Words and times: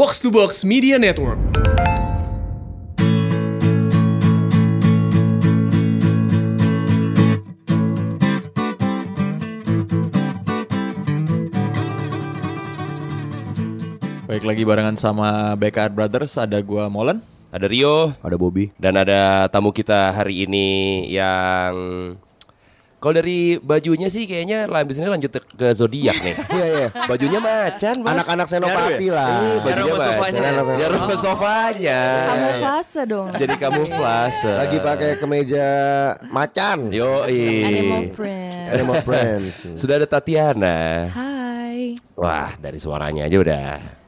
Box 0.00 0.16
to 0.16 0.32
Box 0.32 0.64
Media 0.64 0.96
Network. 0.96 1.36
Baik 14.24 14.48
lagi 14.48 14.64
barengan 14.64 14.96
sama 14.96 15.52
BKR 15.60 15.92
Brothers 15.92 16.40
ada 16.40 16.56
gua 16.64 16.88
Molen. 16.88 17.20
Ada 17.52 17.68
Rio 17.68 18.16
Ada 18.24 18.40
Bobby. 18.40 18.72
dan 18.80 18.96
ada 18.96 19.52
tamu 19.52 19.68
kita 19.68 20.16
hari 20.16 20.48
ini 20.48 21.04
yang 21.12 21.76
kalau 23.00 23.16
dari 23.16 23.56
bajunya 23.56 24.12
sih 24.12 24.28
kayaknya 24.28 24.68
bisnisnya 24.84 25.08
lanjut 25.08 25.32
ke 25.56 25.66
zodiak 25.72 26.16
nih. 26.20 26.36
Iya 26.50 26.66
iya. 26.66 26.86
Bajunya 27.08 27.40
macan, 27.40 27.94
Bos. 28.04 28.10
Anak-anak 28.12 28.46
senopati 28.50 29.06
lah. 29.08 29.30
Iya, 29.40 29.54
bajunya 29.64 29.92
macan. 29.94 30.04
sofanya. 30.04 30.40
Ya, 30.76 30.86
aroma 30.90 31.14
sofanya. 31.16 32.00
Kamuflase 32.28 33.02
dong. 33.08 33.28
Jadi 33.32 33.54
kamuflase. 33.56 34.52
Lagi 34.52 34.76
pakai 34.82 35.10
kemeja 35.16 35.68
macan. 36.28 36.78
Yo, 36.92 37.24
Animal 37.24 38.12
print. 38.12 38.68
Animal 38.68 38.96
print. 39.06 39.42
Sudah 39.80 39.94
ada 39.96 40.06
Tatiana. 40.10 41.08
Hai. 41.08 41.96
Wah, 42.18 42.52
dari 42.60 42.76
suaranya 42.76 43.24
aja 43.24 43.38
udah 43.40 43.99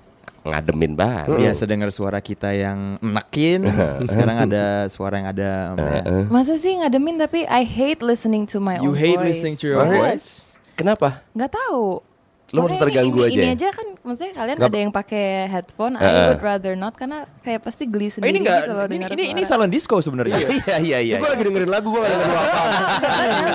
ngademin 0.42 0.92
banget. 0.92 1.26
Biasa 1.30 1.62
dengar 1.64 1.88
suara 1.90 2.18
kita 2.18 2.50
yang 2.50 2.98
enakin. 2.98 3.66
Sekarang 4.10 4.42
ada 4.42 4.86
suara 4.86 5.14
yang 5.18 5.28
ada 5.30 5.50
apa 5.72 5.86
ya? 5.86 6.02
Masa 6.28 6.54
sih 6.54 6.76
ngademin 6.76 7.16
tapi 7.16 7.46
I 7.46 7.62
hate 7.62 8.02
listening 8.02 8.46
to 8.50 8.58
my 8.58 8.78
You 8.78 8.90
own 8.90 8.98
hate 8.98 9.18
voice. 9.18 9.28
listening 9.38 9.56
to 9.62 9.66
your 9.70 9.80
voice. 9.80 10.58
Kenapa? 10.74 11.22
Nggak 11.32 11.52
tahu. 11.54 12.02
Lo 12.52 12.62
merasa 12.62 12.78
terganggu 12.78 13.16
ini, 13.18 13.26
aja 13.26 13.32
Ini 13.32 13.42
ya? 13.42 13.52
aja 13.54 13.68
kan, 13.72 13.86
maksudnya 13.98 14.32
kalian 14.34 14.56
Nggak- 14.56 14.68
ada 14.68 14.78
yang 14.78 14.92
pakai 14.92 15.24
headphone, 15.46 15.94
I 15.94 16.02
Heeh. 16.02 16.24
would 16.28 16.42
rather 16.42 16.72
not 16.74 16.92
karena 16.92 17.24
kayak 17.40 17.60
pasti 17.60 17.84
geli 17.84 18.06
Oh, 18.06 18.10
sendiri 18.12 18.28
ini 18.28 18.38
enggak 18.40 18.60
gitu 18.60 18.72
loh 18.72 18.84
ini, 18.86 19.04
ini, 19.08 19.24
ini 19.32 19.42
salon 19.42 19.66
disco 19.66 19.96
sebenarnya. 19.98 20.36
Iya, 20.36 20.76
iya, 20.78 20.98
iya. 21.00 21.16
Gue 21.16 21.28
lagi 21.28 21.42
dengerin 21.42 21.70
lagu, 21.70 21.88
gue 21.88 21.98
gak 21.98 22.12
denger 22.12 22.28
apa 22.30 22.60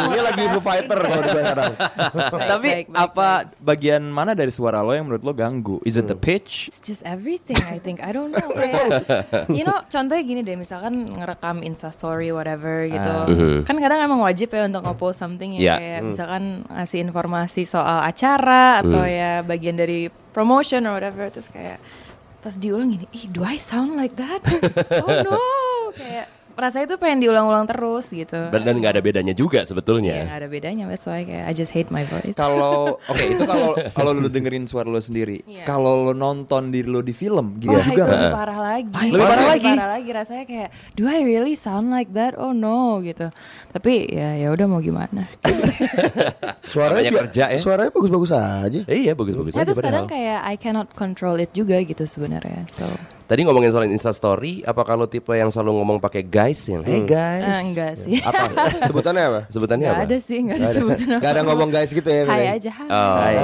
Dia 0.08 0.22
lagi 0.34 0.44
Foo 0.50 0.60
Fighter 0.60 0.98
kalau 0.98 1.22
di 1.22 1.30
sekarang. 1.30 1.74
Tapi 2.52 2.70
apa 2.90 3.30
bagian 3.58 4.04
mana 4.04 4.34
dari 4.34 4.50
suara 4.50 4.82
lo 4.82 4.92
yang 4.92 5.06
menurut 5.06 5.22
lo 5.22 5.32
ganggu? 5.32 5.78
Is 5.84 5.94
it 5.94 6.06
the 6.06 6.18
pitch? 6.18 6.66
It's 6.68 6.82
just 6.82 7.06
everything 7.06 7.56
I 7.64 7.78
think 7.78 8.00
I 8.00 8.10
don't 8.10 8.32
know 8.32 8.50
kayak 8.50 9.06
you 9.54 9.62
know 9.62 9.78
contohnya 9.86 10.24
gini 10.24 10.42
deh 10.42 10.56
misalkan 10.56 11.06
ngerekam 11.08 11.62
insta 11.62 11.90
story 11.90 12.30
whatever 12.30 12.82
gitu 12.84 13.14
kan 13.62 13.76
kadang 13.78 14.02
emang 14.02 14.20
wajib 14.20 14.50
ya 14.50 14.66
untuk 14.66 14.82
nge-post 14.82 15.20
something 15.20 15.54
yang 15.54 15.64
Ya. 15.64 15.76
kayak 15.78 16.02
misalkan 16.08 16.44
ngasih 16.66 17.00
informasi 17.04 17.62
soal 17.64 18.02
acara 18.02 18.80
atau 18.90 19.04
ya 19.06 19.32
bagian 19.44 19.76
dari 19.76 20.08
promotion 20.32 20.88
or 20.88 20.96
whatever 20.96 21.28
terus 21.28 21.50
kayak 21.52 21.82
pas 22.42 22.54
diulang 22.56 22.94
gini 22.94 23.06
ih 23.12 23.28
do 23.28 23.42
I 23.44 23.58
sound 23.60 23.98
like 23.98 24.16
that? 24.16 24.40
Oh 25.04 25.12
no. 25.26 25.42
Kayak 25.98 26.30
rasanya 26.58 26.86
tuh 26.88 26.98
pengen 26.98 27.22
diulang-ulang 27.22 27.64
terus 27.64 28.10
gitu 28.10 28.50
Dan 28.50 28.66
nggak 28.66 28.92
ada 28.92 29.02
bedanya 29.02 29.32
juga 29.32 29.62
ya 29.62 29.68
sebetulnya. 29.68 30.26
nggak 30.26 30.40
ada 30.40 30.50
bedanya 30.50 30.84
that's 30.86 31.06
why 31.06 31.22
kayak 31.22 31.46
I 31.46 31.54
just 31.54 31.70
hate 31.70 31.88
my 31.88 32.02
voice 32.04 32.34
Kalau 32.34 32.98
oke 33.12 33.22
itu 33.22 33.44
kalau 33.44 33.78
kalau 33.92 34.12
lo 34.12 34.26
dengerin 34.26 34.66
suara 34.66 34.86
lo 34.86 34.98
sendiri. 34.98 35.42
Iya. 35.44 35.64
Kalau 35.64 36.02
lo 36.02 36.12
nonton 36.12 36.68
diri 36.68 36.86
lo 36.86 37.00
di 37.00 37.12
film 37.12 37.56
gitu 37.56 37.70
Wah 37.70 37.82
juga. 37.84 38.04
itu 38.04 38.12
lebih 38.12 38.34
parah 38.34 38.60
lagi 38.60 38.90
lebih 39.08 39.22
parah 39.24 39.46
lagi? 39.48 39.70
parah 39.70 39.90
lagi 39.94 40.10
rasanya 40.12 40.44
kayak 40.44 40.70
Do 40.94 41.06
I 41.06 41.22
really 41.22 41.54
sound 41.54 41.88
like 41.88 42.10
that? 42.12 42.34
Oh 42.36 42.52
no 42.52 43.00
gitu 43.00 43.30
Tapi 43.70 44.10
ya 44.10 44.34
ya 44.36 44.50
udah 44.50 44.66
mau 44.66 44.80
gimana 44.80 45.30
Suaranya 46.68 47.10
bi- 47.10 47.20
kerja 47.24 47.44
ya. 47.50 47.58
Suaranya 47.58 47.90
bagus-bagus 47.90 48.32
aja. 48.32 48.82
Iya, 48.84 49.14
bagus-bagus 49.14 49.54
Ya 49.54 49.62
aja 49.62 49.66
terus 49.68 49.80
kadang 49.80 50.06
padahal. 50.06 50.10
kayak 50.10 50.40
I 50.44 50.56
cannot 50.56 50.90
control 50.92 51.38
it 51.38 51.52
juga 51.52 51.78
gitu 51.80 52.04
sebenarnya 52.04 52.66
So 52.70 52.86
Tadi 53.28 53.44
ngomongin 53.44 53.76
soal 53.76 53.92
Insta 53.92 54.16
Story, 54.16 54.64
apa 54.64 54.88
kalau 54.88 55.04
tipe 55.04 55.36
yang 55.36 55.52
selalu 55.52 55.84
ngomong 55.84 56.00
pakai 56.00 56.24
guys 56.24 56.64
yang 56.64 56.80
Hey 56.80 57.04
guys? 57.04 57.44
eh, 57.44 57.60
enggak 57.60 57.94
sih 58.00 58.24
Apa? 58.24 58.48
Sebutannya 58.88 59.24
apa? 59.28 59.42
Sebutannya 59.52 59.84
Enggak 59.84 60.00
apa? 60.00 60.08
ada 60.08 60.18
sih 60.24 60.38
Enggak 60.40 60.56
ada 60.56 60.68
sebutan 60.72 61.08
Gak 61.20 61.32
ada 61.36 61.42
ngomong 61.44 61.68
guys 61.68 61.92
gitu 61.92 62.08
ya? 62.08 62.24
Hai 62.24 62.56
aja 62.56 62.72
hai 62.72 62.88
Oh, 62.88 63.16
Hai. 63.20 63.36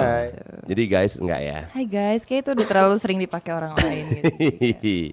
Jadi 0.71 0.83
guys 0.87 1.19
enggak 1.19 1.39
ya? 1.43 1.59
Hai 1.67 1.83
guys 1.83 2.23
Kayak 2.23 2.39
itu 2.47 2.49
udah 2.55 2.67
terlalu 2.71 2.95
sering 2.95 3.19
dipakai 3.19 3.51
orang 3.51 3.75
lain 3.75 4.03
gitu 4.23 4.31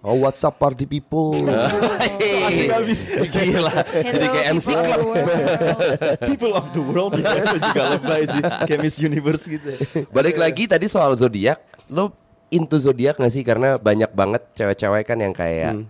Oh 0.07 0.15
what's 0.23 0.47
up 0.47 0.55
party 0.55 0.87
people? 0.87 1.35
Asik 2.47 2.71
habis. 2.71 3.11
Gila. 3.11 3.75
Jadi 3.91 4.27
kayak 4.31 4.47
MC 4.55 4.69
Club. 4.71 5.03
People 6.31 6.55
of 6.55 6.71
the 6.71 6.79
world 6.79 7.19
ya, 7.19 7.27
juga 7.59 7.83
lebay 7.99 8.23
sih 8.27 8.39
kayak 8.71 8.79
Miss 8.81 8.97
Universe 9.03 9.45
gitu. 9.51 9.71
Balik 10.15 10.39
lagi 10.39 10.71
tadi 10.71 10.87
soal 10.87 11.19
zodiak, 11.19 11.59
lo 11.91 12.15
into 12.51 12.77
zodiak 12.77 13.17
gak 13.17 13.33
sih? 13.33 13.43
Karena 13.43 13.79
banyak 13.79 14.11
banget 14.13 14.43
cewek-cewek 14.55 15.07
kan 15.07 15.19
yang 15.19 15.35
kayak 15.35 15.87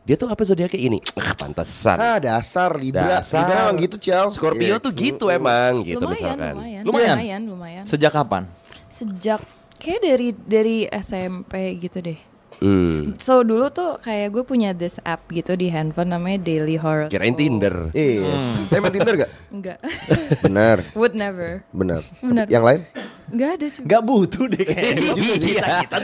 dia 0.00 0.16
tuh 0.16 0.26
apa 0.26 0.42
zodiaknya 0.42 0.80
ini? 0.80 0.98
Ah, 1.20 1.34
pantesan. 1.36 1.96
ah 2.00 2.18
dasar 2.18 2.74
Libra. 2.74 3.20
Dasar. 3.20 3.44
Libra 3.46 3.56
emang 3.68 3.76
gitu 3.78 3.96
ciao. 4.00 4.26
Scorpio 4.32 4.76
tuh 4.82 4.90
gitu 4.90 5.30
emang 5.30 5.84
gitu 5.86 6.02
lumayan, 6.02 6.16
misalkan. 6.16 6.54
lumayan, 6.56 6.82
Lumayan? 6.84 7.16
lumayan, 7.16 7.42
lumayan. 7.46 7.84
Sejak 7.86 8.12
kapan? 8.12 8.44
Sejak 8.90 9.40
kayak 9.80 10.00
dari 10.02 10.28
dari 10.34 10.76
SMP 10.90 11.78
gitu 11.80 12.02
deh. 12.02 12.18
Hmm. 12.60 13.16
So 13.16 13.40
dulu 13.40 13.72
tuh 13.72 13.96
kayak 14.04 14.36
gue 14.36 14.44
punya 14.44 14.76
this 14.76 15.00
app 15.00 15.24
gitu 15.32 15.56
di 15.56 15.72
handphone 15.72 16.12
namanya 16.12 16.44
Daily 16.44 16.76
Horoscope. 16.76 17.16
Kirain 17.16 17.32
Tinder. 17.32 17.88
Iya. 17.96 18.68
Tapi 18.68 18.80
main 18.84 18.92
Tinder 18.92 19.14
gak? 19.16 19.30
Enggak. 19.48 19.78
Benar. 20.44 20.76
Would 20.92 21.16
never. 21.16 21.64
Benar. 21.72 22.04
Benar. 22.20 22.46
Yang 22.52 22.64
lain? 22.68 22.80
Enggak 23.30 23.50
ada 23.56 23.66
juga. 23.70 23.86
Gak 23.86 24.02
butuh 24.04 24.44
deh 24.50 24.64
kayaknya. 24.64 25.02
Iya. 25.50 25.66
Kita 25.86 25.96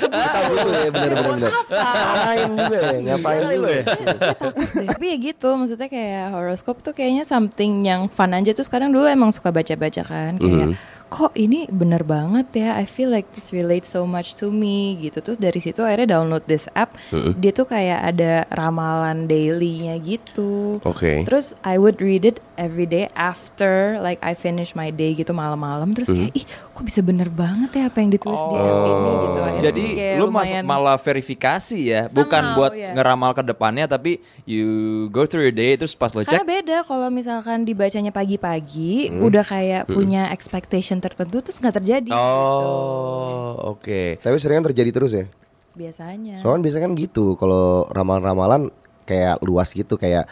butuh 0.51 0.73
ya 0.73 0.91
benar-benar. 0.91 1.51
Ngapain 1.71 2.49
juga 2.55 2.79
ya? 2.79 2.99
Ngapain 3.03 3.41
juga 3.47 3.69
ya? 3.71 3.83
Takut 3.85 4.55
deh. 4.57 4.87
Tapi 4.87 5.05
ya 5.07 5.17
gitu, 5.21 5.49
maksudnya 5.55 5.89
kayak 5.89 6.25
horoscope 6.35 6.81
tuh 6.83 6.93
kayaknya 6.93 7.25
something 7.25 7.73
yang 7.83 8.07
fun 8.07 8.35
aja. 8.35 8.51
Terus 8.53 8.69
kadang 8.69 8.91
dulu 8.93 9.07
emang 9.09 9.31
suka 9.33 9.49
baca-baca 9.49 10.03
kan. 10.03 10.37
Kayak 10.37 10.77
kok 11.07 11.39
ini 11.39 11.71
bener 11.71 12.03
banget 12.03 12.67
ya. 12.67 12.75
I 12.75 12.83
feel 12.83 13.07
like 13.09 13.31
this 13.39 13.55
relates 13.55 13.87
so 13.87 14.03
much 14.03 14.35
to 14.43 14.51
me 14.51 14.99
gitu. 14.99 15.23
Terus 15.23 15.39
dari 15.39 15.63
situ 15.63 15.87
akhirnya 15.87 16.19
download 16.19 16.45
this 16.51 16.67
app. 16.75 16.99
Dia 17.39 17.55
tuh 17.55 17.65
kayak 17.65 18.01
ada 18.15 18.43
ramalan 18.51 19.31
dailynya 19.31 19.95
gitu. 20.03 20.83
Oke. 20.83 21.23
Terus 21.23 21.55
I 21.63 21.79
would 21.79 22.03
read 22.03 22.27
it 22.27 22.43
every 22.59 22.91
day 22.91 23.07
after 23.15 24.03
like 24.03 24.19
I 24.19 24.35
finish 24.35 24.75
my 24.75 24.91
day 24.91 25.15
gitu 25.15 25.31
malam-malam. 25.31 25.95
Terus 25.95 26.11
kayak 26.11 26.35
ih 26.35 26.45
kok 26.75 26.83
bisa 26.83 27.01
bener 27.07 27.16
banget 27.27 27.71
ya 27.73 27.85
apa 27.87 27.97
yang 27.97 28.11
ditulis 28.11 28.37
di 28.43 28.55
app 28.55 28.85
ini 28.85 29.13
gitu. 29.17 29.39
Akhirnya 29.39 29.63
Jadi 29.63 29.85
kayak 29.91 30.15
lu 30.15 30.25
masuk 30.27 30.37
lumayan- 30.53 30.67
malah 30.67 30.97
verifikasi 30.97 31.79
ya, 31.81 32.03
bukan 32.07 32.43
Somehow, 32.45 32.57
buat 32.59 32.73
ya. 32.73 32.91
ngeramal 32.93 33.31
ke 33.33 33.43
depannya 33.43 33.87
tapi 33.87 34.13
you 34.45 34.67
go 35.09 35.25
through 35.25 35.43
your 35.43 35.55
day 35.55 35.73
terus 35.75 35.93
pas 35.93 36.11
lo 36.11 36.21
Karena 36.21 36.37
cek 36.37 36.45
beda 36.45 36.77
kalau 36.83 37.09
misalkan 37.09 37.63
dibacanya 37.63 38.11
pagi-pagi 38.11 39.09
Hmm. 39.09 39.25
udah 39.25 39.41
kayak 39.43 39.89
punya 39.89 40.29
expectation 40.29 40.99
tertentu 40.99 41.41
terus 41.41 41.57
nggak 41.57 41.77
terjadi 41.77 42.09
gitu. 42.09 42.19
Oh, 42.19 43.73
oke. 43.73 44.19
Tapi 44.19 44.37
sering 44.37 44.59
kan 44.59 44.67
terjadi 44.67 44.91
terus 44.93 45.13
ya? 45.13 45.25
biasanya. 45.73 46.41
Soalnya 46.41 46.63
biasanya 46.63 46.85
kan 46.85 46.95
gitu 46.95 47.37
kalau 47.37 47.85
ramalan-ramalan 47.91 48.73
kayak 49.03 49.39
luas 49.41 49.71
gitu 49.71 49.95
kayak 49.95 50.25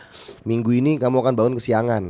minggu 0.43 0.73
ini 0.73 0.97
kamu 0.97 1.21
akan 1.21 1.35
bangun 1.35 1.55
kesiangan. 1.55 2.05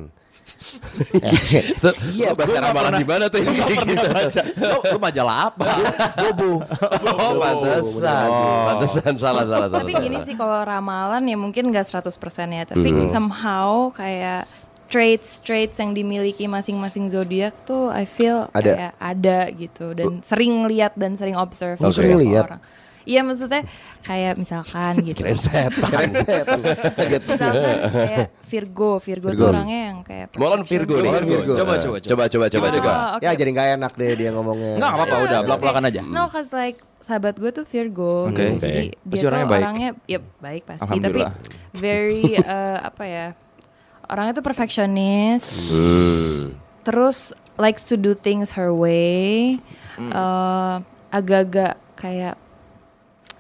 Iya, 2.11 2.31
baca 2.33 2.59
ramalan 2.61 2.93
di 2.97 3.07
mana 3.07 3.25
tuh 3.27 3.41
yang 3.41 3.55
kayak 3.57 3.79
gitu? 3.85 4.07
baca. 4.09 4.41
Lu, 4.87 4.99
majalah 4.99 5.37
apa? 5.49 5.67
Bobo. 6.21 6.53
Oh, 7.05 7.33
pantesan. 7.37 8.29
Pantesan 8.69 9.13
salah 9.17 9.45
salah 9.45 9.69
salah. 9.69 9.83
Tapi 9.83 9.93
gini 9.97 10.19
sih 10.23 10.35
kalau 10.35 10.61
ramalan 10.63 11.23
ya 11.25 11.37
mungkin 11.37 11.69
nggak 11.69 11.87
100% 11.87 12.09
ya, 12.51 12.65
tapi 12.65 12.89
Hmm. 12.91 13.11
somehow 13.11 13.89
kayak 13.91 14.47
traits 14.87 15.41
traits 15.41 15.81
yang 15.81 15.91
dimiliki 15.91 16.45
masing-masing 16.45 17.09
zodiak 17.09 17.57
tuh 17.65 17.91
I 17.91 18.05
feel 18.05 18.47
Ada. 18.53 18.63
kayak 18.63 18.93
ada 18.95 19.39
gitu 19.51 19.87
dan 19.91 20.21
sering 20.21 20.69
lihat 20.69 20.95
dan 20.95 21.17
sering 21.17 21.35
observe 21.35 21.81
Oh, 21.81 21.91
sering 21.91 22.15
lihat? 22.15 22.47
orang. 22.47 22.61
Iya 23.05 23.21
maksudnya 23.21 23.63
kayak 24.01 24.35
misalkan 24.35 24.93
gitu. 25.03 25.21
Kirain 25.21 25.37
setan. 25.37 26.09
misalkan 27.21 27.77
kayak 27.91 28.29
Virgo, 28.43 28.97
Virgo, 28.97 29.29
tuh 29.29 29.37
Virgo. 29.37 29.47
orangnya 29.51 29.81
yang 29.85 29.99
kayak 30.01 30.27
Molan 30.35 30.63
Virgo 30.63 30.95
nih. 30.97 31.11
Molan 31.11 31.25
Virgo. 31.25 31.53
Coba, 31.55 31.75
coba, 31.77 31.97
Coba 32.01 32.25
coba 32.27 32.47
coba 32.49 32.67
Oh, 32.67 32.73
coba. 32.75 32.93
oke. 33.15 33.23
Ya 33.23 33.31
jadi 33.33 33.51
nggak 33.51 33.69
enak 33.77 33.93
deh 33.95 34.11
dia 34.15 34.31
ngomongnya. 34.31 34.71
Enggak 34.77 34.91
apa-apa 34.91 35.17
udah 35.23 35.39
belak-belakan 35.43 35.83
aja. 35.87 36.01
No, 36.01 36.27
cause 36.27 36.51
like 36.51 36.81
sahabat 36.99 37.37
gue 37.37 37.51
tuh 37.51 37.65
Virgo, 37.65 38.27
Oke. 38.27 38.41
gitu. 38.41 38.65
jadi 38.65 38.81
Oke. 38.89 38.97
dia 38.97 39.05
Pasti 39.05 39.21
tuh 39.21 39.29
orangnya 39.29 39.47
orangnya, 39.55 39.91
baik. 39.93 40.09
ya 40.09 40.19
baik 40.41 40.63
pasti, 40.65 40.97
tapi 40.97 41.21
very 41.75 42.23
eh, 42.41 42.79
apa 42.81 43.05
ya, 43.05 43.27
orangnya 44.07 44.33
tuh 44.33 44.45
perfectionist, 44.45 45.49
Hmm. 45.69 46.57
terus 46.81 47.19
likes 47.57 47.85
to 47.85 47.95
do 47.95 48.13
things 48.13 48.49
her 48.51 48.73
way, 48.73 49.61
Hmm. 49.95 50.09
eh, 50.09 50.77
agak-agak 51.11 51.77
kayak 51.95 52.41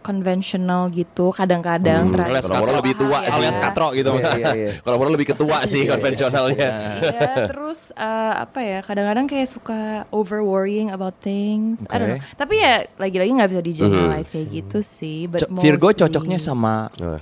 konvensional 0.04 0.86
gitu 0.88 1.32
kadang-kadang 1.32 2.06
Hmm, 2.06 2.20
alias 2.22 2.44
Kalau 2.44 2.60
Moro 2.60 2.72
lebih 2.76 2.94
tua 2.94 3.18
ya. 3.18 3.32
alias 3.32 3.56
katro 3.56 3.88
gitu 3.90 4.12
Iya, 4.12 4.30
iya, 4.36 4.50
iya. 4.52 4.70
Kalau 4.84 4.96
Moro 4.96 5.08
lebih 5.08 5.26
ketua 5.26 5.64
sih 5.64 5.82
konvensionalnya. 5.84 6.70
Iya, 7.00 7.30
terus 7.48 7.88
eh, 7.90 8.34
apa 8.38 8.60
ya? 8.60 8.78
Kadang-kadang 8.80 9.24
kayak 9.24 9.48
suka 9.48 9.80
over 10.10 10.38
worrying 10.40 10.90
about 10.90 11.16
things. 11.18 11.80
I 11.88 11.96
don't 11.96 12.10
know. 12.12 12.22
Tapi 12.36 12.54
ya 12.54 12.84
lagi-lagi 12.94 13.30
nggak 13.32 13.50
bisa 13.50 13.62
di 13.62 13.72
generalize 13.72 14.28
Hmm. 14.28 14.34
kayak 14.34 14.48
gitu 14.52 14.78
sih. 14.80 15.24
But 15.24 15.40
Co- 15.42 15.56
Virgo 15.56 15.88
mostly- 15.88 16.00
cocoknya 16.04 16.38
sama 16.38 16.92
eh, 16.94 17.20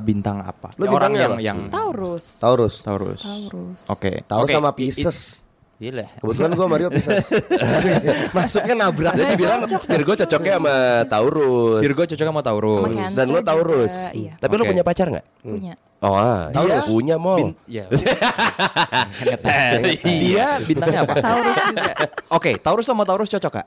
bintang 0.00 0.40
apa? 0.40 0.72
Lu 0.74 0.88
orang 0.88 1.12
yang 1.12 1.34
yang 1.38 1.58
Taurus. 1.68 2.40
Taurus. 2.40 2.80
Taurus. 2.80 3.22
Taurus. 3.22 3.80
Oke. 3.86 4.24
Taurus 4.24 4.48
Oke, 4.48 4.56
sama 4.56 4.70
Pisces. 4.72 5.45
Gila. 5.76 6.08
Kebetulan 6.16 6.50
gua 6.56 6.66
Mario 6.72 6.88
Pisces. 6.88 7.28
Masuknya 8.36 8.74
nabrak. 8.80 9.12
Dia 9.12 9.36
cocok, 9.36 9.82
Virgo 9.84 10.12
cocok. 10.16 10.24
cocoknya 10.24 10.54
sama 10.56 10.76
Taurus. 11.04 11.80
Virgo 11.84 12.02
cocok 12.08 12.26
sama 12.32 12.40
Taurus. 12.40 12.80
Sama 12.96 13.12
Dan 13.12 13.26
lo 13.28 13.38
juga, 13.38 13.48
Taurus. 13.52 13.94
iya. 14.16 14.32
Tapi 14.40 14.52
lo 14.56 14.62
Oke. 14.64 14.70
punya 14.72 14.84
pacar 14.84 15.06
nggak? 15.12 15.26
Punya. 15.44 15.74
Oh, 16.00 16.12
ah, 16.16 16.48
Taurus. 16.48 16.72
iya, 16.72 16.80
punya 16.88 17.16
mau. 17.20 17.36
Bin- 17.36 17.56
ya. 17.68 17.84
Dia 20.04 20.46
bintangnya 20.64 21.04
apa? 21.04 21.14
Taurus 21.20 21.56
juga. 21.68 21.92
Oke, 22.32 22.50
Taurus 22.56 22.86
sama 22.88 23.02
Taurus 23.04 23.28
cocok 23.28 23.52
kak? 23.52 23.66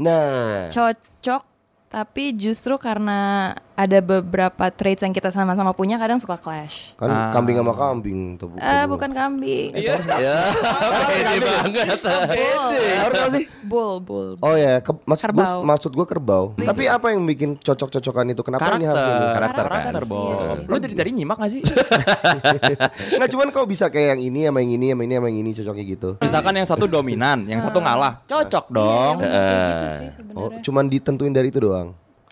Nah, 0.00 0.70
Cocok. 0.70 1.42
Tapi 1.90 2.38
justru 2.38 2.78
karena 2.78 3.50
ada 3.80 3.98
beberapa 3.98 4.68
traits 4.68 5.00
yang 5.00 5.10
kita 5.10 5.28
sama-sama 5.28 5.72
punya 5.72 5.96
kadang 5.96 6.16
suka 6.16 6.36
clash. 6.36 6.92
Kan 6.94 7.08
Ah. 7.08 7.30
kambing 7.30 7.56
sama 7.56 7.72
kambing 7.72 8.36
tuh. 8.36 8.52
Eh 8.54 8.84
bukan 8.84 9.08
kambing. 9.10 9.72
ya, 9.72 9.96
pede 11.08 11.36
banget. 11.40 11.98
Taurus 12.00 13.16
apa 13.16 13.30
sih? 13.32 13.46
Bull, 13.62 13.96
bull. 13.98 14.36
Oh 14.38 14.52
ya, 14.52 14.78
ke- 14.78 15.00
maksud 15.02 15.30
gua 15.30 15.44
Kerbau. 15.46 15.60
maksud 15.64 15.90
gua 15.92 16.06
kerbau. 16.06 16.44
Tapi 16.54 16.84
apa 16.86 17.06
yang 17.08 17.24
bikin 17.24 17.56
cocok-cocokan 17.56 18.28
itu? 18.28 18.42
Kenapa 18.42 18.76
ini 18.76 18.84
harus 18.84 19.00
ini? 19.00 19.26
Karakter. 19.32 19.64
Karakter, 19.64 19.64
kan? 19.64 19.82
karakter. 19.90 20.04
Iya. 20.04 20.66
Lo 20.66 20.76
dari 20.76 20.94
tadi 20.94 21.10
nyimak 21.12 21.36
gak 21.38 21.50
sih? 21.50 21.62
Nggak 23.16 23.30
cuman 23.30 23.46
kau 23.48 23.64
bisa 23.64 23.88
kayak 23.88 24.08
yang 24.10 24.20
ini 24.22 24.40
sama 24.44 24.60
yang 24.60 24.72
ini 24.72 24.86
sama 24.90 25.02
ini 25.02 25.14
sama 25.14 25.26
yang 25.26 25.38
ini 25.38 25.50
cocoknya 25.54 25.84
gitu. 25.86 26.10
Misalkan 26.20 26.52
yang 26.54 26.68
satu 26.68 26.84
dominan, 26.86 27.38
yang 27.46 27.60
satu 27.60 27.78
ngalah. 27.78 28.20
Cocok 28.24 28.64
dong. 28.68 29.14
Iya, 29.16 29.24
emang 29.24 29.48
kayak 29.48 29.64
gitu 29.70 29.86
sih 29.88 30.06
Oh, 30.06 30.12
sebenarnya. 30.12 30.60
cuman 30.60 30.84
ditentuin 30.86 31.32
dari 31.32 31.48
itu 31.48 31.58
doang. 31.58 31.88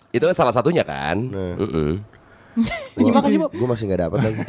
Itu 0.09 0.23
kan 0.25 0.35
salah 0.35 0.53
satunya 0.53 0.81
kan. 0.81 1.17
Nah. 1.29 1.55
Mm-mm. 1.57 1.91
Gua, 2.97 3.47
Gua 3.53 3.67
masih 3.71 3.87
nggak 3.87 4.01
dapat 4.09 4.19
lagi. 4.25 4.41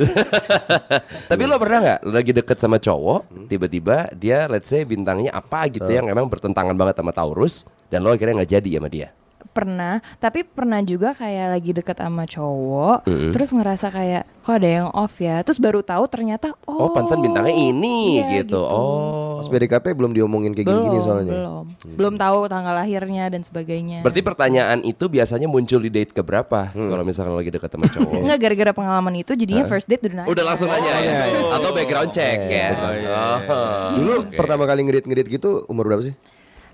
Tapi 1.30 1.42
lo 1.46 1.56
pernah 1.60 1.78
nggak 1.78 1.98
lo 2.08 2.12
lagi 2.16 2.32
deket 2.34 2.58
sama 2.58 2.82
cowok, 2.82 3.46
tiba-tiba 3.46 4.10
dia 4.16 4.50
let's 4.50 4.66
say 4.66 4.82
bintangnya 4.82 5.30
apa 5.30 5.68
gitu 5.70 5.86
yang 5.86 6.10
emang 6.10 6.26
bertentangan 6.26 6.74
banget 6.74 6.98
sama 6.98 7.12
Taurus 7.14 7.68
dan 7.92 8.02
lo 8.02 8.10
akhirnya 8.10 8.42
nggak 8.42 8.50
jadi 8.50 8.70
sama 8.80 8.88
dia. 8.90 9.08
Pernah, 9.50 9.98
tapi 10.22 10.46
pernah 10.46 10.78
juga 10.78 11.10
kayak 11.10 11.58
lagi 11.58 11.70
deket 11.74 11.98
sama 11.98 12.22
cowok, 12.22 13.02
Mm-mm. 13.02 13.30
terus 13.34 13.50
ngerasa 13.50 13.90
kayak 13.90 14.22
kok 14.40 14.54
ada 14.54 14.68
yang 14.70 14.88
off 14.94 15.18
ya, 15.18 15.42
terus 15.42 15.58
baru 15.58 15.82
tahu 15.82 16.06
ternyata 16.06 16.54
oh, 16.70 16.86
Oh, 16.86 16.88
pantesan 16.94 17.18
bintangnya 17.18 17.50
ini 17.50 18.22
iya, 18.22 18.40
gitu. 18.40 18.62
Oh. 18.62 19.42
Pas 19.42 19.50
PDKT 19.50 19.90
belum 19.98 20.14
diomongin 20.14 20.54
kayak 20.54 20.70
belum, 20.70 20.78
gini-gini 20.86 20.98
soalnya. 21.02 21.32
belum, 21.34 21.64
belum 21.98 22.14
tahu 22.14 22.38
tanggal 22.46 22.74
lahirnya 22.78 23.26
dan 23.26 23.42
sebagainya. 23.42 24.06
Berarti 24.06 24.20
pertanyaan 24.22 24.78
itu 24.86 25.10
biasanya 25.10 25.50
muncul 25.50 25.82
di 25.82 25.90
date 25.90 26.14
keberapa 26.14 26.70
kalau 26.70 27.02
misalkan 27.02 27.34
lagi 27.34 27.50
deket 27.50 27.74
sama 27.74 27.90
cowok? 27.90 28.20
Enggak 28.22 28.38
gara-gara 28.38 28.72
pengalaman 28.76 29.14
itu 29.18 29.32
jadinya 29.34 29.66
first 29.66 29.90
date 29.90 30.06
udah 30.06 30.14
nanya. 30.22 30.28
Udah 30.30 30.44
langsung 30.46 30.70
nanya 30.70 30.92
ya? 31.02 31.14
Atau 31.58 31.74
background 31.74 32.14
check 32.14 32.38
ya? 32.46 32.70
Oh, 32.78 32.92
iya, 32.94 33.18
Oh. 33.50 33.88
Dulu 33.98 34.14
pertama 34.38 34.62
kali 34.62 34.86
ngedit-ngedit 34.86 35.26
gitu 35.26 35.66
umur 35.66 35.90
berapa 35.90 36.06
sih? 36.06 36.14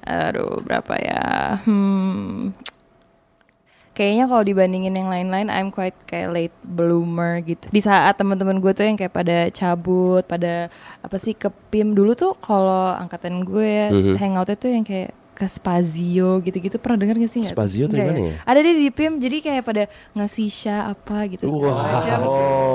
Aduh, 0.06 0.62
berapa 0.62 0.94
ya? 1.02 1.58
Hmm. 1.66 2.54
Kayaknya 3.96 4.24
kalau 4.28 4.44
dibandingin 4.44 4.92
yang 4.92 5.08
lain-lain, 5.08 5.48
I'm 5.48 5.72
quite 5.72 5.96
kayak 6.04 6.28
late 6.28 6.56
bloomer 6.60 7.40
gitu. 7.40 7.64
Di 7.66 7.80
saat 7.80 8.12
teman-teman 8.14 8.60
gue 8.60 8.68
tuh 8.70 8.84
yang 8.84 8.92
kayak 8.94 9.08
pada 9.10 9.48
cabut, 9.48 10.20
pada 10.22 10.68
apa 11.00 11.16
sih 11.16 11.32
ke 11.32 11.48
PIM 11.72 11.96
dulu 11.96 12.12
tuh 12.12 12.36
kalau 12.36 12.92
angkatan 12.92 13.40
gue 13.40 13.64
ya, 13.64 13.86
Mhm. 13.88 14.20
hangoutnya 14.20 14.54
tuh 14.54 14.68
yang 14.68 14.84
kayak 14.84 15.16
ke 15.32 15.44
Spazio 15.46 16.40
gitu-gitu 16.40 16.76
pernah 16.76 16.96
denger 16.96 17.20
gak 17.20 17.28
sih 17.28 17.40
nggak? 17.40 17.56
Spazio 17.56 17.84
tuh 17.86 17.96
Nggak 17.96 18.08
gimana 18.08 18.20
ya? 18.24 18.34
Ada 18.44 18.58
dia 18.58 18.74
di 18.74 18.88
PIM 18.88 19.12
jadi 19.16 19.36
kayak 19.40 19.62
pada 19.64 19.82
ngasih 20.12 20.48
sya 20.48 20.76
apa 20.88 21.16
gitu 21.28 21.44
Wow. 21.48 21.76
macam. 21.76 22.20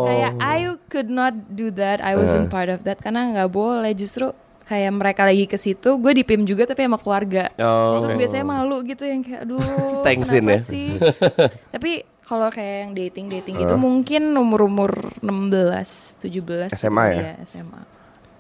Kayak 0.06 0.32
I 0.38 0.60
could 0.86 1.10
not 1.10 1.34
do 1.50 1.70
that, 1.74 2.02
I 2.02 2.14
wasn't 2.14 2.50
Uh. 2.50 2.54
part 2.54 2.70
of 2.70 2.82
that 2.82 2.98
karena 2.98 3.30
nggak 3.30 3.50
boleh 3.50 3.94
justru 3.94 4.30
kayak 4.66 4.92
mereka 4.94 5.22
lagi 5.28 5.46
ke 5.50 5.58
situ, 5.60 5.98
gue 6.00 6.12
di 6.16 6.24
PIM 6.24 6.48
juga 6.48 6.64
tapi 6.70 6.86
sama 6.86 6.98
keluarga. 7.02 7.52
Oh. 7.60 8.02
Terus 8.06 8.16
biasanya 8.18 8.46
malu 8.46 8.82
gitu 8.86 9.04
yang 9.04 9.22
kayak 9.22 9.44
aduh 9.48 9.62
Thanksin 10.08 10.44
kenapa 10.46 10.56
ya. 10.56 10.60
sih? 10.64 10.90
Tapi 11.76 11.92
kalau 12.24 12.48
kayak 12.48 12.76
yang 12.88 12.92
dating-dating 12.96 13.56
gitu 13.60 13.76
mungkin 13.76 14.32
umur-umur 14.40 15.12
16, 15.20 16.24
17 16.24 16.72
SMA 16.80 17.06
ya? 17.12 17.20
Iya, 17.20 17.34
SMA. 17.44 17.82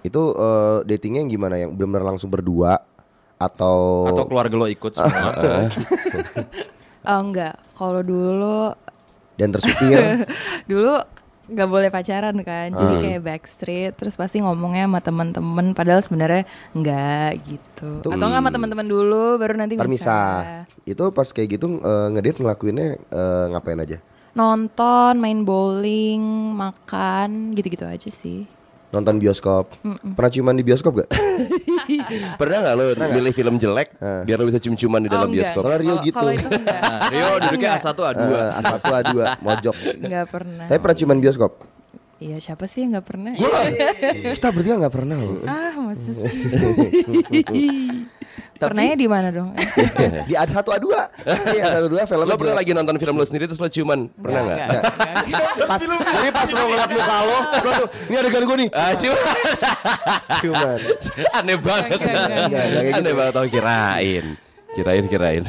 Itu 0.01 0.31
eh, 0.33 0.77
datingnya 0.87 1.27
yang 1.27 1.31
gimana? 1.31 1.55
Yang 1.59 1.75
benar-benar 1.75 2.05
langsung 2.15 2.31
berdua 2.31 2.79
atau 3.41 4.05
Atau 4.07 4.25
keluarga 4.29 4.55
lo 4.55 4.67
ikut 4.69 4.93
semua. 4.95 5.31
Oh 7.01 7.17
enggak, 7.17 7.57
kalau 7.73 8.05
dulu 8.05 8.77
dan 9.33 9.49
tersupir? 9.49 10.21
dulu 10.69 11.01
nggak 11.51 11.67
boleh 11.67 11.89
pacaran 11.89 12.35
kan 12.39 12.71
jadi 12.71 12.93
Hmm. 12.93 13.03
kayak 13.03 13.21
backstreet 13.21 13.93
terus 13.93 14.15
pasti 14.15 14.39
ngomongnya 14.39 14.87
sama 14.87 14.99
teman-teman 14.99 15.65
padahal 15.71 15.99
sebenarnya 15.99 16.47
enggak 16.71 17.43
gitu 17.43 17.89
Tuh. 17.99 18.09
atau 18.09 18.25
nggak 18.25 18.39
sama 18.39 18.49
teman-teman 18.49 18.87
dulu 18.87 19.35
baru 19.35 19.53
nanti 19.53 19.75
Ntar 19.75 19.85
bisa. 19.85 20.17
Itu 20.81 21.11
pas 21.11 21.27
kayak 21.27 21.59
gitu 21.59 21.77
eh, 21.77 22.07
ngedit 22.09 22.39
ngelakuinnya 22.39 22.87
eh, 22.97 23.45
ngapain 23.51 23.77
aja? 23.77 23.99
nonton 24.31 25.19
main 25.19 25.43
bowling 25.43 26.23
makan 26.55 27.51
gitu-gitu 27.51 27.83
aja 27.83 28.07
sih 28.07 28.47
Nonton 28.91 29.17
bioskop. 29.17 29.71
Pernah 30.13 30.29
ciuman 30.29 30.51
di 30.51 30.61
bioskop 30.61 30.91
gak? 30.97 31.07
Pernah 32.35 32.57
nggak 32.61 32.73
lo 32.75 32.83
milih 33.09 33.31
film 33.31 33.55
jelek 33.55 33.87
Nah. 33.97 34.21
biar 34.21 34.35
lo 34.35 34.45
bisa 34.45 34.57
cium-ciuman 34.57 34.99
di 34.99 35.05
Oh, 35.05 35.09
dalam 35.09 35.27
enggak. 35.27 35.47
bioskop? 35.47 35.61
Soalnya 35.61 35.77
Rio 35.77 35.89
Kalau- 35.89 36.03
gitu. 36.03 36.17
kalau 36.17 36.31
itu 36.33 36.47
enggak 36.49 36.79
Nah, 36.81 37.07
Rio 37.09 37.29
duduknya 37.39 37.69
A1 37.73 37.87
A2. 37.87 38.21
Eh, 38.21 38.59
A1 38.59 38.83
A2 38.83 39.11
mojok. 39.39 39.75
enggak 39.97 40.25
pernah 40.27 40.65
Tapi 40.65 40.77
pernah 40.77 40.95
ciuman 40.95 41.17
bioskop? 41.17 41.51
iya 42.19 42.37
siapa 42.37 42.65
sih 42.65 42.81
yang 42.81 42.89
nggak 42.93 43.03
pernah 43.03 43.31
Kita 43.33 44.51
bertiga 44.51 44.77
nggak 44.77 44.93
pernah 44.93 45.17
loh. 45.17 45.41
ah 45.43 45.73
masa 45.73 46.13
sih 46.13 46.21
pernahnya 48.69 48.95
di 48.99 49.07
mana 49.09 49.27
dong 49.33 49.49
di 50.29 50.33
A1 50.37 50.53
A2. 50.61 50.87
Iya, 51.55 51.63
A1 51.81 51.89
A2 51.89 51.95
film. 52.05 52.23
Lo 52.29 52.35
pernah 52.37 52.55
lagi 52.61 52.71
nonton 52.77 52.95
film 53.01 53.15
lo 53.17 53.25
sendiri 53.25 53.49
terus 53.49 53.57
lo 53.57 53.69
ciuman? 53.71 54.11
Pernah 54.13 54.41
nggak? 54.45 54.57
Enggak, 55.25 55.51
pas 55.65 55.81
ini 55.81 56.29
pas 56.29 56.49
lo 56.51 56.61
ngeliat 56.69 56.89
muka 56.93 57.17
lo, 57.25 57.37
lo 57.65 57.71
tuh, 57.81 57.87
ini 58.11 58.15
adegan 58.19 58.43
gue 58.45 58.57
nih. 58.67 58.69
Ah, 58.73 58.93
ciuman. 58.93 59.25
Ciuman. 60.43 60.79
Aneh 61.37 61.57
banget. 61.57 61.99
Aneh 62.01 63.01
gitu. 63.01 63.11
banget 63.17 63.33
tau 63.33 63.47
kirain. 63.47 64.25
Kirain 64.71 65.03
kirain. 65.11 65.43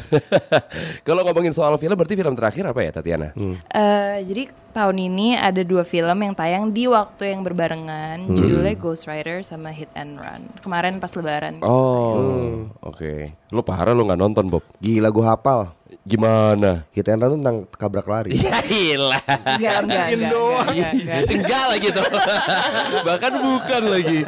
Kalau 1.06 1.23
ngomongin 1.23 1.55
soal 1.55 1.79
film 1.79 1.94
berarti 1.94 2.19
film 2.19 2.35
terakhir 2.35 2.64
apa 2.67 2.81
ya 2.82 2.91
Tatiana? 2.91 3.29
Eh, 3.70 4.17
jadi 4.26 4.50
tahun 4.73 4.97
ini 5.12 5.37
ada 5.37 5.61
dua 5.61 5.85
film 5.85 6.19
yang 6.25 6.33
tayang 6.33 6.73
di 6.73 6.88
waktu 6.88 7.37
yang 7.37 7.45
berbarengan. 7.45 8.26
Hmm. 8.26 8.37
Judulnya 8.37 8.75
Ghost 8.81 9.05
Rider 9.05 9.45
sama 9.45 9.71
Hit 9.71 9.93
and 9.93 10.17
Run. 10.17 10.49
Kemarin 10.64 10.99
pas 10.99 11.12
Lebaran. 11.12 11.61
Oh, 11.61 12.67
oke. 12.81 13.37
Lo 13.52 13.61
parah 13.61 13.93
lo 13.93 14.09
nggak 14.09 14.21
nonton 14.21 14.49
Bob? 14.49 14.64
Gila 14.81 15.12
gue 15.12 15.25
hapal. 15.29 15.82
Gimana? 16.02 16.88
Hit 16.90 17.06
and 17.08 17.20
run 17.20 17.38
tentang 17.40 17.56
kabrak 17.70 18.08
lari. 18.08 18.34
Ya 18.42 18.58
gila. 18.61 19.20
Enggak, 19.56 19.76
enggak, 19.87 20.06
enggak, 20.16 21.22
enggak, 21.30 21.64
lagi 21.68 21.88
tuh. 21.92 22.06
Bahkan 23.08 23.32
bukan 23.38 23.82
lagi. 23.87 24.18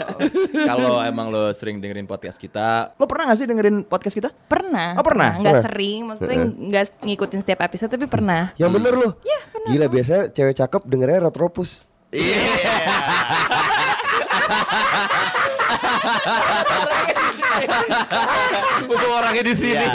Kalau 0.52 1.00
emang 1.00 1.32
lo 1.32 1.50
sering 1.50 1.80
dengerin 1.80 2.06
podcast 2.06 2.38
kita, 2.38 2.94
lo 2.94 3.04
pernah 3.08 3.32
gak 3.32 3.38
sih 3.40 3.48
dengerin 3.48 3.84
podcast 3.84 4.14
kita? 4.14 4.28
Pernah. 4.30 4.96
Oh, 4.96 5.04
pernah? 5.04 5.36
Enggak 5.36 5.60
Pernah. 5.60 5.66
sering, 5.66 6.00
maksudnya 6.06 6.36
enggak 6.46 6.84
ngikutin 7.02 7.40
setiap 7.42 7.60
episode 7.64 7.90
tapi 7.90 8.06
pernah. 8.06 8.54
Yang 8.54 8.70
bener 8.80 8.92
lo. 8.94 9.10
Gila 9.64 9.86
biasanya 9.88 10.22
cewek 10.30 10.54
cakep 10.54 10.82
dengernya 10.86 11.18
Retropus. 11.26 11.88
Mumpung 18.88 19.12
orangnya 19.14 19.44
di 19.46 19.54
sini. 19.54 19.86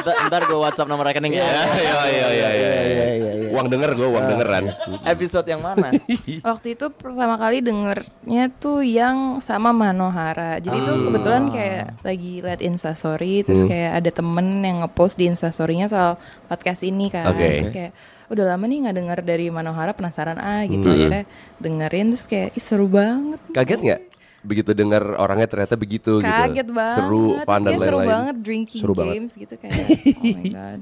Ntar, 0.00 0.14
ntar 0.28 0.42
gue 0.48 0.58
WhatsApp 0.58 0.88
nomor 0.88 1.04
rekening 1.06 1.32
ya. 1.36 1.44
Iya 1.44 1.62
iya 1.76 2.00
iya 2.08 2.28
iya. 2.30 2.50
iya, 2.54 3.06
iya. 3.16 3.30
Uang 3.52 3.68
denger 3.68 3.90
gue, 3.98 4.08
uang 4.08 4.24
dengeran. 4.36 4.64
Episode 5.04 5.46
yang 5.50 5.60
mana? 5.60 5.92
Waktu 6.48 6.78
itu 6.78 6.86
pertama 6.94 7.36
kali 7.36 7.60
dengernya 7.60 8.48
tuh 8.56 8.80
yang 8.80 9.42
sama 9.44 9.74
Manohara. 9.74 10.56
Jadi 10.62 10.78
tuh 10.86 10.96
kebetulan 11.10 11.50
kayak 11.52 11.86
lagi 12.06 12.40
liat 12.40 12.60
instastory 12.64 13.44
terus 13.44 13.66
kayak 13.66 14.00
ada 14.02 14.10
temen 14.14 14.64
yang 14.64 14.80
ngepost 14.86 15.20
di 15.20 15.28
instastorynya 15.28 15.90
soal 15.90 16.16
podcast 16.48 16.86
ini 16.86 17.12
kan. 17.12 17.34
Terus 17.34 17.70
kayak 17.72 17.92
udah 18.30 18.54
lama 18.54 18.62
nih 18.70 18.86
nggak 18.86 18.96
denger 18.96 19.18
dari 19.26 19.46
Manohara 19.50 19.90
penasaran 19.90 20.38
ah 20.38 20.62
gitu 20.62 20.86
akhirnya 20.86 21.26
dengerin 21.58 22.14
terus 22.14 22.30
kayak 22.30 22.54
Ih, 22.54 22.62
seru 22.62 22.86
banget. 22.86 23.42
Kaget 23.50 23.80
nggak? 23.82 24.00
Begitu 24.40 24.72
dengar 24.72 25.02
orangnya 25.16 25.44
ternyata 25.44 25.74
begitu 25.74 26.18
Kaget 26.18 26.64
gitu. 26.64 26.72
banget. 26.72 26.96
Seru, 26.96 27.36
fun 27.40 27.60
dan 27.60 27.70
kayak 27.70 27.80
seru 27.82 27.96
lain-lain. 27.96 28.08
banget 28.08 28.36
drinking 28.40 28.80
Seru 28.80 28.92
banget. 28.92 29.14
games 29.14 29.32
gitu 29.34 29.54
kayak. 29.54 29.74
oh 29.76 30.24
my 30.24 30.44
god. 30.56 30.80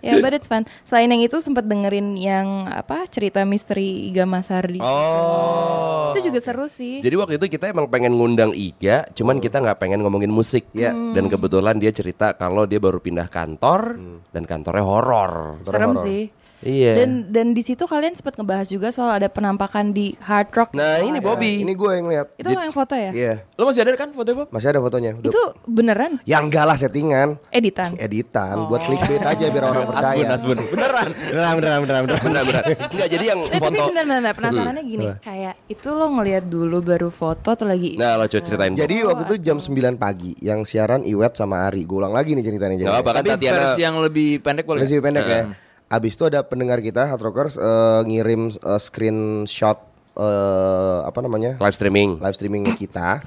Ya, 0.00 0.16
but 0.18 0.32
it's 0.32 0.46
fun. 0.46 0.64
Selain 0.82 1.06
yang 1.06 1.20
itu 1.20 1.36
sempat 1.38 1.64
dengerin 1.64 2.16
yang 2.16 2.64
apa 2.66 3.04
cerita 3.06 3.44
misteri 3.44 4.08
Iga 4.08 4.24
Masardi. 4.24 4.80
Oh. 4.80 6.12
Itu 6.12 6.26
juga 6.26 6.40
seru 6.40 6.66
sih. 6.66 7.00
Jadi 7.00 7.14
waktu 7.14 7.34
itu 7.36 7.46
kita 7.50 7.68
emang 7.68 7.86
pengen 7.86 8.14
ngundang 8.14 8.50
Iga, 8.50 9.08
cuman 9.12 9.38
kita 9.38 9.60
nggak 9.60 9.78
pengen 9.78 10.00
ngomongin 10.00 10.28
musik. 10.28 10.66
Iya. 10.72 10.90
Dan 10.90 11.28
kebetulan 11.28 11.76
dia 11.76 11.90
cerita 11.90 12.32
kalau 12.32 12.64
dia 12.64 12.80
baru 12.80 12.98
pindah 12.98 13.28
kantor 13.28 14.00
dan 14.28 14.42
kantornya 14.42 14.82
horor. 14.82 15.60
Serem 15.64 15.94
sih. 15.98 16.22
Iya. 16.60 16.92
Dan 17.04 17.32
dan 17.32 17.46
di 17.56 17.62
situ 17.64 17.88
kalian 17.88 18.12
sempat 18.12 18.36
ngebahas 18.36 18.68
juga 18.68 18.92
soal 18.92 19.16
ada 19.16 19.28
penampakan 19.32 19.96
di 19.96 20.12
Hard 20.20 20.52
Rock. 20.52 20.70
Nah 20.76 21.00
ini 21.00 21.18
Bobby. 21.18 21.64
Ini 21.64 21.72
gue 21.72 21.90
yang 21.96 22.06
lihat. 22.08 22.26
itu 22.36 22.48
lo 22.52 22.60
yang 22.60 22.74
foto 22.76 22.92
ya? 22.92 23.10
Iya. 23.12 23.34
Lo 23.56 23.64
masih 23.68 23.80
ada 23.84 23.96
kan 23.96 24.12
foto 24.12 24.30
Bob? 24.36 24.48
Masih 24.52 24.68
ada 24.72 24.80
fotonya. 24.80 25.12
Udah. 25.16 25.30
Itu 25.32 25.42
beneran 25.64 26.20
Yang 26.28 26.42
enggak 26.52 26.64
lah 26.68 26.76
settingan. 26.76 27.28
editan. 27.48 27.96
Editan 27.96 28.56
buat 28.68 28.84
clickbait 28.84 29.24
aja 29.24 29.44
biar 29.48 29.64
orang 29.64 29.84
percaya. 29.88 30.24
Beneran. 30.40 31.08
Beneran, 31.16 31.54
beneran, 31.56 31.78
beneran, 31.84 32.02
beneran. 32.04 32.22
Benar 32.24 32.42
benar. 32.44 32.64
Enggak 32.92 33.08
jadi 33.08 33.24
yang 33.24 33.40
tapi 33.48 33.60
foto. 33.60 33.82
bener 33.90 34.04
bener 34.04 34.32
penasarannya 34.36 34.82
gini, 34.84 35.06
kayak 35.20 35.54
itu 35.68 35.88
lo 35.90 36.06
ngelihat 36.12 36.44
dulu 36.46 36.78
baru 36.84 37.08
foto 37.08 37.52
atau 37.52 37.66
lagi 37.66 37.96
Nah 37.96 38.16
lo 38.20 38.28
coba 38.28 38.42
ceritain. 38.44 38.72
Jadi 38.76 38.96
waktu 39.04 39.22
itu 39.28 39.36
jam 39.40 39.58
9 39.58 39.96
pagi 39.96 40.32
yang 40.44 40.64
siaran 40.64 41.02
Iwet 41.04 41.36
sama 41.36 41.66
Ari. 41.68 41.84
Gue 41.84 41.98
ulang 42.00 42.14
lagi 42.14 42.36
nih 42.36 42.44
ceritanya. 42.44 42.76
Nggak 42.76 42.94
apa-apa 43.00 43.10
kan 43.20 43.36
Tapi 43.36 43.46
versi 43.48 43.80
yang 43.82 43.96
lebih 44.00 44.40
pendek 44.44 44.64
boleh. 44.68 44.80
Versi 44.84 44.96
pendek 45.00 45.24
ya. 45.26 45.42
Abis 45.90 46.14
itu 46.14 46.22
ada 46.22 46.38
pendengar 46.40 46.78
kita 46.78 47.02
Hard 47.04 47.18
Rockers 47.18 47.54
eh, 47.54 48.00
ngirim 48.06 48.48
eh, 48.48 48.80
screenshot 48.80 49.78
eh, 50.14 50.98
apa 51.02 51.18
namanya 51.18 51.58
Live 51.58 51.74
streaming. 51.74 52.16
live 52.16 52.32
streaming 52.32 52.62
kita. 52.72 53.18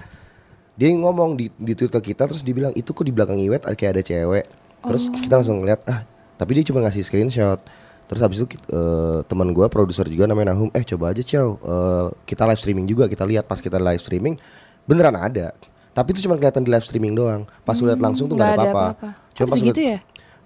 Dia 0.74 0.90
ngomong 0.90 1.36
di, 1.36 1.52
di 1.54 1.76
tweet 1.76 1.92
ke 1.92 2.16
kita 2.16 2.26
terus 2.26 2.42
dibilang 2.42 2.72
itu 2.74 2.90
kok 2.90 3.04
di 3.04 3.12
belakang 3.12 3.38
Iwet 3.38 3.68
ada- 3.68 3.76
kayak 3.76 3.94
ada 3.94 4.04
cewek. 4.04 4.46
Terus 4.82 5.12
kita 5.14 5.38
langsung 5.38 5.60
ngeliat 5.60 5.84
ah 5.86 6.08
tapi 6.34 6.56
dia 6.56 6.64
cuma 6.66 6.80
ngasih 6.82 7.04
screenshot. 7.04 7.60
Terus 8.04 8.20
habis 8.20 8.40
itu 8.40 8.48
eh, 8.68 9.20
teman 9.24 9.52
gua 9.52 9.68
produser 9.68 10.08
juga 10.08 10.24
namanya 10.26 10.52
Nahum 10.52 10.72
eh 10.72 10.84
coba 10.84 11.12
aja 11.12 11.20
Ciao 11.20 11.60
eh, 11.60 12.08
kita 12.24 12.48
live 12.48 12.58
streaming 12.58 12.88
juga 12.88 13.06
kita 13.06 13.24
lihat 13.24 13.44
pas 13.44 13.60
kita 13.60 13.76
live 13.76 14.00
streaming 14.00 14.40
beneran 14.84 15.14
ada. 15.14 15.52
Tapi 15.92 16.10
itu 16.10 16.26
cuma 16.26 16.34
kelihatan 16.36 16.64
di 16.64 16.72
live 16.72 16.82
streaming 16.82 17.14
doang. 17.14 17.44
Pas 17.62 17.76
lu 17.76 17.86
lihat 17.86 18.00
langsung 18.00 18.26
tuh 18.26 18.34
nggak 18.34 18.50
ada 18.50 18.60
apa-apa. 18.66 18.88
Apa 19.36 19.46
pas 19.46 19.52
segitu 19.54 19.78
lu- 19.78 19.92
ya? 19.94 19.98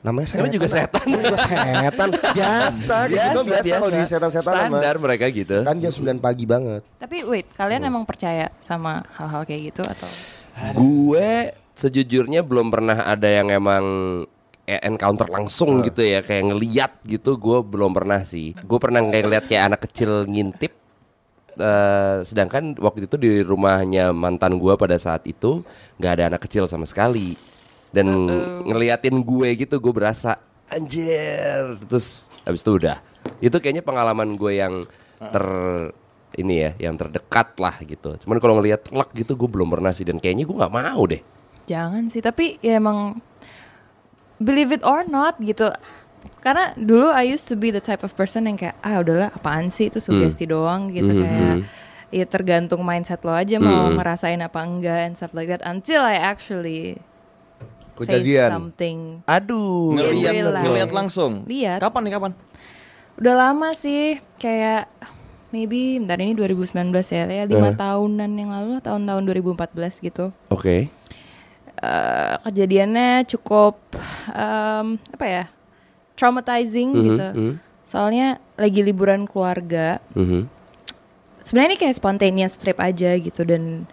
Namanya 0.08 0.28
setan. 0.32 0.40
Namanya 0.40 0.56
juga 0.56 0.70
setan. 0.72 1.06
Juga 1.12 1.38
setan. 1.44 2.10
biasa, 2.16 2.96
biasa, 3.12 3.40
biasa, 3.44 3.74
kalau 3.76 3.90
di 3.92 4.02
setan-setan. 4.08 4.56
Standar 4.56 4.96
mereka 5.04 5.26
gitu. 5.28 5.58
Kan 5.68 5.76
jam 5.84 5.92
9 5.92 6.24
pagi 6.24 6.46
banget. 6.48 6.82
Tapi 6.96 7.28
wait, 7.28 7.48
kalian 7.60 7.84
emang 7.84 8.08
percaya 8.08 8.48
sama 8.64 9.04
hal-hal 9.20 9.44
kayak 9.44 9.76
gitu 9.76 9.84
atau? 9.84 10.08
Gue 10.72 11.52
sejujurnya 11.76 12.42
belum 12.48 12.72
pernah 12.72 13.04
ada 13.04 13.28
yang 13.28 13.52
emang 13.52 13.86
eh, 14.64 14.80
encounter 14.88 15.28
langsung 15.28 15.84
gitu 15.84 16.02
ya 16.02 16.24
kayak 16.26 16.56
ngeliat 16.56 16.92
gitu 17.06 17.38
gue 17.38 17.62
belum 17.62 17.94
pernah 17.94 18.26
sih 18.26 18.58
gue 18.58 18.80
pernah 18.82 19.06
kayak 19.06 19.24
ngeliat 19.30 19.46
kayak 19.46 19.64
anak 19.70 19.86
kecil 19.86 20.26
ngintip 20.26 20.74
Eh, 21.58 22.18
sedangkan 22.22 22.78
waktu 22.78 23.10
itu 23.10 23.18
di 23.18 23.42
rumahnya 23.42 24.14
mantan 24.14 24.62
gue 24.62 24.78
pada 24.78 24.94
saat 25.02 25.26
itu 25.26 25.66
nggak 25.98 26.14
ada 26.14 26.24
anak 26.30 26.46
kecil 26.46 26.70
sama 26.70 26.86
sekali 26.86 27.34
dan 27.90 28.08
ngeliatin 28.64 29.20
gue 29.20 29.50
gitu 29.58 29.78
gue 29.78 29.94
berasa 29.94 30.38
anjir. 30.68 31.80
Terus 31.88 32.28
habis 32.44 32.62
itu 32.62 32.72
udah. 32.76 32.98
Itu 33.40 33.58
kayaknya 33.58 33.82
pengalaman 33.82 34.36
gue 34.36 34.54
yang 34.56 34.84
ter 35.18 35.46
ini 36.36 36.56
ya 36.60 36.72
yang 36.78 36.96
terdekat 36.96 37.58
lah 37.58 37.76
gitu. 37.82 38.14
Cuman 38.22 38.38
kalau 38.38 38.60
ngelihat 38.60 38.86
telak 38.86 39.10
gitu 39.12 39.34
gue 39.34 39.50
belum 39.50 39.70
pernah 39.70 39.92
sih. 39.92 40.04
Dan 40.04 40.20
kayaknya 40.20 40.44
gue 40.44 40.56
nggak 40.56 40.74
mau 40.74 41.02
deh. 41.06 41.22
Jangan 41.66 42.08
sih, 42.08 42.20
tapi 42.20 42.56
ya 42.60 42.78
emang 42.78 43.20
believe 44.38 44.72
it 44.72 44.84
or 44.86 45.04
not 45.04 45.36
gitu. 45.40 45.68
Karena 46.40 46.72
dulu 46.76 47.10
I 47.10 47.28
used 47.28 47.48
to 47.48 47.56
be 47.56 47.72
the 47.72 47.82
type 47.82 48.04
of 48.04 48.14
person 48.14 48.46
yang 48.46 48.56
kayak 48.56 48.78
ah 48.80 49.00
udahlah 49.00 49.32
apaan 49.32 49.68
sih? 49.68 49.90
Itu 49.90 50.00
sugesti 50.00 50.46
doang 50.46 50.92
gitu 50.92 51.08
Mhm, 51.08 51.20
kayak. 51.20 51.56
mhm. 51.58 51.64
ya 52.08 52.24
tergantung 52.24 52.88
mindset 52.88 53.20
lo 53.22 53.36
aja 53.36 53.60
mau 53.60 53.92
Mhm. 53.92 54.00
ngerasain 54.00 54.40
apa 54.40 54.64
enggak 54.64 55.00
and 55.04 55.14
stuff 55.14 55.36
like 55.36 55.52
that 55.52 55.60
until 55.68 56.00
I 56.00 56.16
actually 56.16 57.04
face 57.98 58.14
Kejadian. 58.14 58.50
something. 58.52 58.98
aduh 59.26 59.98
life. 59.98 60.64
ngeliat 60.64 60.92
langsung. 60.92 61.44
Lihat. 61.44 61.80
Kapan 61.80 62.02
nih 62.04 62.14
kapan? 62.14 62.32
Udah 63.18 63.34
lama 63.36 63.74
sih 63.74 64.02
kayak 64.38 64.86
maybe 65.50 65.98
bentar 65.98 66.18
ini 66.18 66.34
2019 66.34 66.94
ya, 67.08 67.24
ya 67.26 67.44
lima 67.44 67.74
tahunan 67.74 68.30
yang 68.30 68.52
lalu 68.52 68.78
tahun-tahun 68.78 69.24
2014 69.24 69.74
gitu. 70.04 70.30
oke 70.48 70.92
eh, 71.78 72.36
kejadiannya 72.44 73.26
cukup 73.28 73.78
em, 74.28 74.98
apa 75.08 75.26
ya 75.26 75.44
traumatizing 76.14 76.90
Mhm, 76.92 77.04
gitu. 77.06 77.28
mhm. 77.32 77.54
Soalnya 77.84 78.28
lagi 78.54 78.82
liburan 78.82 79.24
keluarga. 79.24 80.04
Mhm. 80.12 80.50
Sebenarnya 81.40 81.70
ini 81.72 81.80
kayak 81.80 81.96
spontaneous 81.96 82.60
trip 82.60 82.76
aja 82.78 83.16
gitu 83.16 83.48
dan 83.48 83.88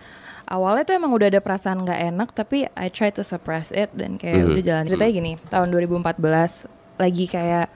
awalnya 0.46 0.84
tuh 0.84 0.94
emang 0.94 1.10
udah 1.10 1.28
ada 1.28 1.40
perasaan 1.40 1.82
nggak 1.82 2.00
enak 2.10 2.28
tapi 2.30 2.68
I 2.70 2.88
try 2.88 3.08
to 3.10 3.22
suppress 3.22 3.68
it 3.70 3.90
dan 3.92 4.16
kayak 4.16 4.40
Mhm. 4.40 4.50
udah 4.50 4.62
jalan. 4.62 4.84
Ceritanya 4.86 5.12
gini, 5.12 5.32
tahun 5.46 5.68
2014 5.70 6.64
lagi 6.96 7.24
kayak 7.26 7.66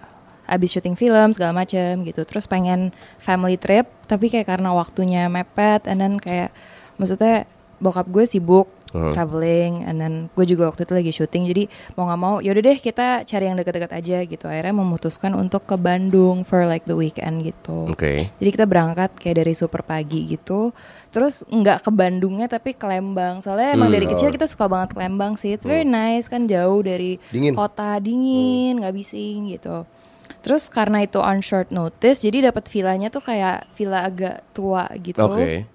abis 0.46 0.70
syuting 0.72 0.94
film 0.94 1.28
segala 1.30 1.52
macem 1.54 2.00
gitu. 2.02 2.24
Terus 2.24 2.44
pengen 2.44 2.90
family 3.18 3.56
trip 3.56 3.84
tapi 4.04 4.28
kayak 4.28 4.48
karena 4.48 4.72
waktunya 4.72 5.26
mepet 5.26 5.84
and 5.84 5.98
then 5.98 6.16
kayak 6.16 6.48
maksudnya 6.96 7.44
bokap 7.78 8.08
gue 8.08 8.24
sibuk 8.24 8.66
Hmm. 8.88 9.12
traveling 9.12 9.84
and 9.84 10.00
then 10.00 10.14
gue 10.32 10.48
juga 10.48 10.72
waktu 10.72 10.88
itu 10.88 10.92
lagi 10.96 11.12
syuting 11.12 11.44
jadi 11.44 11.68
mau 11.92 12.08
nggak 12.08 12.20
mau 12.20 12.34
yaudah 12.40 12.62
deh 12.64 12.78
kita 12.80 13.20
cari 13.22 13.44
yang 13.44 13.60
deket-deket 13.60 13.92
aja 13.92 14.18
gitu. 14.24 14.48
Akhirnya 14.48 14.72
memutuskan 14.72 15.36
untuk 15.36 15.68
ke 15.68 15.76
Bandung 15.76 16.40
for 16.40 16.64
like 16.64 16.88
the 16.88 16.96
weekend 16.96 17.44
gitu. 17.44 17.84
Oke. 17.84 18.24
Jadi 18.32 18.48
kita 18.48 18.64
berangkat 18.64 19.12
kayak 19.20 19.44
dari 19.44 19.52
super 19.52 19.84
pagi 19.84 20.24
gitu. 20.24 20.72
Terus 21.12 21.44
nggak 21.44 21.84
ke 21.84 21.90
Bandungnya 21.92 22.48
tapi 22.48 22.72
ke 22.72 22.88
Lembang. 22.88 23.44
Soalnya 23.44 23.76
emang 23.76 23.92
Hmm. 23.92 23.96
dari 24.00 24.06
kecil 24.08 24.32
kita 24.32 24.48
suka 24.48 24.64
banget 24.64 24.96
ke 24.96 25.04
Lembang 25.04 25.36
sih. 25.36 25.52
It's 25.52 25.68
very 25.68 25.84
nice 25.84 26.24
kan 26.24 26.48
jauh 26.48 26.80
dari 26.80 27.20
Dingin. 27.28 27.52
kota 27.52 28.00
dingin 28.00 28.80
nggak 28.80 28.96
bising 28.96 29.52
gitu. 29.52 29.84
Terus 30.40 30.72
karena 30.72 31.04
itu 31.04 31.20
on 31.20 31.44
short 31.44 31.68
notice 31.68 32.24
jadi 32.24 32.48
dapat 32.48 32.64
villanya 32.72 33.12
tuh 33.12 33.20
kayak 33.20 33.68
villa 33.76 34.08
agak 34.08 34.40
tua 34.56 34.88
gitu. 34.96 35.20
Oke. 35.20 35.68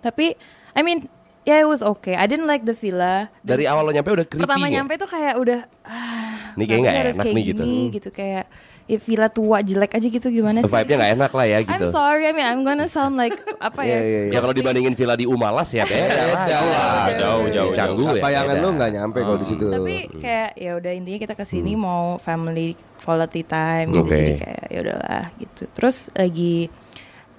Tapi 0.00 0.32
I 0.72 0.80
mean 0.80 1.04
yeah 1.46 1.62
it 1.62 1.68
was 1.70 1.80
okay. 1.80 2.18
I 2.18 2.26
didn't 2.26 2.50
like 2.50 2.66
the 2.66 2.74
villa. 2.74 3.30
Dan 3.40 3.56
dari 3.56 3.64
awal 3.70 3.86
lo 3.86 3.94
nyampe 3.94 4.10
udah 4.10 4.26
creepy 4.26 4.42
pertama 4.42 4.66
nggak? 4.66 4.74
nyampe 4.74 4.92
tuh 4.98 5.08
kayak 5.08 5.34
udah 5.38 5.60
ah, 5.86 6.58
Ini 6.58 6.64
kayaknya 6.66 6.74
kenapa 6.74 6.82
nggak 6.82 6.96
harus 6.98 7.16
enak 7.16 7.24
kayak 7.24 7.36
nih 7.38 7.44
gitu. 7.46 7.62
gini, 7.62 7.82
gitu 7.94 8.08
kayak 8.10 8.44
ya 8.86 8.98
villa 9.02 9.28
tua 9.30 9.58
jelek 9.66 9.92
aja 9.98 10.06
gitu 10.06 10.28
gimana 10.30 10.58
sih? 10.62 10.70
Vibe-nya 10.70 10.96
nggak 10.98 11.12
enak 11.18 11.32
lah 11.34 11.46
ya 11.46 11.58
gitu. 11.62 11.86
I'm 11.86 11.94
sorry 11.94 12.24
I 12.26 12.32
mean 12.34 12.46
I'm 12.46 12.62
gonna 12.66 12.90
sound 12.90 13.14
like 13.14 13.38
apa 13.62 13.80
ya? 13.82 13.86
Iya, 13.96 13.98
iya, 14.02 14.20
iya. 14.26 14.32
ya 14.34 14.38
kalau 14.42 14.54
dibandingin 14.54 14.94
villa 14.98 15.14
di 15.14 15.26
Umalas 15.26 15.70
ya 15.70 15.86
beda 15.86 16.22
lah. 16.34 16.46
Jauh, 16.46 16.72
jauh 17.14 17.46
jauh. 17.54 17.72
Canggu 17.74 18.04
ya 18.18 18.22
Bayangan 18.22 18.56
lu 18.58 18.68
nggak 18.74 18.90
nyampe 18.94 19.18
kalau 19.22 19.38
di 19.38 19.46
situ. 19.46 19.66
tapi 19.70 19.96
kayak 20.18 20.50
ya 20.58 20.70
udah 20.78 20.92
intinya 20.94 21.18
kita 21.22 21.34
ke 21.38 21.44
sini 21.46 21.72
mau 21.78 22.18
family 22.18 22.74
quality 22.98 23.42
time 23.46 23.94
gitu 23.94 24.02
Oke. 24.02 24.18
jadi 24.18 24.32
kayak 24.38 24.64
ya 24.70 24.78
udahlah 24.82 25.24
gitu. 25.38 25.62
Terus 25.70 25.96
lagi 26.14 26.70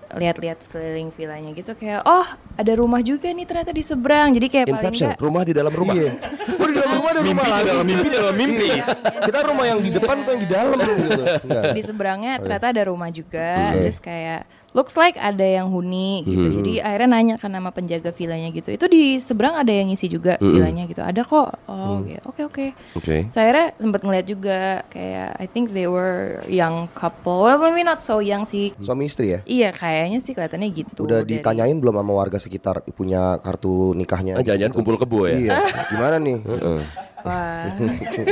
lihat-lihat 0.09 0.57
sekeliling 0.61 1.11
villanya 1.11 1.51
gitu 1.51 1.73
kayak 1.73 1.99
oh 2.01 2.23
ada 2.55 2.73
rumah 2.73 2.99
juga 2.99 3.27
nih 3.27 3.43
ternyata 3.43 3.69
di 3.69 3.81
seberang 3.81 4.31
jadi 4.31 4.47
kayak 4.47 4.65
paling 4.65 4.79
Inception 4.79 5.07
enggak 5.09 5.19
rumah 5.19 5.41
di 5.43 5.53
dalam 5.53 5.73
rumah 5.73 5.93
Iya. 5.93 6.11
Oh 6.57 6.65
di 6.65 6.73
dalam 6.73 6.91
rumah 6.93 7.09
ada 7.11 7.21
rumah 7.21 7.45
lagi. 7.45 7.67
dalam 7.67 7.85
mimpi 7.85 8.07
dalam 8.09 8.35
mimpi. 8.35 8.67
Iya. 8.71 8.85
Kita 9.21 9.39
rumah 9.43 9.65
yang 9.65 9.79
di 9.79 9.91
depan 9.91 10.15
atau 10.19 10.31
yang 10.31 10.41
di 10.41 10.49
dalam 10.49 10.77
gitu. 11.03 11.23
Enggak. 11.43 11.63
di 11.73 11.81
seberangnya 11.83 12.33
ternyata 12.39 12.65
ada 12.69 12.81
rumah 12.85 13.09
juga 13.09 13.49
terus 13.75 13.97
kayak 13.99 14.41
looks 14.69 14.93
like 14.93 15.15
ada 15.15 15.41
yang 15.41 15.67
huni 15.67 16.21
gitu 16.21 16.43
Mhm. 16.43 16.55
jadi 16.57 16.73
akhirnya 16.83 17.09
nanya 17.09 17.35
kan 17.35 17.49
nama 17.49 17.69
penjaga 17.69 18.09
villanya 18.09 18.49
gitu 18.49 18.69
itu 18.69 18.85
di 18.85 19.17
seberang 19.17 19.55
ada 19.55 19.69
yang 19.69 19.87
ngisi 19.87 20.07
juga 20.07 20.35
Mhm. 20.37 20.49
villanya 20.49 20.83
gitu 20.85 21.01
ada 21.01 21.21
kok 21.21 21.49
oh 21.65 22.03
gitu. 22.03 22.21
oke 22.25 22.41
oke 22.45 22.65
oke 22.95 23.15
So 23.27 23.39
akhirnya 23.39 23.73
sempet 23.75 24.01
ngeliat 24.01 24.25
juga 24.25 24.57
kayak 24.87 25.29
I 25.35 25.45
think 25.45 25.71
they 25.71 25.85
were 25.85 26.07
young 26.47 26.87
couple. 26.91 27.43
Well 27.43 27.59
maybe 27.59 27.81
not 27.81 27.99
so 27.99 28.19
young 28.19 28.43
sih. 28.43 28.71
Suami 28.77 29.05
istri 29.05 29.31
ya? 29.31 29.39
Iya 29.43 29.69
kayaknya 29.71 30.19
sih 30.19 30.31
kelihatannya 30.31 30.69
gitu. 30.71 31.03
Udah 31.03 31.21
dari- 31.21 31.37
ditanyain 31.37 31.75
belum 31.75 31.95
sama 31.95 32.13
warga 32.13 32.37
sekitar 32.37 32.81
punya 32.89 33.37
kartu 33.37 33.91
nikahnya? 33.93 34.35
Ah, 34.35 34.43
jangan-jangan 34.43 34.73
kumpul 34.73 34.95
kebo 34.95 35.25
ya 35.25 35.35
Iya. 35.35 35.53
Gimana 35.91 36.17
nih? 36.17 36.37
Heeh. 36.39 37.06
Wah. 37.25 37.73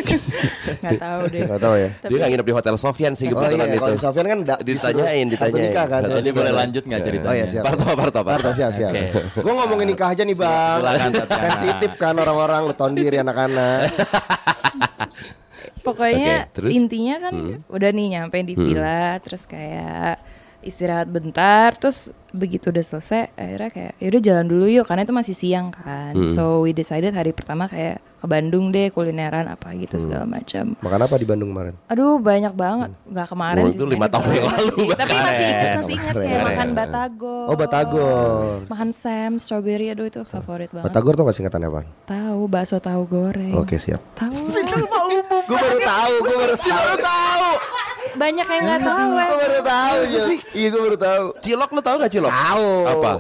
Nggak 0.85 0.99
tahu 1.01 1.21
deh. 1.29 1.41
Gak 1.45 1.61
tahu 1.61 1.75
ya. 1.75 1.89
dia 1.89 2.17
nggak 2.17 2.29
nginep 2.31 2.45
di 2.45 2.53
hotel 2.53 2.75
Sofian 2.77 3.13
sih 3.13 3.25
Oh 3.27 3.33
kebetulan 3.33 3.65
iya, 3.65 3.73
itu 3.73 3.81
kalau 3.81 3.97
Sofian 3.97 4.25
kan 4.25 4.39
da- 4.45 4.61
Ditanyain, 4.61 5.25
ditanyain. 5.25 5.63
nikah 5.65 5.85
kan. 5.89 6.01
Jadi 6.05 6.29
boleh 6.29 6.53
lanjut 6.53 6.83
nggak 6.85 7.01
ceritanya? 7.01 7.29
Oh 7.29 7.35
iya 7.35 7.45
siap. 7.49 7.63
Parto 7.65 7.85
Parto 7.97 8.21
Parto 8.21 8.49
siap 8.53 8.71
siap. 8.71 8.93
Oke. 8.93 9.41
Gue 9.41 9.53
ngomongin 9.53 9.87
nikah 9.89 10.13
aja 10.13 10.21
nih 10.21 10.37
bang. 10.37 10.79
Sensitif 11.25 11.91
kan 11.97 12.13
orang-orang 12.13 12.61
lu 12.65 12.73
tahun 12.73 12.93
diri 12.93 13.17
anak-anak. 13.19 13.79
Pokoknya 15.81 16.49
terus? 16.49 16.73
intinya 16.73 17.29
kan 17.29 17.33
udah 17.69 17.89
nih 17.93 18.07
nyampe 18.17 18.41
di 18.41 18.57
villa 18.57 19.21
terus 19.21 19.45
kayak 19.45 20.17
istirahat 20.65 21.05
bentar 21.05 21.77
terus 21.77 22.09
begitu 22.35 22.67
udah 22.67 22.83
selesai 22.83 23.33
akhirnya 23.33 23.69
kayak 23.69 23.91
yaudah 23.97 24.21
jalan 24.21 24.45
dulu 24.45 24.65
yuk 24.67 24.83
karena 24.83 25.01
itu 25.01 25.11
masih 25.11 25.33
siang 25.33 25.67
kan 25.69 26.11
Hmm. 26.13 26.27
so 26.27 26.59
we 26.59 26.71
decided 26.71 27.11
hari 27.11 27.31
pertama 27.31 27.65
kayak 27.65 27.97
ke 28.15 28.27
Bandung 28.27 28.69
deh 28.69 28.89
kulineran 28.89 29.45
apa 29.45 29.71
gitu 29.73 29.95
Hmm. 29.95 30.03
segala 30.03 30.25
macam 30.25 30.73
Makan 30.75 31.01
apa 31.01 31.15
di 31.15 31.25
Bandung 31.25 31.49
kemarin? 31.49 31.73
aduh 31.85 32.17
banyak 32.17 32.53
banget 32.53 32.89
nggak 33.05 33.27
kemarin 33.27 33.61
Oh, 33.61 33.69
sih 33.69 33.75
itu 33.75 33.85
lima 33.85 34.07
tahun 34.07 34.27
yang 34.29 34.47
lalu, 34.47 34.75
tapi 34.93 35.15
masih 35.15 35.45
inget 35.45 35.55
kemarin. 35.55 35.77
masih 35.77 35.93
inget 35.95 36.15
kayak 36.17 36.41
makan 36.43 36.67
batagor 36.71 37.45
Oh 37.45 37.55
Batagor. 37.55 38.45
makan 38.65 38.89
Sam 38.91 39.31
strawberry 39.35 39.87
aduh 39.87 40.05
itu 40.05 40.21
favorit 40.23 40.69
banget 40.69 40.85
Batagor 40.87 41.13
tuh 41.13 41.23
gak 41.23 41.35
singkatannya 41.35 41.69
apa? 41.69 41.81
tahu 42.05 42.41
bakso 42.45 42.77
tahu 42.77 43.01
goreng 43.05 43.53
Oke 43.53 43.75
siap. 43.75 44.03
tahu 44.13 44.35
Gue 45.45 45.55
baru 45.55 45.79
tahu, 45.79 46.13
gue 46.19 46.35
baru 46.35 46.55
tahu. 46.57 46.93
tahu. 46.99 47.49
banyak 48.15 48.47
yang 48.47 48.63
nggak 48.63 48.81
tahu 48.81 49.09
ya 49.13 49.25
Gue 49.27 49.37
baru 49.37 49.59
tahu 49.61 49.97
sih. 50.07 50.39
Iya 50.55 50.67
gue 50.69 50.81
baru 50.81 50.97
tahu. 50.97 51.25
Cilok 51.37 51.69
lu 51.69 51.81
tahu 51.81 51.95
gak 51.99 52.09
cilok? 52.09 52.24
Tahu. 52.31 52.69
Apa? 52.89 53.11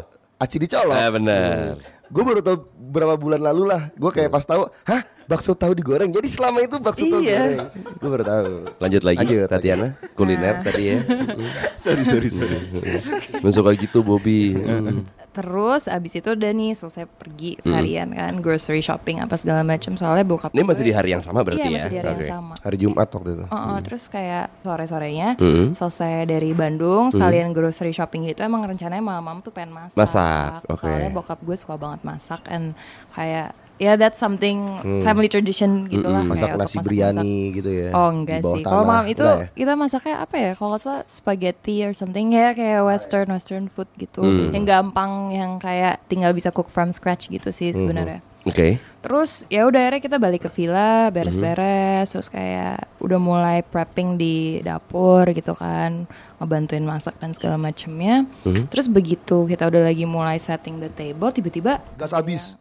Aci 0.41 0.55
dicolok. 0.59 0.95
Eh 0.95 1.09
bener. 1.09 1.79
Gue 2.11 2.23
baru 2.23 2.39
tahu 2.45 2.57
berapa 2.93 3.17
bulan 3.17 3.41
lalu 3.41 3.63
lah. 3.69 3.89
Gue 3.97 4.13
kayak 4.13 4.29
pas 4.29 4.45
tahu, 4.45 4.69
hah 4.85 5.01
bakso 5.25 5.51
tahu 5.51 5.73
digoreng. 5.73 6.07
Jadi 6.07 6.27
selama 6.27 6.59
itu 6.59 6.77
bakso 6.77 7.03
tahu 7.03 7.19
Iya. 7.19 7.35
goreng. 7.35 7.57
Gue 7.95 8.09
baru 8.09 8.23
tahu. 8.23 8.49
Lanjut 8.77 9.01
lagi 9.01 9.17
Lanjut, 9.19 9.47
Tatiana 9.47 9.87
Kuliner 10.11 10.55
tadi 10.59 10.83
ya 10.85 10.97
sorry 11.83 12.01
sorry 12.01 12.29
sorry. 12.29 12.57
Masuk 13.43 13.61
kayak 13.63 13.77
gitu 13.81 13.99
Bobby 13.99 14.53
Hmm. 14.55 15.03
Terus 15.31 15.85
abis 15.85 16.15
itu 16.15 16.29
udah 16.29 16.47
nih 16.49 16.71
selesai 16.71 17.11
pergi 17.11 17.59
seharian 17.59 18.07
kan 18.09 18.39
grocery 18.39 18.79
shopping 18.79 19.19
apa 19.19 19.35
segala 19.35 19.61
macam 19.61 19.91
soalnya 19.93 20.23
bokap 20.23 20.47
Ini 20.49 20.63
masih 20.63 20.79
gue- 20.79 20.87
di 20.87 20.93
hari 20.93 21.09
yang 21.11 21.19
sama 21.19 21.43
berarti 21.43 21.59
iya, 21.59 21.67
ya? 21.67 21.75
masih 21.75 21.89
di 21.89 21.97
hari 21.97 22.07
Oke. 22.07 22.15
yang 22.15 22.31
sama. 22.31 22.53
Hari 22.55 22.77
Jumat 22.79 23.07
waktu 23.09 23.29
itu. 23.33 23.43
Oh, 23.45 23.57
oh, 23.57 23.77
terus 23.81 24.03
kayak 24.07 24.45
sore-sorenya 24.61 25.29
Mm. 25.35 25.75
selesai 25.75 26.23
dari 26.23 26.51
Bandung 26.51 27.11
sekalian 27.11 27.51
grocery 27.51 27.91
shopping 27.91 28.23
gitu 28.25 28.41
emang 28.41 28.63
rencananya 28.63 29.03
malam-malam 29.03 29.41
tuh 29.41 29.51
pengen 29.51 29.75
masak. 29.75 29.97
Masak, 29.97 30.63
oke. 30.65 30.79
Soalnya 30.81 31.11
bokap 31.11 31.39
gue 31.41 31.57
suka 31.57 31.75
banget 31.75 31.99
masak 32.01 32.39
and 32.47 32.71
kayak 33.11 33.51
ya 33.75 33.99
that's 33.99 34.15
something 34.15 34.79
family 35.03 35.27
tradition 35.27 35.87
gitulah 35.87 36.23
Hmm. 36.23 36.31
Masak 36.31 36.47
kayak 36.47 36.59
nasi 36.59 36.77
biryani 36.79 37.35
gitu 37.53 37.69
ya. 37.69 37.89
Oh 37.91 38.09
enggak 38.09 38.39
sih. 38.41 38.63
Kalau 38.63 38.83
malam 38.83 39.05
itu 39.05 39.23
ya? 39.23 39.51
kita 39.51 39.73
masaknya 39.75 40.15
apa 40.23 40.35
ya? 40.39 40.51
Kalau 40.55 40.75
salah 40.79 41.03
spaghetti 41.05 41.83
or 41.83 41.91
something 41.91 42.31
ya 42.31 42.55
kayak 42.55 42.81
western 42.83 43.27
western 43.29 43.65
food 43.67 43.89
gitu. 43.99 44.23
Hmm. 44.23 44.55
Yang 44.55 44.65
gampang 44.65 45.11
yang 45.31 45.51
kayak 45.59 45.99
tinggal 46.07 46.31
bisa 46.31 46.49
cook 46.49 46.71
from 46.71 46.95
scratch 46.95 47.27
gitu 47.27 47.51
sih 47.51 47.75
sebenarnya. 47.75 48.23
Oke 48.45 48.77
Terus 49.01 49.41
ya 49.49 49.65
udah 49.65 49.89
akhirnya 49.89 50.01
kita 50.01 50.17
balik 50.17 50.45
ke 50.45 50.49
villa, 50.53 51.09
Hmm. 51.09 51.13
beres-beres, 51.13 52.09
terus 52.09 52.29
kayak 52.29 52.89
udah 52.97 53.17
mulai 53.17 53.61
prepping 53.61 54.17
di 54.17 54.61
dapur 54.61 55.29
gitu 55.29 55.53
kan, 55.53 56.05
ngebantuin 56.37 56.81
masak 56.81 57.13
dan 57.17 57.33
segala 57.33 57.57
macemnya. 57.57 58.25
Hmm. 58.41 58.65
Terus 58.65 58.85
begitu 58.85 59.45
kita 59.45 59.65
udah 59.65 59.89
lagi 59.89 60.05
mulai 60.05 60.37
setting 60.37 60.77
the 60.77 60.89
table, 60.89 61.29
tiba-tiba 61.29 61.81
Gas 61.97 62.13
habis. 62.13 62.57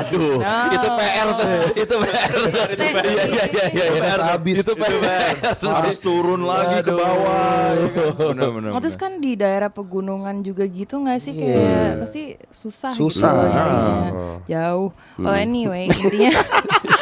Aduh 0.00 0.38
Itu 0.70 0.88
PR 0.90 1.28
tuh 1.34 1.48
Itu 1.74 1.94
PR 1.96 2.30
Itu 2.70 2.84
PR 2.84 3.04
Iya 3.04 3.44
iya 3.44 3.44
iya 3.46 3.64
iya 3.70 3.84
Gas 3.96 4.20
habis. 4.20 4.56
Itu 4.60 4.72
PR 4.74 5.34
Harus 5.60 5.96
turun 5.98 6.42
lagi 6.42 6.80
ke 6.80 6.90
bawah. 6.90 7.72
ya 7.72 7.88
kan? 7.90 8.12
Bener 8.30 8.48
bener. 8.50 8.70
Oh, 8.70 8.80
terus 8.80 8.94
kan 8.94 9.18
di 9.18 9.34
daerah 9.34 9.68
pegunungan 9.68 10.40
juga 10.40 10.64
gitu 10.64 10.98
nggak 10.98 11.18
sih 11.18 11.32
Iya. 11.32 11.42
kayak 11.42 11.90
pasti 12.00 12.22
susah, 12.48 12.92
Susah. 12.92 13.30
gitu 13.30 13.46
nyarinya. 13.48 13.94
Ah. 14.04 14.36
jauh. 14.44 14.90
Hmm. 15.16 15.24
Well 15.24 15.36
anyway 15.36 15.82
intinya 15.86 16.32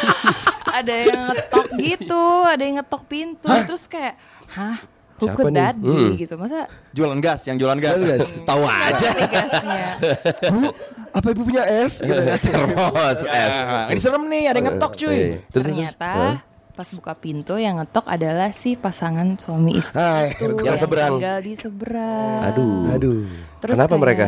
ada 0.78 0.94
yang 0.94 1.20
ngetok 1.28 1.66
gitu, 1.76 2.24
ada 2.44 2.62
yang 2.62 2.76
ngetok 2.78 3.02
pintu, 3.04 3.48
terus 3.66 3.84
kayak 3.84 4.16
hah 4.50 4.80
who 5.22 5.26
Siapa 5.28 5.38
could 5.38 5.48
nih? 5.48 5.62
that 5.62 5.74
be 5.76 5.86
Hmm. 5.86 6.10
gitu 6.14 6.34
masa 6.34 6.66
Jualan 6.90 7.18
gas, 7.18 7.40
yang 7.44 7.56
jualan 7.56 7.78
gas. 7.78 7.98
Tahu 8.42 8.62
aja 8.64 9.08
nih 9.12 9.28
gasnya 9.28 9.86
Bu, 10.52 10.68
apa 11.12 11.26
ibu 11.28 11.42
punya 11.42 11.62
es? 11.64 11.92
Gitu 11.96 12.18
kan. 12.18 12.36
Termos 12.36 13.20
es 13.46 13.56
Ini 13.88 14.00
serem 14.00 14.24
nih, 14.26 14.42
ada 14.44 14.56
yang 14.56 14.66
ngetok 14.68 14.92
cuy. 14.96 15.14
Eh, 15.14 15.26
Terus 15.48 15.64
terus 15.64 15.64
ternyata 15.68 16.42
pas 16.72 16.88
buka 16.90 17.12
pintu 17.14 17.54
yang 17.54 17.76
ngetok 17.76 18.04
adalah 18.06 18.48
si 18.50 18.74
pasangan 18.74 19.28
suami 19.36 19.76
istri 19.76 19.92
Hai, 19.94 20.32
itu 20.32 20.56
Yang 20.58 20.80
seberang. 20.80 21.12
tinggal 21.14 21.38
di 21.38 21.52
seberang 21.52 22.38
Aduh 22.44 22.88
Aduh. 22.90 23.28
Terus 23.60 23.76
Kenapa 23.76 23.92
kayak- 23.92 24.02
mereka? 24.02 24.24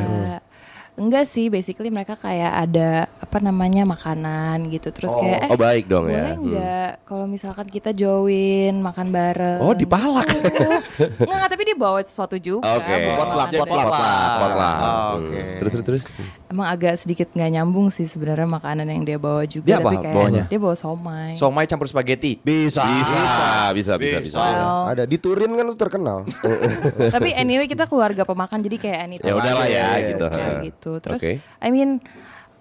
Enggak 0.94 1.26
sih, 1.26 1.50
basically 1.50 1.90
mereka 1.90 2.14
kayak 2.14 2.70
ada 2.70 3.10
apa 3.18 3.42
namanya 3.42 3.82
makanan 3.82 4.70
gitu. 4.70 4.94
Terus 4.94 5.10
kayak 5.10 5.38
eh 5.42 5.50
Oh 5.50 5.58
baik 5.58 5.90
dong 5.90 6.06
boleh 6.06 6.14
ya 6.14 6.26
Hmm. 6.38 6.42
enggak 6.46 6.90
kalau 7.02 7.26
misalkan 7.26 7.66
kita 7.66 7.90
join 7.90 8.78
makan 8.78 9.10
bareng. 9.10 9.58
Oh, 9.58 9.74
dipalak. 9.74 10.22
Gitu. 10.30 10.54
Enggak, 10.54 11.34
enggak, 11.34 11.50
tapi 11.50 11.62
dia 11.66 11.74
bawa 11.74 11.98
sesuatu 11.98 12.38
juga. 12.38 12.78
Oke 12.78 12.94
bawa 12.94 13.16
Potluck, 13.18 13.48
potluck. 13.50 13.68
Potluck 13.74 14.30
Potluck 14.38 14.74
Oh, 14.76 14.86
Hmm. 14.86 15.14
oke. 15.18 15.40
Terus 15.58 15.70
terus 15.72 15.84
terus 15.84 16.02
Emang 16.54 16.70
agak 16.70 16.94
sedikit 16.96 17.26
nggak 17.28 17.50
nyambung 17.52 17.90
sih 17.90 18.06
sebenarnya 18.06 18.46
makanan 18.46 18.86
yang 18.86 19.02
dia 19.02 19.18
bawa 19.18 19.42
juga. 19.42 19.66
Dia 19.66 19.76
apa 19.76 19.90
tapi 19.90 19.96
kayak 19.98 20.14
bawanya? 20.14 20.42
dia 20.46 20.56
bawa 20.56 20.74
somai. 20.74 21.34
Somai 21.34 21.66
campur 21.66 21.84
spaghetti. 21.84 22.38
Bisa. 22.38 22.86
Bisa 22.86 23.18
Bisa 23.74 23.92
bisa 23.98 24.16
bisa 24.22 24.38
Well, 24.38 24.86
Ada 24.88 25.02
di 25.02 25.18
Turin 25.18 25.50
kan 25.50 25.66
tuh 25.66 25.78
terkenal. 25.80 26.22
tapi 27.10 27.34
anyway 27.34 27.66
kita 27.66 27.84
keluarga 27.84 28.22
pemakan 28.22 28.60
jadi 28.60 28.76
kayak 28.78 28.98
anytime 29.02 29.26
Ya 29.26 29.34
udahlah 29.34 29.66
ya, 29.66 29.84
aja, 29.92 30.06
gitu. 30.06 30.26
kayak 30.28 30.54
gitu 30.62 30.92
terus 31.00 31.20
Oke. 31.20 31.32
I 31.58 31.68
mean 31.68 31.98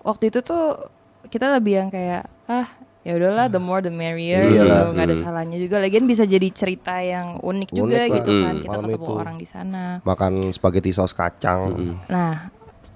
waktu 0.01 0.27
itu 0.27 0.41
tuh 0.41 0.89
kita 1.25 1.53
lebih 1.53 1.73
yang 1.77 1.89
kayak 1.89 2.25
ah 2.45 2.65
ya 3.01 3.13
udahlah 3.13 3.45
the 3.45 3.58
more 3.58 3.77
the 3.79 3.89
merrier 3.89 4.41
gitu 4.43 4.63
Iyalah. 4.63 4.89
nggak 4.89 5.06
ada 5.06 5.15
salahnya 5.17 5.58
juga 5.58 5.77
lagian 5.77 6.03
bisa 6.03 6.23
jadi 6.23 6.49
cerita 6.49 6.97
yang 6.97 7.38
unik 7.38 7.69
juga 7.69 7.86
Unik 7.93 7.99
lah. 8.01 8.15
gitu 8.15 8.32
kan 8.34 8.41
Hmm. 8.49 8.60
kita 8.60 8.71
Malam 8.71 8.86
ketemu 8.88 9.06
itu. 9.06 9.13
orang 9.13 9.36
di 9.38 9.45
sana 9.45 9.84
Makan 10.01 10.34
spaghetti 10.49 10.89
saus 10.89 11.12
kacang. 11.12 11.60
nah 12.08 12.47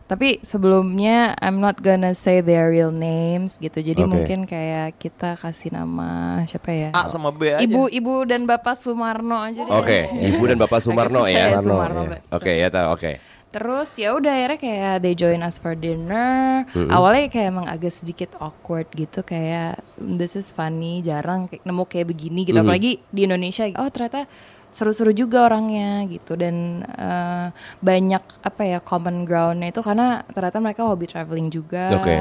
tapi 0.08 0.40
sebelumnya 0.42 1.36
I'm 1.44 1.60
not 1.60 1.84
gonna 1.84 2.16
say 2.16 2.40
their 2.40 2.72
real 2.72 2.96
names 2.96 3.60
gitu 3.60 3.84
jadi 3.84 4.08
Oke. 4.08 4.12
mungkin 4.12 4.40
kayak 4.48 4.96
kita 4.98 5.36
kasih 5.36 5.76
nama 5.76 6.42
siapa 6.48 6.72
ya 6.72 6.90
A 6.96 7.12
sama 7.12 7.30
B 7.36 7.52
aja. 7.52 7.60
ibu 7.60 7.92
ibu 7.92 8.24
dan 8.24 8.48
bapak 8.48 8.80
Sumarno 8.80 9.38
aja 9.44 9.68
deh. 9.68 9.74
Oke 9.76 10.08
Ibu 10.08 10.44
dan 10.48 10.58
Bapak 10.58 10.80
Sumarno 10.80 11.28
ya 11.28 11.60
Sumarno, 11.60 11.76
Sumarno, 11.76 12.02
Mbak. 12.08 12.20
Oke 12.34 12.52
ya 12.56 12.68
tahu 12.72 12.88
oke 12.96 13.12
Terus 13.48 13.96
ya 13.96 14.12
udah 14.12 14.34
akhirnya 14.36 14.60
kayak 14.60 14.94
they 15.02 15.16
join 15.16 15.40
us 15.40 15.56
for 15.56 15.72
dinner. 15.72 16.68
Awalnya 16.76 17.32
kayak 17.32 17.48
emang 17.48 17.66
agak 17.66 17.96
sedikit 17.96 18.36
awkward 18.44 18.92
gitu 18.92 19.24
kayak 19.24 19.80
this 19.98 20.36
is 20.36 20.52
funny, 20.52 21.00
jarang 21.00 21.48
nemu 21.48 21.84
kayak 21.88 22.12
begini 22.12 22.44
gitu. 22.44 22.60
Apalagi 22.60 23.00
di 23.08 23.24
Indonesia. 23.24 23.64
Oh 23.80 23.88
ternyata 23.88 24.28
seru-seru 24.72 25.10
juga 25.10 25.50
orangnya 25.50 26.06
gitu 26.06 26.38
dan 26.38 26.86
eh, 26.86 27.48
banyak 27.82 28.24
apa 28.46 28.62
ya 28.62 28.80
common 28.84 29.26
groundnya 29.26 29.74
itu 29.74 29.82
karena 29.82 30.22
ternyata 30.30 30.58
mereka 30.62 30.86
hobi 30.86 31.10
traveling 31.10 31.50
juga. 31.50 31.98
Oke. 31.98 32.18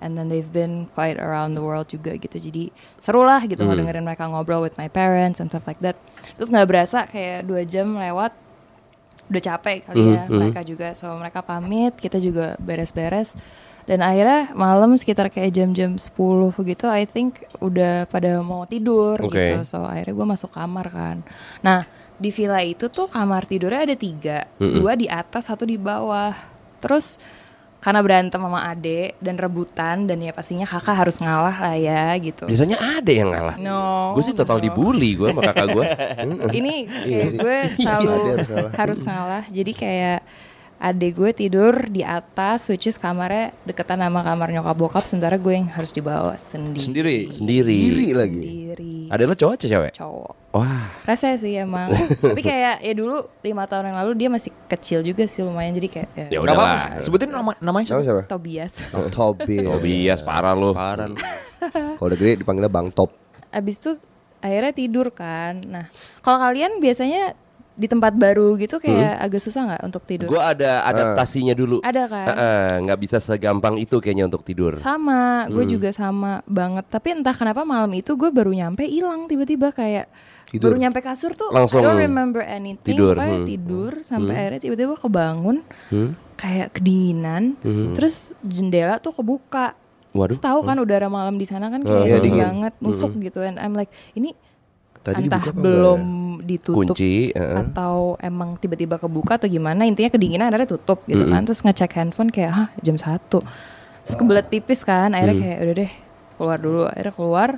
And 0.00 0.16
then 0.16 0.32
they've 0.32 0.48
been 0.48 0.88
quite 0.96 1.20
around 1.20 1.58
the 1.58 1.64
world 1.64 1.92
juga 1.92 2.16
gitu. 2.16 2.40
Jadi 2.40 2.72
seru 2.98 3.20
lah 3.20 3.44
gitu 3.44 3.60
ngedengerin 3.60 4.06
mereka 4.06 4.24
ngobrol 4.30 4.64
with 4.64 4.74
my 4.80 4.88
parents 4.88 5.38
and 5.44 5.52
stuff 5.52 5.68
like 5.68 5.80
that. 5.84 5.98
Terus 6.40 6.48
nggak 6.48 6.68
berasa 6.68 7.04
kayak 7.04 7.44
dua 7.44 7.62
jam 7.68 7.92
lewat 7.92 8.32
udah 9.30 9.42
capek 9.46 9.86
kali 9.86 10.02
ya 10.10 10.26
mereka 10.26 10.60
juga 10.66 10.90
so 10.90 11.06
mereka 11.14 11.38
pamit 11.46 11.94
kita 11.94 12.18
juga 12.18 12.58
beres-beres 12.58 13.38
dan 13.90 14.06
akhirnya 14.06 14.54
malam 14.54 14.94
sekitar 14.94 15.34
kayak 15.34 15.50
jam-jam 15.50 15.98
10 15.98 16.14
gitu 16.54 16.86
I 16.86 17.10
think 17.10 17.42
udah 17.58 18.06
pada 18.06 18.38
mau 18.38 18.62
tidur 18.62 19.18
Oke. 19.18 19.34
gitu 19.34 19.66
so 19.66 19.82
akhirnya 19.82 20.14
gue 20.14 20.26
masuk 20.30 20.54
kamar 20.54 20.86
kan. 20.94 21.16
Nah 21.66 21.82
di 22.14 22.30
villa 22.30 22.62
itu 22.62 22.86
tuh 22.86 23.10
kamar 23.10 23.50
tidurnya 23.50 23.90
ada 23.90 23.96
tiga. 23.98 24.46
Dua 24.62 24.94
di 24.94 25.10
atas 25.10 25.50
satu 25.50 25.66
di 25.66 25.74
bawah. 25.74 26.30
Terus 26.78 27.18
karena 27.80 28.04
berantem 28.04 28.36
sama 28.38 28.60
ade 28.68 29.16
dan 29.24 29.40
rebutan 29.40 30.04
dan 30.04 30.20
ya 30.20 30.36
pastinya 30.36 30.68
kakak 30.68 30.94
harus 31.00 31.16
ngalah 31.18 31.56
lah 31.58 31.74
ya 31.80 32.12
gitu. 32.20 32.44
Biasanya 32.46 32.78
ada 32.78 33.10
yang 33.10 33.32
ngalah. 33.34 33.56
No 33.58 34.12
Gue 34.14 34.22
sih 34.22 34.36
total 34.36 34.60
no. 34.60 34.64
dibully 34.70 35.18
gue 35.18 35.34
sama 35.34 35.42
kakak 35.50 35.66
gue 35.74 35.84
ini 36.62 36.86
Iya 37.08 37.24
kayak 37.26 37.32
gue 37.42 37.58
selalu 37.82 38.12
harus 38.14 38.48
ngalah. 38.52 38.72
harus 38.78 39.00
ngalah. 39.02 39.44
Jadi 39.50 39.72
kayak 39.74 40.20
adek 40.80 41.12
gue 41.12 41.30
tidur 41.36 41.86
di 41.86 42.00
atas 42.00 42.66
which 42.66 42.84
is 42.84 42.96
kamarnya 42.96 43.52
deketan 43.62 44.00
sama 44.00 44.20
kamar 44.20 44.48
nyokap 44.48 44.72
bokap 44.74 45.04
sementara 45.04 45.36
gue 45.36 45.52
yang 45.52 45.68
harus 45.68 45.92
di 45.92 46.00
bawah 46.00 46.32
sendiri 46.34 46.80
Sendiri. 46.80 47.18
Sendiri 47.28 47.76
Iri 47.76 48.08
lagi. 48.10 48.40
sendiri 48.40 48.92
Ada 49.06 49.22
lo 49.22 49.34
cowok 49.34 49.54
atau 49.54 49.68
cewek? 49.68 49.92
cowok 49.92 50.32
Wah 50.50 50.82
rasa 51.04 51.36
sih 51.36 51.52
emang 51.54 51.92
tapi 52.24 52.40
kayak 52.40 52.80
ya 52.80 52.92
dulu 52.92 53.12
lima 53.40 53.64
tahun 53.64 53.92
yang 53.92 53.98
lalu 53.98 54.12
dia 54.16 54.28
masih 54.28 54.50
kecil 54.66 54.98
juga 55.00 55.22
sih 55.24 55.40
lumayan 55.40 55.76
jadi 55.76 55.88
kayak 55.90 56.08
ya, 56.10 56.26
Ya 56.26 56.38
udah 56.40 56.54
apa-apa. 56.54 56.72
lah 56.72 56.84
Sebutin 56.98 57.28
nama 57.28 57.52
namanya 57.60 57.86
Nama 57.86 58.00
siapa? 58.00 58.02
siapa? 58.02 58.22
Tobias 58.26 58.72
Tobi. 59.14 59.56
Tobias 59.60 60.20
parah 60.20 60.54
lo 60.54 60.72
Parah 60.72 61.06
lu. 61.06 61.20
Kalau 61.96 62.08
udah 62.08 62.18
gede 62.18 62.40
dipanggilnya 62.40 62.66
Bang 62.68 62.88
Top. 62.88 63.12
abis 63.50 63.76
itu 63.76 64.00
akhirnya 64.38 64.72
tidur 64.72 65.12
kan 65.12 65.60
nah 65.60 65.84
kalau 66.18 66.40
kalian 66.40 66.80
biasanya 66.80 67.36
di 67.80 67.88
tempat 67.88 68.12
baru 68.12 68.54
gitu 68.54 68.76
kayak 68.76 69.16
agak 69.18 69.40
susah 69.40 69.60
nggak 69.64 69.82
untuk 69.82 70.04
tidur? 70.04 70.28
Gue 70.28 70.36
ada 70.38 70.84
adaptasinya 70.84 71.50
dulu. 71.52 71.80
Ada 71.80 72.02
kan? 72.04 72.26
Nggak 72.84 72.98
bisa 73.00 73.16
segampang 73.16 73.74
itu 73.74 73.96
kayaknya 73.96 74.28
untuk 74.28 74.44
tidur. 74.44 74.76
Sama, 74.76 75.48
gue 75.48 75.64
Hmm. 75.64 75.72
juga 75.72 75.88
sama 75.90 76.44
banget. 76.44 76.84
Tapi 76.86 77.16
entah 77.16 77.32
kenapa 77.32 77.64
malam 77.64 77.88
itu 77.92 78.12
gue 78.12 78.28
baru 78.28 78.52
nyampe 78.52 78.84
hilang 78.84 79.24
tiba-tiba 79.24 79.72
kayak 79.72 80.12
Tidur. 80.46 80.74
baru 80.74 80.82
nyampe 80.82 80.98
kasur 80.98 81.32
tuh 81.32 81.48
Langsung 81.48 81.78
I 81.78 81.86
don't 81.86 81.96
remember 81.96 82.42
anything. 82.42 82.82
tidur, 82.92 83.14
hmm. 83.14 83.46
tidur 83.46 83.92
sampai 84.02 84.34
akhirnya 84.36 84.60
tiba-tiba 84.60 84.94
kebangun 84.94 85.62
Hmm? 85.88 86.12
kayak 86.34 86.74
kedinginan. 86.74 87.56
Terus 87.94 88.36
jendela 88.42 88.98
tuh 88.98 89.12
kebuka. 89.12 89.72
Waduh. 90.10 90.34
Terus 90.34 90.42
tahu 90.42 90.66
kan 90.66 90.74
udara 90.76 91.06
malam 91.06 91.38
di 91.38 91.46
sana 91.46 91.70
kan 91.70 91.80
Oh, 91.80 92.02
kayak 92.02 92.02
iya, 92.04 92.18
dingin 92.18 92.42
banget, 92.44 92.74
nusuk 92.82 93.14
gitu. 93.16 93.40
And 93.40 93.56
I'm 93.56 93.72
like 93.72 93.88
ini 94.12 94.34
Tadi 95.00 95.24
entah 95.24 95.40
dibuka 95.40 95.52
apa 95.52 95.64
belum 95.64 96.02
ditutup 96.40 96.92
Kunci. 96.92 97.32
heeh. 97.32 97.56
atau 97.62 98.16
emang 98.18 98.56
tiba-tiba 98.56 98.96
kebuka 98.96 99.36
atau 99.36 99.48
gimana 99.48 99.84
intinya 99.84 100.08
kedinginan 100.08 100.48
akhirnya 100.48 100.68
tutup 100.70 101.04
gitu 101.04 101.24
kan 101.24 101.40
terus 101.42 101.60
ngecek 101.60 101.92
handphone 101.94 102.28
kayak 102.28 102.52
hah 102.52 102.68
jam 102.80 102.96
satu 102.96 103.40
terus 104.02 104.14
kebelet 104.14 104.46
pipis 104.46 104.80
kan 104.82 105.12
akhirnya 105.12 105.36
kayak 105.36 105.58
udah 105.58 105.74
deh 105.76 105.92
keluar 106.36 106.58
dulu 106.58 106.82
akhirnya 106.84 107.14
keluar 107.14 107.48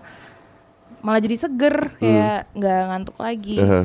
malah 1.01 1.19
jadi 1.19 1.37
seger 1.37 1.77
kayak 1.97 2.51
nggak 2.53 2.81
ngantuk 2.89 3.17
lagi 3.19 3.59
Heeh. 3.59 3.85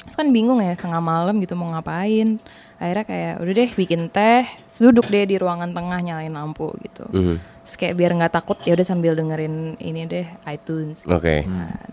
terus 0.00 0.14
kan 0.14 0.28
bingung 0.30 0.58
ya 0.58 0.74
tengah 0.74 0.98
malam 0.98 1.34
gitu 1.38 1.54
mau 1.54 1.70
ngapain 1.70 2.38
akhirnya 2.76 3.04
kayak 3.04 3.32
udah 3.38 3.54
deh 3.54 3.70
bikin 3.72 4.00
teh 4.08 4.42
duduk 4.76 5.06
deh 5.08 5.24
di 5.24 5.34
ruangan 5.34 5.70
tengah 5.70 5.98
nyalain 6.00 6.30
lampu 6.30 6.74
gitu 6.80 7.06
Mhm. 7.10 7.36
terus 7.62 7.74
kayak 7.74 7.94
biar 7.94 8.10
nggak 8.12 8.34
takut 8.34 8.58
ya 8.60 8.74
udah 8.74 8.84
sambil 8.84 9.14
dengerin 9.14 9.78
ini 9.78 10.04
deh 10.04 10.26
iTunes 10.44 11.02
gitu 11.02 11.10
Oke. 11.10 11.42
kan. 11.42 11.90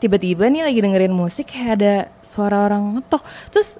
Tiba-tiba 0.00 0.48
nih 0.48 0.64
lagi 0.64 0.80
dengerin 0.80 1.12
musik 1.12 1.52
kayak 1.52 1.70
ada 1.76 1.94
suara 2.24 2.64
orang 2.64 2.96
ngetok. 2.96 3.20
Terus 3.52 3.76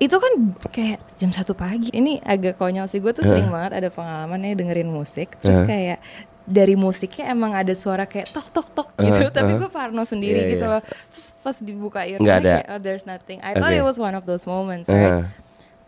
itu 0.00 0.16
kan 0.16 0.32
kayak 0.72 0.98
jam 1.14 1.30
satu 1.30 1.52
pagi. 1.52 1.92
Ini 1.92 2.24
agak 2.24 2.56
konyol 2.56 2.88
sih. 2.88 2.98
Gue 2.98 3.12
tuh 3.12 3.22
sering 3.22 3.52
banget 3.52 3.78
ada 3.78 3.88
pengalamannya 3.92 4.56
dengerin 4.56 4.88
musik. 4.88 5.36
Terus 5.38 5.62
kayak 5.62 6.00
dari 6.42 6.74
musiknya 6.74 7.30
emang 7.30 7.54
ada 7.54 7.70
suara 7.70 8.02
kayak 8.02 8.32
tok 8.32 8.48
tok 8.50 8.68
tok 8.72 8.88
gitu. 8.98 9.28
Tapi 9.28 9.60
gue 9.60 9.70
parno 9.70 10.02
sendiri 10.02 10.42
Iya, 10.42 10.50
gitu 10.56 10.64
iya. 10.66 10.72
loh. 10.74 10.82
Terus 10.82 11.26
pas 11.38 11.56
dibuka 11.60 12.00
earphone 12.02 12.26
kayak 12.26 12.66
oh 12.66 12.80
there's 12.80 13.04
nothing. 13.04 13.38
I 13.44 13.54
thought 13.54 13.70
Oke. 13.70 13.78
it 13.78 13.86
was 13.86 14.00
one 14.00 14.16
of 14.16 14.24
those 14.24 14.48
moments. 14.48 14.88
Heeh. 14.88 15.22
Right? 15.22 15.28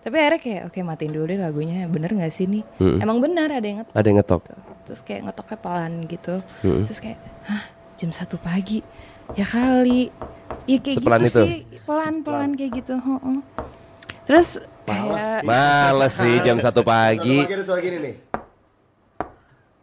Tapi 0.04 0.16
akhirnya 0.20 0.40
kayak 0.44 0.62
oke 0.68 0.78
matiin 0.84 1.10
dulu 1.16 1.24
deh 1.24 1.40
lagunya. 1.40 1.88
Bener 1.88 2.12
gak 2.12 2.28
sih 2.30 2.44
nih? 2.44 2.62
Emang 3.00 3.24
benar 3.24 3.48
ada 3.48 3.64
yang 3.64 3.80
ngetok 3.80 3.96
Ada 3.96 4.06
yang 4.06 4.18
ngetok. 4.20 4.40
gitu. 4.44 4.54
Terus 4.84 5.00
kayak 5.00 5.20
ngetoknya 5.26 5.56
pelan 5.58 5.92
gitu. 6.04 6.34
Terus 6.60 6.98
kayak, 7.00 7.18
hah 7.48 7.64
jam 7.96 8.12
satu 8.12 8.36
pagi? 8.36 8.84
Ya 9.32 9.46
kali. 9.48 10.12
Ya 10.68 10.78
kayak 10.80 10.96
Sepelan 11.00 11.20
gitu 11.24 11.30
itu? 11.32 11.42
sih. 11.48 11.60
Pelan-pelan 11.84 12.50
kayak 12.56 12.72
gitu. 12.84 12.94
heeh. 13.00 13.38
Terus 14.24 14.48
kayak 14.88 15.44
Males 15.44 16.14
sih 16.16 16.34
jam 16.44 16.56
satu 16.60 16.84
pagi. 16.84 17.44
Pagi 17.44 17.54
ada 17.56 17.64
suara 17.64 17.80
gini 17.80 17.98
nih. 18.00 18.14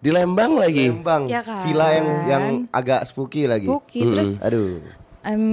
Di 0.01 0.09
Lembang 0.09 0.57
lagi. 0.57 0.89
Lembang. 0.89 1.29
Ya 1.29 1.45
kan? 1.45 1.61
Villa 1.61 1.87
yang 1.93 2.07
yang 2.25 2.43
agak 2.73 3.05
spooky 3.05 3.45
lagi. 3.45 3.69
spooky. 3.69 4.01
Terus 4.09 4.41
Aduh. 4.41 4.81
I'm 5.21 5.45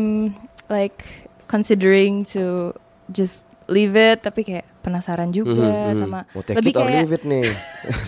like 0.73 1.05
considering 1.45 2.25
to 2.33 2.73
just 3.13 3.45
leave 3.69 3.93
it. 3.93 4.25
Tapi 4.25 4.41
kayak 4.49 4.65
penasaran 4.81 5.29
juga 5.37 5.93
sama. 5.93 6.25
Mau 6.33 6.41
take 6.41 6.65
lebih 6.65 6.73
it 6.73 6.81
or 6.81 6.89
kayak 6.89 6.97
leave 7.05 7.13
it 7.13 7.25
nih. 7.29 7.49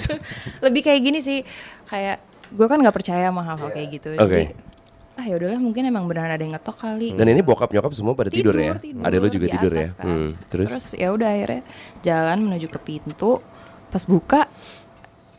lebih 0.65 0.81
kayak 0.81 1.01
gini 1.05 1.21
sih. 1.21 1.39
Kayak 1.85 2.25
gue 2.49 2.67
kan 2.67 2.81
nggak 2.81 2.97
percaya 2.97 3.29
sama 3.29 3.45
hal-hal 3.45 3.69
kayak 3.69 3.89
gitu. 4.01 4.17
Jadi 4.17 4.25
Oke. 4.25 4.70
Ah 5.13 5.25
ya 5.25 5.35
udahlah 5.35 5.59
mungkin 5.59 5.83
emang 5.83 6.05
beneran 6.05 6.31
ada 6.31 6.39
yang 6.39 6.55
ngetok 6.55 6.77
kali. 6.79 7.13
Dan 7.13 7.27
ini 7.27 7.41
bokap 7.41 7.69
nyokap 7.69 7.93
semua 7.93 8.13
pada 8.13 8.29
tidur, 8.29 8.53
ya. 8.53 8.77
tidur, 8.77 9.01
Ada 9.01 9.17
lo 9.17 9.29
juga 9.29 9.47
di 9.47 9.53
tidur 9.53 9.73
ya. 9.73 9.81
atas 9.83 9.93
kan. 9.93 10.07
Hmm, 10.07 10.31
Terus, 10.47 10.69
Terus 10.71 10.87
ya 10.95 11.09
udah 11.11 11.29
akhirnya 11.29 11.63
jalan 12.01 12.39
menuju 12.43 12.67
ke 12.67 12.79
pintu. 12.79 13.43
Pas 13.87 14.03
buka 14.03 14.47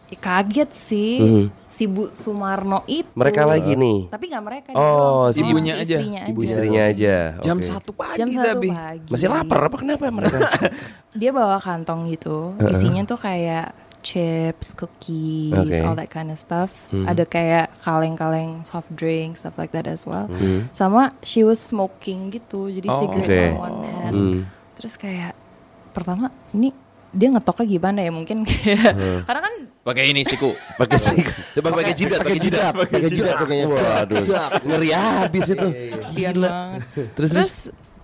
ya 0.05 0.17
kaget 0.17 0.69
sih 0.69 1.11
Hmm. 1.17 1.45
si 1.65 1.87
Bu 1.87 2.11
Sumarno 2.11 2.83
itu. 2.85 3.07
mereka 3.13 3.41
lagi 3.43 3.73
nih. 3.73 4.11
Tapi 4.11 4.25
nggak 4.27 4.43
mereka 4.43 4.69
Oh, 4.73 5.31
si 5.31 5.39
ibunya 5.39 5.73
aja. 5.77 5.97
istrinya 5.97 6.21
Ibu 6.27 6.39
Istrinya 6.43 6.81
aja. 6.85 7.15
Jam 7.39 7.57
Oke. 7.57 7.65
satu 7.65 7.91
pagi 7.91 8.19
Jam 8.19 8.27
satu 8.29 8.59
tapi. 8.59 8.69
pagi. 8.69 9.07
Masih 9.07 9.27
lapar 9.29 9.59
apa 9.63 9.77
kenapa 9.77 10.03
mereka? 10.09 10.39
Dia 11.15 11.31
bawa 11.31 11.57
kantong 11.57 12.11
gitu. 12.11 12.59
Isinya 12.59 13.01
tuh 13.01 13.15
kayak 13.17 13.71
chips, 14.01 14.73
cookies, 14.73 15.53
Oke. 15.53 15.81
all 15.81 15.95
that 15.95 16.09
kind 16.09 16.29
of 16.29 16.37
stuff. 16.37 16.89
Ada 16.89 17.23
kayak 17.23 17.65
kaleng-kaleng 17.79 18.65
soft 18.65 18.89
drink, 18.91 19.37
stuff 19.37 19.55
like 19.55 19.71
that 19.71 19.85
as 19.85 20.03
well. 20.03 20.25
Hmm. 20.27 20.67
Sama 20.73 21.13
she 21.21 21.41
was 21.41 21.57
smoking 21.57 22.29
gitu. 22.29 22.67
Jadi 22.67 22.87
Oh, 22.89 22.99
cigarette 22.99 23.53
oke. 23.53 23.61
on 23.61 23.61
one 23.61 23.77
hand. 23.85 24.13
Hmm. 24.15 24.39
Terus 24.75 24.97
kayak 24.97 25.33
pertama 25.91 26.29
ini 26.51 26.73
dia 27.11 27.27
ngetoknya 27.27 27.67
gimana 27.67 27.99
ya 27.99 28.11
mungkin 28.11 28.43
kayak 28.47 28.95
karena 29.27 29.41
kan 29.43 29.53
Pakai 29.81 30.13
ini 30.13 30.21
siku. 30.21 30.53
Pakai 30.81 30.97
sih. 31.01 31.17
Coba 31.57 31.73
pakai 31.73 31.93
jidat, 31.97 32.21
pakai 32.21 32.37
jidat. 32.37 32.73
Pakai 32.77 33.01
jidat 33.09 33.33
pakainya. 33.33 33.65
Waduh. 33.65 34.23
Ngeri 34.61 34.89
habis 34.93 35.45
itu. 35.49 35.67
kasihan 35.89 36.35
banget. 36.37 36.81
Terus, 37.17 37.31
Terus 37.33 37.53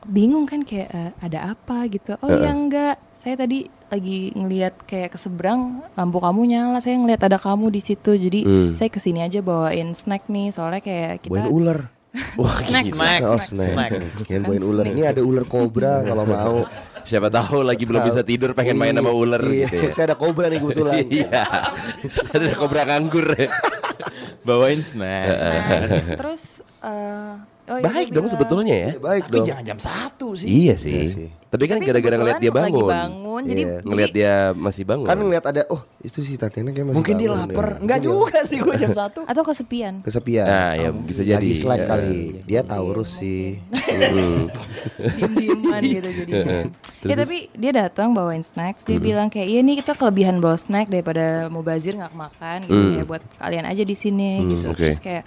bingung 0.10 0.50
kan 0.50 0.66
kayak 0.66 0.90
eh, 0.90 1.12
ada 1.22 1.54
apa 1.54 1.86
gitu. 1.86 2.18
Oh 2.18 2.34
ya 2.34 2.50
enggak, 2.50 2.98
saya 3.28 3.44
tadi 3.44 3.68
lagi 3.92 4.32
ngelihat 4.32 4.88
kayak 4.88 5.12
ke 5.12 5.20
seberang 5.20 5.84
lampu 6.00 6.24
kamu 6.24 6.48
nyala, 6.48 6.80
saya 6.80 6.96
ngelihat 6.96 7.28
ada 7.28 7.36
kamu 7.36 7.68
di 7.68 7.84
situ. 7.84 8.16
Jadi 8.16 8.40
Hmm. 8.48 8.72
saya 8.80 8.88
ke 8.88 9.04
sini 9.04 9.20
aja 9.20 9.44
bawain 9.44 9.92
snack 9.92 10.32
nih, 10.32 10.48
soalnya 10.48 10.80
kayak 10.80 11.28
kita 11.28 11.36
Bawain 11.36 11.52
ular. 11.52 11.80
Wah, 12.40 12.56
snack, 12.63 12.88
snack, 12.88 13.22
Oh, 13.28 13.36
snack. 13.36 13.52
snack. 13.52 13.92
Snack. 14.24 14.48
Bawain 14.48 14.63
ular. 14.63 14.86
Ini 14.88 15.12
ada 15.12 15.20
ular 15.28 15.44
kobra 15.44 16.00
kalau 16.08 16.24
mau. 16.24 16.58
Siapa 17.04 17.28
tahu 17.28 17.68
lagi 17.68 17.84
belum 17.84 18.00
bisa 18.08 18.24
tidur 18.24 18.56
pengen 18.56 18.80
main 18.80 18.96
sama 18.96 19.12
ular 19.12 19.44
Iya, 19.44 19.68
gitu 19.68 19.76
ya. 19.76 19.92
Saya 20.00 20.06
ada 20.12 20.16
kobra 20.16 20.48
nih 20.48 20.63
kebetulan. 20.63 21.04
Iya. 21.04 21.44
Ada 22.32 22.56
kobra 22.56 22.82
nganggur. 22.88 23.28
Bawain 24.48 24.80
snack. 24.80 25.28
Nah, 25.28 26.16
terus 26.16 26.63
eh, 26.80 27.32
oh 27.68 27.78
iya, 27.78 27.86
Baik 27.86 28.08
dong 28.08 28.16
bilang- 28.22 28.32
sebetulnya 28.32 28.76
ya. 28.76 28.90
Baik 28.98 29.24
Tapi 29.24 29.34
dong. 29.34 29.46
jangan 29.46 29.64
jam 29.66 29.78
satu 29.78 30.28
sih. 30.34 30.48
Iya 30.48 30.76
sih. 30.76 30.94
Iya 30.94 31.06
sih. 31.08 31.28
Tapi 31.48 31.64
kan 31.64 31.80
gara-gara 31.80 32.12
ngeliat 32.14 32.38
dia 32.38 32.52
bangun. 32.52 32.84
Lagi 32.84 33.00
bangun, 33.00 33.42
jadi, 33.42 33.62
Iya. 33.64 33.78
Ngeliat 33.82 34.12
dia 34.12 34.34
masih 34.52 34.84
bangun. 34.84 35.06
Kan 35.06 35.18
ngeliat 35.18 35.46
ada, 35.46 35.62
oh 35.70 35.80
itu 35.98 36.20
si 36.20 36.36
Tatiana 36.36 36.70
kayak 36.70 36.86
masih 36.86 36.98
Mungkin 37.00 37.16
dia 37.16 37.30
lapar. 37.30 37.68
deh. 37.70 37.80
Enggak 37.80 38.00
juga 38.02 38.40
sih 38.44 38.58
gue 38.58 38.76
jam 38.76 38.92
satu. 39.00 39.24
atau 39.24 39.44
kesepian. 39.44 39.94
Kesepian. 40.02 40.44
Nah, 40.44 40.72
ya 40.76 40.90
bisa 40.92 41.22
jadi. 41.22 41.40
Lagi 41.40 41.56
slack 41.56 41.80
Ya. 41.80 41.88
kali. 41.88 42.20
Dia 42.44 42.62
Taurus 42.64 43.16
sih. 43.16 43.64
Hmm. 43.80 44.52
diem-dieman 44.98 45.82
gitu 45.84 46.10
jadi 46.18 46.32
ya 47.04 47.16
tapi 47.16 47.48
dia 47.54 47.72
datang 47.72 48.12
bawain 48.12 48.42
snacks 48.42 48.84
dia 48.84 48.98
bilang 48.98 49.28
kayak 49.28 49.48
iya 49.48 49.60
nih 49.62 49.78
kita 49.78 49.94
kelebihan 49.94 50.38
bawa 50.38 50.56
snack 50.56 50.88
daripada 50.88 51.48
mau 51.48 51.62
bazir 51.62 51.96
nggak 51.96 52.14
makan 52.14 52.58
gitu 52.64 52.76
Hmm. 52.78 52.94
kayak 52.94 53.08
buat 53.08 53.24
kalian 53.38 53.66
aja 53.66 53.84
di 53.84 53.96
sini 53.96 54.32
Hmm, 54.38 54.50
gitu 54.50 54.66
oke. 54.68 54.78
terus 54.78 55.00
kayak 55.00 55.24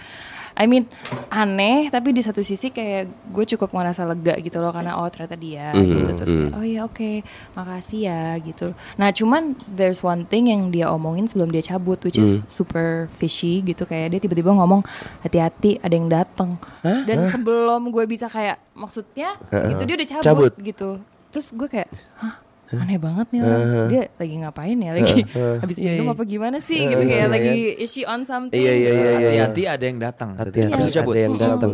I 0.53 0.65
mean 0.67 0.85
aneh 1.29 1.87
tapi 1.87 2.11
di 2.11 2.19
satu 2.19 2.39
sisi 2.39 2.69
kayak 2.69 3.07
gue 3.31 3.45
cukup 3.55 3.71
ngerasa 3.71 4.03
lega 4.03 4.35
gitu 4.39 4.59
loh 4.59 4.69
karena 4.69 4.99
oh 4.99 5.07
ternyata 5.07 5.35
dia 5.35 5.71
Hmm, 5.71 6.03
gitu 6.03 6.11
terus 6.13 6.31
kayak 6.31 6.53
oh 6.53 6.65
ya 6.65 6.79
oke 6.83 7.11
makasih 7.55 7.99
ya 8.07 8.21
gitu. 8.39 8.75
Nah 8.95 9.09
cuman 9.09 9.53
there's 9.71 10.01
one 10.01 10.23
thing 10.25 10.51
yang 10.51 10.69
dia 10.69 10.91
omongin 10.91 11.25
sebelum 11.25 11.49
dia 11.49 11.63
cabut 11.63 11.99
which 12.03 12.17
is 12.17 12.43
super 12.47 13.07
fishy 13.15 13.63
gitu. 13.63 13.83
Kayak 13.83 14.17
dia 14.17 14.19
tiba-tiba 14.21 14.51
ngomong 14.51 14.83
hati-hati 15.21 15.79
ada 15.79 15.93
yang 15.93 16.07
datang 16.07 16.55
dan 16.83 17.31
sebelum 17.31 17.89
gue 17.89 18.03
bisa 18.05 18.27
kayak 18.27 18.59
maksudnya 18.73 19.35
gitu 19.49 19.81
dia 19.85 19.95
udah 19.95 20.07
cabut, 20.07 20.23
Cabut. 20.25 20.51
gitu. 20.59 20.89
Terus 21.31 21.47
gue 21.55 21.67
kayak 21.67 21.89
hah 22.19 22.35
aneh 22.73 22.95
banget 22.95 23.27
nih 23.29 23.39
orang 23.39 23.61
dia 23.87 24.03
lagi 24.13 24.35
ngapain 24.37 24.77
ya 24.77 24.91
lagi 24.93 25.19
habis 25.59 25.75
Iya, 25.75 25.89
minum 25.91 26.07
iya. 26.07 26.13
apa 26.13 26.23
gimana 26.23 26.57
sih 26.57 26.79
gitu 26.81 27.03
kayak 27.03 27.29
lagi 27.29 27.55
is 27.75 27.89
she 27.89 28.03
on 28.03 28.23
something 28.23 28.55
Iya, 28.55 28.71
iya, 28.71 28.91
iya, 28.91 29.11
iya. 29.11 29.29
Hati-hati 29.43 29.63
ada 29.65 29.83
yang 29.83 29.99
datang. 29.99 30.29
Hati-hati 30.33 30.71
Habis 30.71 30.85
itu 30.85 30.95
cabut. 30.95 31.11
ada 31.11 31.21
yang 31.21 31.35
datang. 31.35 31.73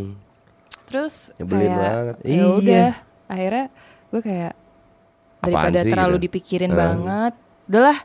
terus 0.83 1.13
Nyebelin 1.35 1.59
kayak 1.67 1.77
banget. 1.77 2.15
ya 2.17 2.29
Iya. 2.29 2.45
udah 2.49 2.89
akhirnya 3.27 3.65
gue 4.07 4.21
kayak 4.23 4.53
daripada 5.37 5.79
sih 5.79 5.91
terlalu 5.91 6.15
gitu? 6.15 6.23
dipikirin 6.25 6.71
banget 6.73 7.33
udahlah 7.67 7.99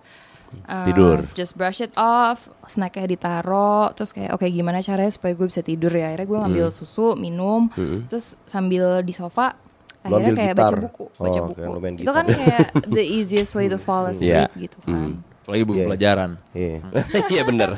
uh, 0.64 0.84
Tidur. 0.84 1.18
just 1.32 1.54
brush 1.54 1.78
it 1.78 1.94
off 1.94 2.44
snacknya 2.66 3.06
ditaro 3.08 3.94
terus 3.94 4.10
kayak 4.10 4.30
oke 4.30 4.44
gimana 4.44 4.78
caranya 4.80 5.08
supaya 5.08 5.32
gue 5.32 5.46
bisa 5.46 5.62
tidur 5.62 5.88
ya 5.90 6.10
akhirnya 6.10 6.26
gue 6.26 6.38
ngambil 6.38 6.66
susu 6.68 7.14
minum 7.14 7.70
terus 8.06 8.34
sambil 8.42 9.00
di 9.00 9.10
sofa 9.10 9.54
Lu 10.02 10.10
akhirnya 10.10 10.18
ambil 10.24 10.34
kayak 10.34 10.52
gitar. 10.52 10.66
baca 10.68 10.82
buku 10.82 11.04
baca 11.12 11.38
Oh, 11.38 11.46
buku 11.48 11.78
main 11.78 11.94
itu 11.94 12.10
kan 12.10 12.26
kayak 12.26 12.66
the 12.88 13.04
easiest 13.04 13.52
way 13.52 13.66
to 13.66 13.78
fall 13.82 14.04
asleep 14.04 14.30
Iya. 14.32 14.46
gitu 14.58 14.78
kan 14.82 15.22
Lagi 15.42 15.62
buku 15.62 15.74
Iya. 15.76 15.86
pelajaran. 15.86 16.30
Iya. 16.52 16.76
Iya 17.32 17.42
bener. 17.44 17.70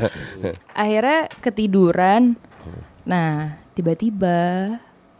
akhirnya 0.71 1.19
ketiduran 1.39 2.23
nah 3.03 3.57
tiba-tiba 3.75 4.39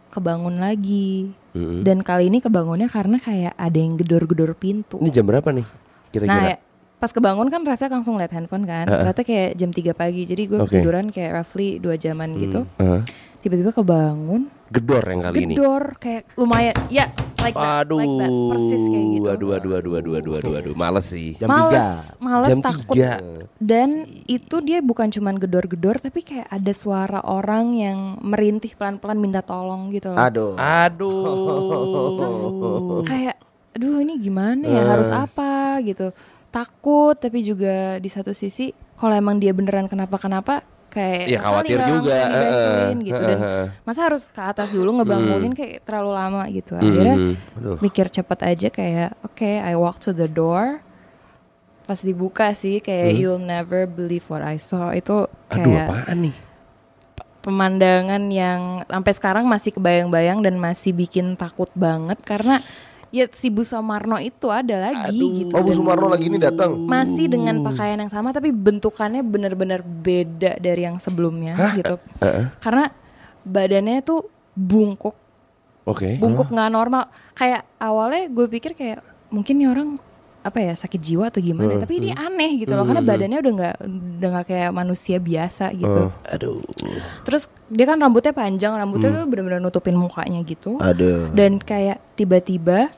kebangun 0.09 0.57
lagi 0.57 1.29
dan 1.55 2.01
kali 2.01 2.27
ini 2.27 2.39
kebangunnya 2.39 2.85
karena 2.85 3.15
kayak 3.15 3.53
ada 3.53 3.77
yang 3.77 3.95
gedor-gedor 3.95 4.51
pintu 4.53 4.97
Ini 4.97 5.09
jam 5.09 5.23
berapa 5.23 5.49
nih? 5.49 5.63
nah 5.63 6.09
Kira-kira. 6.11 6.43
ya, 6.49 6.57
pas 6.95 7.11
kebangun 7.11 7.47
kan 7.47 7.61
refleks 7.61 7.91
langsung 7.93 8.15
lihat 8.15 8.31
handphone 8.31 8.63
kan 8.63 8.83
ternyata 8.85 9.21
kayak 9.21 9.53
jam 9.53 9.69
3 9.69 9.91
pagi 9.91 10.23
jadi 10.23 10.41
gue 10.45 10.57
Oke. 10.57 10.67
ketiduran 10.73 11.07
kayak 11.09 11.31
roughly 11.33 11.77
2 11.77 11.95
jaman 11.97 12.29
gitu 12.35 12.63
Heeh. 12.75 13.01
tiba-tiba 13.39 13.71
kebangun 13.71 14.47
Gedor 14.65 15.05
yang 15.05 15.21
kali 15.21 15.45
ini. 15.45 15.53
gedor 15.53 15.93
kayak 15.95 16.25
lumayan 16.35 16.73
ya 16.89 17.05
like 17.37 17.53
that, 17.53 17.85
Aduh, 17.85 18.01
like 18.01 18.17
that, 18.17 18.33
persis 18.49 18.81
kayak 18.81 19.05
gitu. 19.13 19.27
aduh, 19.29 19.49
aduh, 19.53 19.71
aduh, 19.77 19.93
aduh, 19.95 20.13
aduh, 20.17 20.33
aduh, 20.41 20.53
aduh, 20.57 20.73
males 20.73 21.05
sih. 21.05 21.37
Jam 21.37 21.45
males, 21.45 21.69
tiga. 21.69 21.85
males 22.17 22.47
Jam 22.49 22.57
takut. 22.59 22.93
tiga. 22.97 23.21
Dan 23.55 24.03
itu 24.25 24.55
dia 24.59 24.81
bukan 24.81 25.07
cuman 25.07 25.37
gedor-gedor, 25.37 25.99
tapi 25.99 26.19
kayak 26.19 26.49
ada 26.49 26.71
suara 26.73 27.19
orang 27.21 27.71
yang 27.75 27.97
merintih 28.19 28.73
pelan-pelan 28.73 29.15
minta 29.15 29.39
tolong 29.39 29.87
gitu 29.89 30.09
loh. 30.09 30.17
Aduh. 30.17 30.53
Aduh. 30.57 33.01
Kayak, 33.03 33.35
aduh 33.71 34.01
ini 34.01 34.17
gimana 34.17 34.65
ya, 34.65 34.81
harus 34.87 35.07
Eh. 35.07 35.19
apa 35.19 35.79
gitu. 35.81 36.09
Takut, 36.49 37.13
tapi 37.13 37.43
juga 37.43 37.99
di 37.99 38.07
satu 38.07 38.31
sisi, 38.31 38.71
kalau 38.95 39.13
emang 39.13 39.37
dia 39.37 39.51
beneran 39.51 39.85
kenapa-kenapa, 39.85 40.63
kayak 40.95 41.27
"Kali 41.27 41.35
khawatir 41.35 41.77
juga, 41.83 41.91
langsung 41.91 42.07
dibantuin," 42.31 42.95
eh, 42.95 43.03
gitu. 43.03 43.23
Dan 43.27 43.37
masa 43.83 43.99
harus 44.07 44.23
ke 44.31 44.39
atas 44.39 44.69
dulu 44.71 44.89
ngebangunin 44.97 45.51
kayak 45.51 45.83
terlalu 45.83 46.11
lama 46.15 46.43
gitu. 46.47 46.71
Akhirnya 46.73 47.15
Hmm. 47.15 47.35
Aduh. 47.59 47.77
mikir 47.83 48.07
cepet 48.07 48.39
aja 48.41 48.67
kayak 48.69 49.09
oke 49.21 49.43
I 49.45 49.75
walk 49.75 49.99
to 49.99 50.15
the 50.15 50.25
door 50.25 50.79
pas 51.83 51.99
dibuka 51.99 52.49
sih 52.51 52.79
kayak 52.79 53.13
you'll 53.13 53.37
never 53.37 53.85
believe 53.85 54.25
what 54.25 54.41
I 54.41 54.55
saw 54.55 54.89
itu 54.89 55.27
Hmm. 55.27 55.53
Aduh, 55.53 55.69
kayak 55.69 55.85
apaan 55.85 56.17
nih? 56.23 56.35
pemandangan 57.41 58.23
yang 58.33 58.61
sampai 58.89 59.13
sekarang 59.13 59.45
masih 59.45 59.69
kebayang-bayang 59.71 60.41
dan 60.41 60.57
masih 60.57 60.97
bikin 60.97 61.37
takut 61.37 61.69
banget 61.77 62.17
karena 62.25 62.57
ya 63.15 63.25
si 63.31 63.47
Bu 63.47 63.63
Sumarno 63.63 64.19
itu 64.19 64.51
ada 64.51 64.91
lagi 64.91 65.15
gitu. 65.15 65.55
Oh 65.55 65.63
Bu 65.63 65.71
Sumarno 65.71 66.11
lagi 66.11 66.27
ini 66.27 66.35
datang. 66.35 66.75
masih 66.75 67.31
dengan 67.31 67.63
pakaian 67.63 67.95
yang 67.95 68.11
sama 68.11 68.35
tapi 68.35 68.51
bentukannya 68.51 69.23
bener-bener 69.23 69.79
beda 69.79 70.59
dari 70.59 70.83
yang 70.83 70.99
sebelumnya 70.99 71.55
gitu. 71.79 71.95
Karena 72.59 72.91
badannya 73.47 74.03
tuh 74.03 74.27
bungkuk. 74.51 75.15
Oke. 75.85 76.17
bungkuk 76.17 76.51
nggak 76.51 76.71
normal. 76.73 77.07
Kayak 77.37 77.63
awalnya 77.79 78.27
gue 78.27 78.45
pikir 78.51 78.75
kayak 78.75 78.99
mungkin 79.31 79.63
nih 79.63 79.69
orang 79.69 79.89
apa 80.45 80.61
ya 80.61 80.73
sakit 80.77 81.01
jiwa 81.01 81.33
atau 81.33 81.41
gimana 81.41 81.81
tapi 81.81 81.97
ini 81.97 82.13
aneh 82.13 82.61
gitu 82.61 82.77
loh 82.77 82.85
karena 82.85 83.01
badannya 83.01 83.41
udah 83.41 83.53
nggak 83.57 83.75
udah 84.21 84.29
nggak 84.29 84.45
kayak 84.45 84.71
manusia 84.77 85.17
biasa 85.17 85.73
gitu. 85.73 86.13
Aduh. 86.29 86.61
terus 87.25 87.49
dia 87.65 87.89
kan 87.89 87.97
rambutnya 87.97 88.29
panjang 88.29 88.77
rambutnya 88.77 89.09
tuh 89.09 89.25
bener-bener 89.25 89.57
nutupin 89.57 89.97
mukanya 89.97 90.45
gitu. 90.45 90.77
Aduh. 90.77 91.33
dan 91.33 91.57
kayak 91.57 91.97
tiba-tiba 92.13 92.93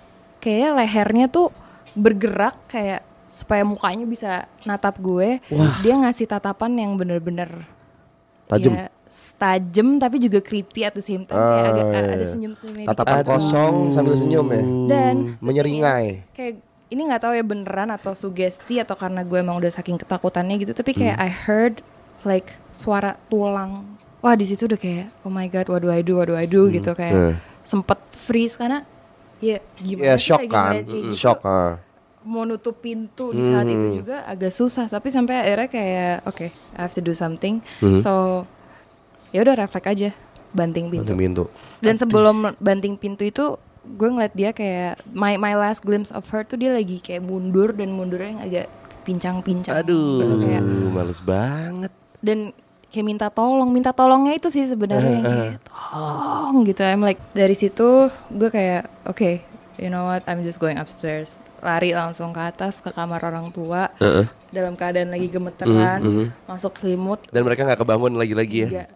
kayak 0.48 0.72
lehernya 0.74 1.28
tuh 1.28 1.52
bergerak 1.92 2.56
kayak 2.66 3.04
supaya 3.28 3.62
mukanya 3.62 4.06
bisa 4.06 4.32
natap 4.64 4.96
gue 4.98 5.44
dia 5.78 5.94
ngasih 5.94 6.24
tatapan 6.26 6.72
yang 6.78 6.96
bener-bener 6.96 7.52
Tajem. 8.48 8.72
ya, 8.72 8.88
tajam 9.36 10.00
tapi 10.00 10.18
juga 10.18 10.40
creepy 10.40 10.82
at 10.82 10.94
the 10.94 11.04
same 11.04 11.22
time 11.22 11.36
kayak 11.36 11.44
Ah, 11.60 11.72
agak 11.74 11.86
iya, 11.86 12.14
ada 12.14 12.26
senyum-senyumnya 12.30 12.84
gitu. 12.86 12.92
Tatapan 12.94 13.20
kosong 13.22 13.76
sambil 13.92 14.14
senyum 14.16 14.48
ya. 14.48 14.64
dan 14.88 15.16
Menyeringai. 15.38 16.24
kayak 16.32 16.64
ini 16.88 17.02
nggak 17.04 17.20
tahu 17.20 17.34
ya 17.34 17.44
beneran 17.44 17.92
atau 17.92 18.16
sugesti 18.16 18.80
atau 18.80 18.96
karena 18.96 19.22
gue 19.22 19.36
emang 19.36 19.60
udah 19.60 19.68
saking 19.70 20.00
ketakutannya 20.00 20.56
gitu 20.58 20.72
tapi 20.72 20.96
kayak 20.96 21.20
Hmm. 21.20 21.26
I 21.26 21.30
heard 21.30 21.76
like 22.24 22.56
suara 22.72 23.20
tulang 23.28 24.00
wah 24.18 24.34
di 24.34 24.48
situ 24.48 24.64
udah 24.66 24.80
kayak 24.80 25.12
oh 25.22 25.30
my 25.30 25.46
god 25.46 25.68
what 25.68 25.84
do 25.84 25.92
I 25.92 26.00
do 26.00 26.16
what 26.16 26.26
do 26.26 26.34
I 26.34 26.48
do 26.48 26.72
gitu 26.72 26.96
kayak 26.96 27.12
Hmm. 27.12 27.36
sempet 27.62 28.00
freeze 28.16 28.56
karena 28.56 28.88
ya 29.40 29.58
gimana 29.78 30.06
Ya 30.06 30.16
sih 30.16 30.26
shock 30.26 30.40
lagi 30.40 30.50
kan. 30.50 30.74
kayak 30.74 30.86
gitu. 30.88 31.14
Shock 31.14 31.40
ah. 31.44 31.74
mau 32.24 32.44
nutup 32.44 32.76
pintu 32.78 33.32
di 33.32 33.40
saat 33.42 33.64
Hmm. 33.64 33.72
itu 33.72 33.88
juga 33.98 34.20
agak 34.24 34.52
susah 34.52 34.86
tapi 34.86 35.08
sampai 35.08 35.40
akhirnya 35.40 35.70
kayak 35.70 36.16
oke 36.26 36.46
I 36.46 36.78
have 36.78 36.92
to 36.92 37.00
do 37.00 37.14
something 37.14 37.64
Hmm. 37.80 37.98
so 37.98 38.44
ya 39.30 39.42
udah 39.42 39.56
refleks 39.58 39.88
aja 39.88 40.10
banting 40.50 40.88
pintu 40.88 41.08
Pintu 41.08 41.16
pintu. 41.16 41.44
dan 41.80 41.96
sebelum 41.96 42.36
banting 42.58 42.96
pintu 42.96 43.24
itu 43.24 43.56
gue 43.88 44.10
ngeliat 44.10 44.34
dia 44.34 44.52
kayak 44.52 45.00
my 45.10 45.36
my 45.36 45.56
last 45.56 45.80
glimpse 45.82 46.12
of 46.12 46.28
her 46.28 46.44
tuh 46.44 46.56
dia 46.56 46.70
lagi 46.70 46.98
kayak 46.98 47.22
mundur 47.22 47.72
dan 47.72 47.90
mundurnya 47.90 48.28
yang 48.30 48.44
agak 48.44 48.68
pincang-pincang 49.04 49.80
gitu 49.80 49.96
kayak 50.38 50.60
Aduh, 50.60 50.92
males 50.92 51.20
banget. 51.22 51.92
dan 52.20 52.52
kayak 52.88 53.06
minta 53.06 53.28
tolong 53.28 53.68
minta 53.68 53.92
tolongnya 53.92 54.34
itu 54.34 54.48
sih 54.48 54.64
sebenarnya 54.64 55.12
yang 55.14 55.26
kayak 55.26 55.60
tolong 55.64 56.56
gitu 56.64 56.82
I'm 56.82 57.02
like 57.02 57.20
dari 57.32 57.54
situ 57.54 58.08
gue 58.30 58.50
kayak 58.50 58.88
oke 59.04 59.32
you 59.76 59.88
know 59.88 60.06
what 60.06 60.24
I'm 60.26 60.42
just 60.42 60.58
going 60.58 60.76
upstairs 60.76 61.36
lari 61.58 61.92
langsung 61.92 62.32
ke 62.32 62.40
atas 62.40 62.80
ke 62.80 62.90
kamar 62.90 63.20
orang 63.20 63.50
tua 63.50 63.90
Heeh. 63.98 64.30
dalam 64.50 64.74
keadaan 64.74 65.10
lagi 65.10 65.28
gemeteran 65.28 66.00
masuk 66.46 66.78
selimut 66.78 67.26
Dan 67.28 67.44
mereka 67.44 67.66
nggak 67.66 67.82
kebangun 67.82 68.14
lagi-lagi 68.14 68.58
ya. 68.60 68.70
Enggak. 68.70 68.90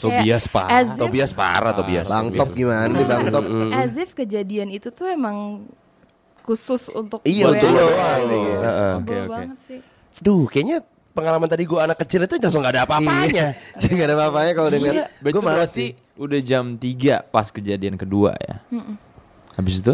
Tobias 0.00 0.48
if- 0.48 0.96
Tobias 0.96 1.30
parah, 1.30 1.76
Tobias. 1.76 2.08
Bang 2.08 2.32
Top 2.32 2.48
gimana 2.50 2.88
nih 2.88 3.04
Bang 3.04 3.28
Top? 3.28 3.44
as 3.74 3.98
if 3.98 4.14
kejadian 4.14 4.72
itu 4.72 4.88
tuh 4.88 5.04
emang 5.06 5.68
khusus 6.40 6.88
untuk 6.88 7.20
Iya, 7.22 7.52
gue 7.52 7.52
untuk 7.52 7.68
lo 7.68 7.84
nih. 8.24 8.44
Heeh. 8.56 8.94
Sebel 8.96 9.04
Oke, 9.04 9.16
oke. 9.20 9.28
banget 9.28 9.58
sih 9.60 9.80
Duh, 10.18 10.44
kayaknya 10.46 10.78
pengalaman 11.20 11.44
tadi 11.46 11.62
gue 11.62 11.76
anak 11.76 11.98
kecil 11.98 12.24
itu 12.24 12.34
langsung 12.34 12.60
gak 12.60 12.74
ada 12.74 12.82
apa-apanya. 12.82 13.46
Jadi 13.80 13.92
gak 13.94 14.08
ada 14.08 14.16
apa-apanya 14.16 14.52
kalau 14.54 14.68
denger. 14.68 14.92
Berarti 15.14 15.30
Gue 15.30 15.42
berarti 15.44 15.86
sih. 15.86 15.90
udah 16.16 16.40
jam 16.40 16.64
3 16.74 17.20
pas 17.26 17.46
kejadian 17.46 17.94
kedua 17.94 18.32
ya. 18.34 18.64
Habis 19.52 19.78
itu? 19.78 19.92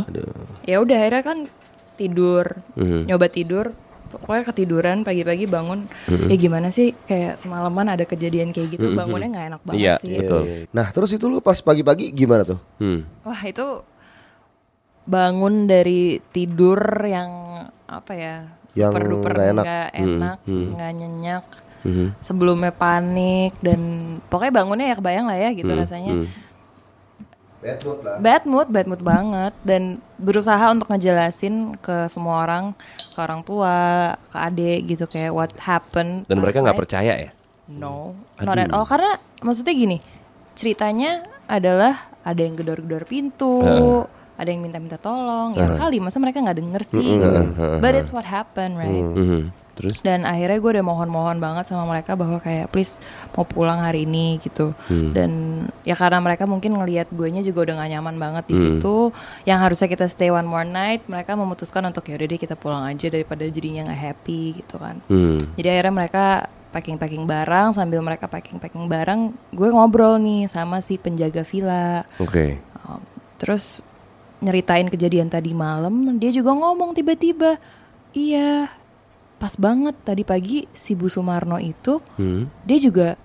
ya 0.62 0.79
udah 0.79 0.97
akhirnya 0.97 1.23
kan 1.23 1.39
tidur 1.95 2.45
Mhm. 2.75 3.09
nyoba 3.09 3.27
tidur 3.27 3.67
pokoknya 4.07 4.45
ketiduran 4.47 4.99
pagi-pagi 5.01 5.45
bangun 5.45 5.91
ya 6.07 6.37
gimana 6.37 6.69
sih 6.69 6.95
kayak 7.03 7.35
semalaman 7.37 7.89
ada 7.89 8.05
kejadian 8.05 8.53
kayak 8.53 8.69
gitu 8.71 8.93
bangunnya 8.93 9.27
nggak 9.29 9.47
enak 9.51 9.62
banget 9.65 9.83
Iya, 9.83 9.95
sih 9.99 10.15
betul. 10.15 10.43
Nah 10.71 10.87
terus 10.89 11.11
itu 11.11 11.25
lu 11.25 11.41
pas 11.41 11.59
pagi-pagi 11.59 12.12
gimana 12.12 12.45
tuh? 12.45 12.61
Hmm. 12.77 13.03
wah 13.23 13.41
itu 13.43 13.67
bangun 15.03 15.65
dari 15.65 16.19
tidur 16.27 16.79
yang 17.03 17.31
apa 17.87 18.12
ya 18.12 18.37
Yang 18.75 18.92
super 18.92 19.03
duper 19.07 19.31
nggak 19.33 19.49
enak. 19.49 19.64
nggak 19.64 19.88
enak 19.96 20.38
nggak 20.44 20.90
nyenyak 20.92 21.44
Mhm. 21.81 22.07
sebelumnya 22.18 22.70
panik 22.70 23.55
dan 23.61 23.81
pokoknya 24.27 24.53
bangunnya 24.53 24.87
ya 24.90 24.96
kebayang 24.96 25.27
lah 25.27 25.38
ya 25.38 25.51
gitu 25.53 25.70
rasanya 25.70 26.14
Hmm. 26.16 26.29
Bad 27.57 27.83
mood 27.83 27.99
lah. 28.01 28.16
bad 28.20 28.42
mood, 28.44 28.68
bad 28.68 28.87
mood 28.87 29.03
banget 29.03 29.55
dan 29.61 29.83
berusaha 30.16 30.70
untuk 30.70 30.87
ngejelasin 30.87 31.75
ke 31.77 32.07
semua 32.07 32.44
orang, 32.44 32.79
ke 33.11 33.18
orang 33.18 33.42
tua, 33.42 33.79
ke 34.31 34.37
adik 34.37 34.81
gitu 34.87 35.05
kayak 35.05 35.35
what 35.35 35.51
happened. 35.59 36.22
Dan 36.27 36.38
mereka 36.38 36.62
nggak 36.62 36.79
percaya 36.79 37.18
ya? 37.18 37.31
No, 37.66 38.14
not 38.38 38.55
at 38.57 38.70
all. 38.70 38.87
Karena 38.87 39.18
maksudnya 39.40 39.75
gini, 39.75 39.99
ceritanya 40.55 41.27
adalah 41.44 42.07
ada 42.22 42.38
yang 42.38 42.55
gedor-gedor 42.55 43.03
pintu, 43.03 44.07
ada 44.37 44.49
yang 44.49 44.61
minta-minta 44.62 45.01
tolong. 45.01 45.57
Ya 45.57 45.72
kali 45.75 46.01
masa 46.01 46.20
mereka 46.20 46.44
nggak 46.44 46.59
denger 46.61 46.83
sih? 46.85 47.09
But 47.81 47.96
it's 47.96 48.12
what 48.12 48.29
happened, 48.29 48.77
right? 48.77 49.05
Mhm. 49.05 49.66
Terus? 49.77 50.01
Dan 50.01 50.25
akhirnya 50.25 50.57
gue 50.57 50.70
udah 50.81 50.87
mohon-mohon 50.88 51.37
banget 51.37 51.68
sama 51.68 51.85
mereka 51.85 52.16
bahwa 52.16 52.40
kayak 52.40 52.72
please 52.72 52.96
mau 53.37 53.44
pulang 53.44 53.77
hari 53.77 54.09
ini 54.09 54.40
gitu. 54.40 54.72
Dan 54.88 55.31
ya 55.85 55.92
karena 55.92 56.16
mereka 56.25 56.49
mungkin 56.49 56.81
ngelihat 56.81 57.12
guenya 57.12 57.44
juga 57.44 57.68
udah 57.68 57.85
gak 57.85 57.90
nyaman 57.92 58.16
banget 58.16 58.44
di 58.49 58.57
situ. 58.57 59.12
Yang 59.44 59.59
harusnya 59.61 59.88
kita 59.92 60.09
stay 60.09 60.33
one 60.33 60.49
more 60.49 60.64
night, 60.64 61.05
mereka 61.12 61.37
memutuskan 61.37 61.85
untuk 61.85 62.09
ya 62.09 62.16
udah 62.16 62.25
deh 62.25 62.40
kita 62.40 62.57
pulang 62.57 62.88
aja 62.88 63.12
daripada 63.12 63.44
jadinya 63.44 63.92
nggak 63.92 64.01
happy 64.01 64.64
gitu 64.64 64.81
kan. 64.81 64.96
Hmm. 65.12 65.44
Jadi 65.61 65.68
akhirnya 65.68 65.92
mereka 65.92 66.25
packing-packing 66.72 67.25
barang 67.29 67.77
sambil 67.77 68.01
mereka 68.01 68.33
packing-packing 68.33 68.88
barang, 68.88 69.20
gue 69.53 69.68
ngobrol 69.72 70.16
nih 70.20 70.49
sama 70.49 70.81
si 70.81 70.96
penjaga 70.96 71.44
villa. 71.44 72.05
Oke. 72.16 72.61
Um, 72.85 73.01
terus 73.37 73.85
nyeritain 74.40 74.88
kejadian 74.88 75.33
tadi 75.33 75.57
malam, 75.57 76.16
dia 76.20 76.29
juga 76.29 76.53
ngomong 76.53 76.92
tiba-tiba, 76.92 77.57
iya 78.12 78.68
pas 79.37 79.53
banget 79.57 79.92
tadi 80.01 80.25
pagi 80.25 80.64
si 80.72 80.96
Bu 80.96 81.12
Sumarno 81.12 81.61
itu 81.61 82.01
Hmm. 82.16 82.49
dia 82.64 82.81
juga 82.81 83.20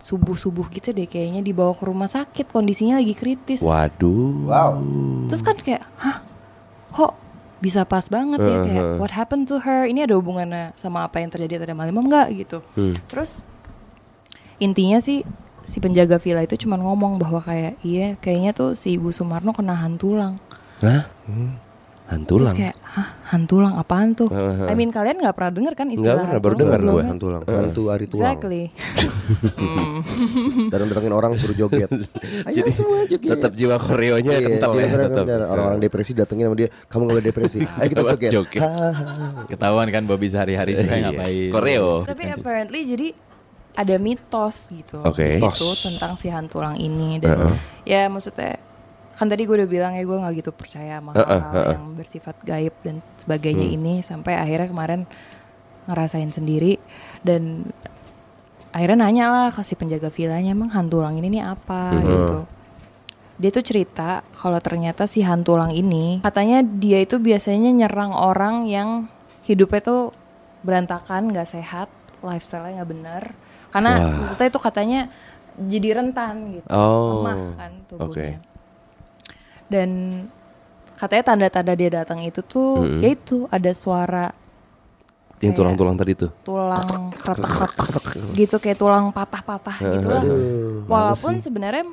subuh-subuh 0.00 0.72
gitu 0.72 0.96
deh 0.96 1.04
kayaknya 1.04 1.44
dibawa 1.44 1.76
ke 1.76 1.84
rumah 1.84 2.08
sakit 2.08 2.48
kondisinya 2.48 2.96
lagi 2.96 3.12
kritis. 3.12 3.60
Waduh. 3.60 4.48
Wow. 4.48 4.80
Terus 5.28 5.42
kan 5.44 5.56
kayak, 5.60 5.84
hah 6.00 6.24
kok 6.88 7.12
bisa 7.60 7.84
pas 7.84 8.08
banget 8.08 8.40
ya 8.40 8.56
kayak 8.64 8.84
what 8.96 9.12
happened 9.12 9.44
to 9.44 9.60
her? 9.60 9.84
Ini 9.84 10.08
ada 10.08 10.16
hubungannya 10.16 10.72
sama 10.80 11.04
apa 11.04 11.20
yang 11.20 11.28
terjadi 11.28 11.60
tadi 11.60 11.76
malam 11.76 11.92
enggak 12.00 12.32
gitu. 12.32 12.64
Hmm. 12.72 12.96
Terus 13.12 13.44
intinya 14.56 14.96
sih 15.04 15.20
si 15.60 15.76
penjaga 15.76 16.16
villa 16.16 16.40
itu 16.40 16.56
cuma 16.64 16.80
ngomong 16.80 17.20
bahwa 17.20 17.44
kayak 17.44 17.76
iya 17.84 18.16
kayaknya 18.16 18.56
tuh 18.56 18.72
si 18.72 18.96
Ibu 18.96 19.12
Sumarno 19.12 19.52
kena 19.52 19.76
hantulang. 19.76 20.40
Hah? 20.80 21.02
Terus 22.10 22.18
Hantulang. 22.18 22.54
kayak 22.58 22.74
hah 22.82 23.08
hantulang 23.30 23.74
apaan 23.78 24.18
tuh? 24.18 24.26
I 24.66 24.74
mean 24.74 24.90
kalian 24.90 25.22
nggak 25.22 25.30
pernah 25.30 25.52
dengar 25.54 25.78
kan 25.78 25.94
istilah 25.94 26.26
pernah, 26.26 26.42
baru 26.42 26.54
hantulang 26.58 26.58
dengar 26.58 26.80
gue. 26.82 27.02
Hantu 27.06 27.26
lang, 27.30 27.42
hantu 27.46 27.82
hari 27.86 28.04
tulang. 28.10 28.22
Exactly. 28.26 28.62
Datang-datangin 30.74 31.12
orang 31.14 31.38
suruh 31.38 31.54
joget. 31.54 31.86
Ayo 32.50 32.66
semua 32.74 33.06
joget. 33.06 33.30
Tetap 33.30 33.52
jiwa 33.54 33.76
koreonya 33.78 34.32
Iya, 34.36 34.42
kental 34.42 34.70
dia 34.74 34.82
ya. 34.82 35.06
tetap. 35.06 35.24
Orang-orang 35.46 35.78
depresi 35.78 36.10
datengin 36.10 36.50
sama 36.50 36.56
dia, 36.58 36.68
kamu 36.90 37.00
gak 37.00 37.14
boleh 37.14 37.24
depresi. 37.24 37.58
Ayo 37.78 37.88
kita 37.88 38.02
joget. 38.10 38.30
joget. 38.32 38.62
Ketahuan 39.46 39.88
kan 39.88 40.02
Bobby 40.02 40.26
sehari-hari 40.26 40.74
suka 40.74 40.90
Iya. 40.90 41.02
ngapain. 41.08 41.50
Koreo. 41.54 41.90
Tapi 42.06 42.22
apparently 42.26 42.80
jadi 42.84 43.08
ada 43.70 43.94
mitos 44.02 44.74
gitu 44.74 44.98
Oke. 45.06 45.22
di 45.30 45.38
situ 45.38 45.46
Mitos. 45.46 45.78
tentang 45.86 46.18
si 46.18 46.26
hantulang 46.26 46.74
ini 46.74 47.22
dan 47.22 47.54
ya 47.86 48.10
maksudnya 48.10 48.58
kan 49.20 49.28
tadi 49.28 49.44
gue 49.44 49.52
udah 49.52 49.68
bilang 49.68 49.92
ya 49.92 50.00
gue 50.00 50.16
nggak 50.16 50.34
gitu 50.34 50.50
percaya 50.50 50.96
sama 50.96 51.12
Heeh, 51.12 51.28
hal-hal 51.28 51.52
heeh. 51.54 51.74
yang 51.76 51.84
bersifat 51.92 52.36
gaib 52.40 52.72
dan 52.80 52.96
sebagainya 53.14 53.66
Hmm. 53.68 53.76
ini 53.76 53.94
sampai 54.00 54.32
akhirnya 54.34 54.66
kemarin 54.66 55.00
ngerasain 55.84 56.32
sendiri 56.32 56.80
dan 57.20 57.68
akhirnya 58.70 58.98
nanya 59.02 59.24
lah 59.28 59.48
kasih 59.50 59.76
penjaga 59.76 60.08
villanya 60.08 60.50
emang 60.50 60.70
hantu 60.70 60.98
ulang 60.98 61.20
ini 61.20 61.36
nih 61.36 61.44
apa 61.44 61.82
Hmm. 61.92 62.06
gitu 62.06 62.38
dia 63.36 63.50
tuh 63.50 63.60
cerita 63.62 64.20
kalau 64.32 64.56
ternyata 64.58 65.04
si 65.04 65.20
hantu 65.20 65.52
ulang 65.52 65.72
ini 65.72 66.20
katanya 66.20 66.60
dia 66.60 67.00
itu 67.00 67.16
biasanya 67.16 67.72
nyerang 67.74 68.12
orang 68.12 68.64
yang 68.64 69.04
hidupnya 69.42 69.80
tuh 69.80 70.02
berantakan 70.60 71.28
nggak 71.28 71.44
sehat 71.46 71.88
lifestyle-nya 72.20 72.78
nggak 72.78 72.90
benar 72.90 73.22
karena 73.68 73.92
Wah. 73.98 74.16
maksudnya 74.18 74.48
itu 74.48 74.60
katanya 74.60 75.00
jadi 75.56 75.88
rentan 75.94 76.34
gitu 76.54 76.68
Oh, 76.68 77.20
lemah 77.20 77.36
kan 77.58 77.72
tubuhnya 77.84 78.08
oke. 78.08 78.26
Dan 79.70 79.88
katanya 80.98 81.32
tanda-tanda 81.32 81.72
dia 81.72 81.90
datang 82.02 82.20
itu 82.20 82.44
tuh 82.44 82.84
Mm-mm. 82.84 83.00
yaitu 83.00 83.48
ada 83.48 83.72
suara 83.72 84.34
Yang 85.40 85.56
tulang-tulang 85.56 85.96
tadi 85.96 86.12
tuh. 86.12 86.30
tulang 86.44 87.16
retak-retak 87.16 87.88
gitu 88.36 88.60
kayak 88.60 88.76
tulang 88.76 89.08
patah-patah 89.08 89.76
gitu 89.80 90.08
lah 90.10 90.24
walaupun 90.84 91.40
sebenarnya 91.40 91.88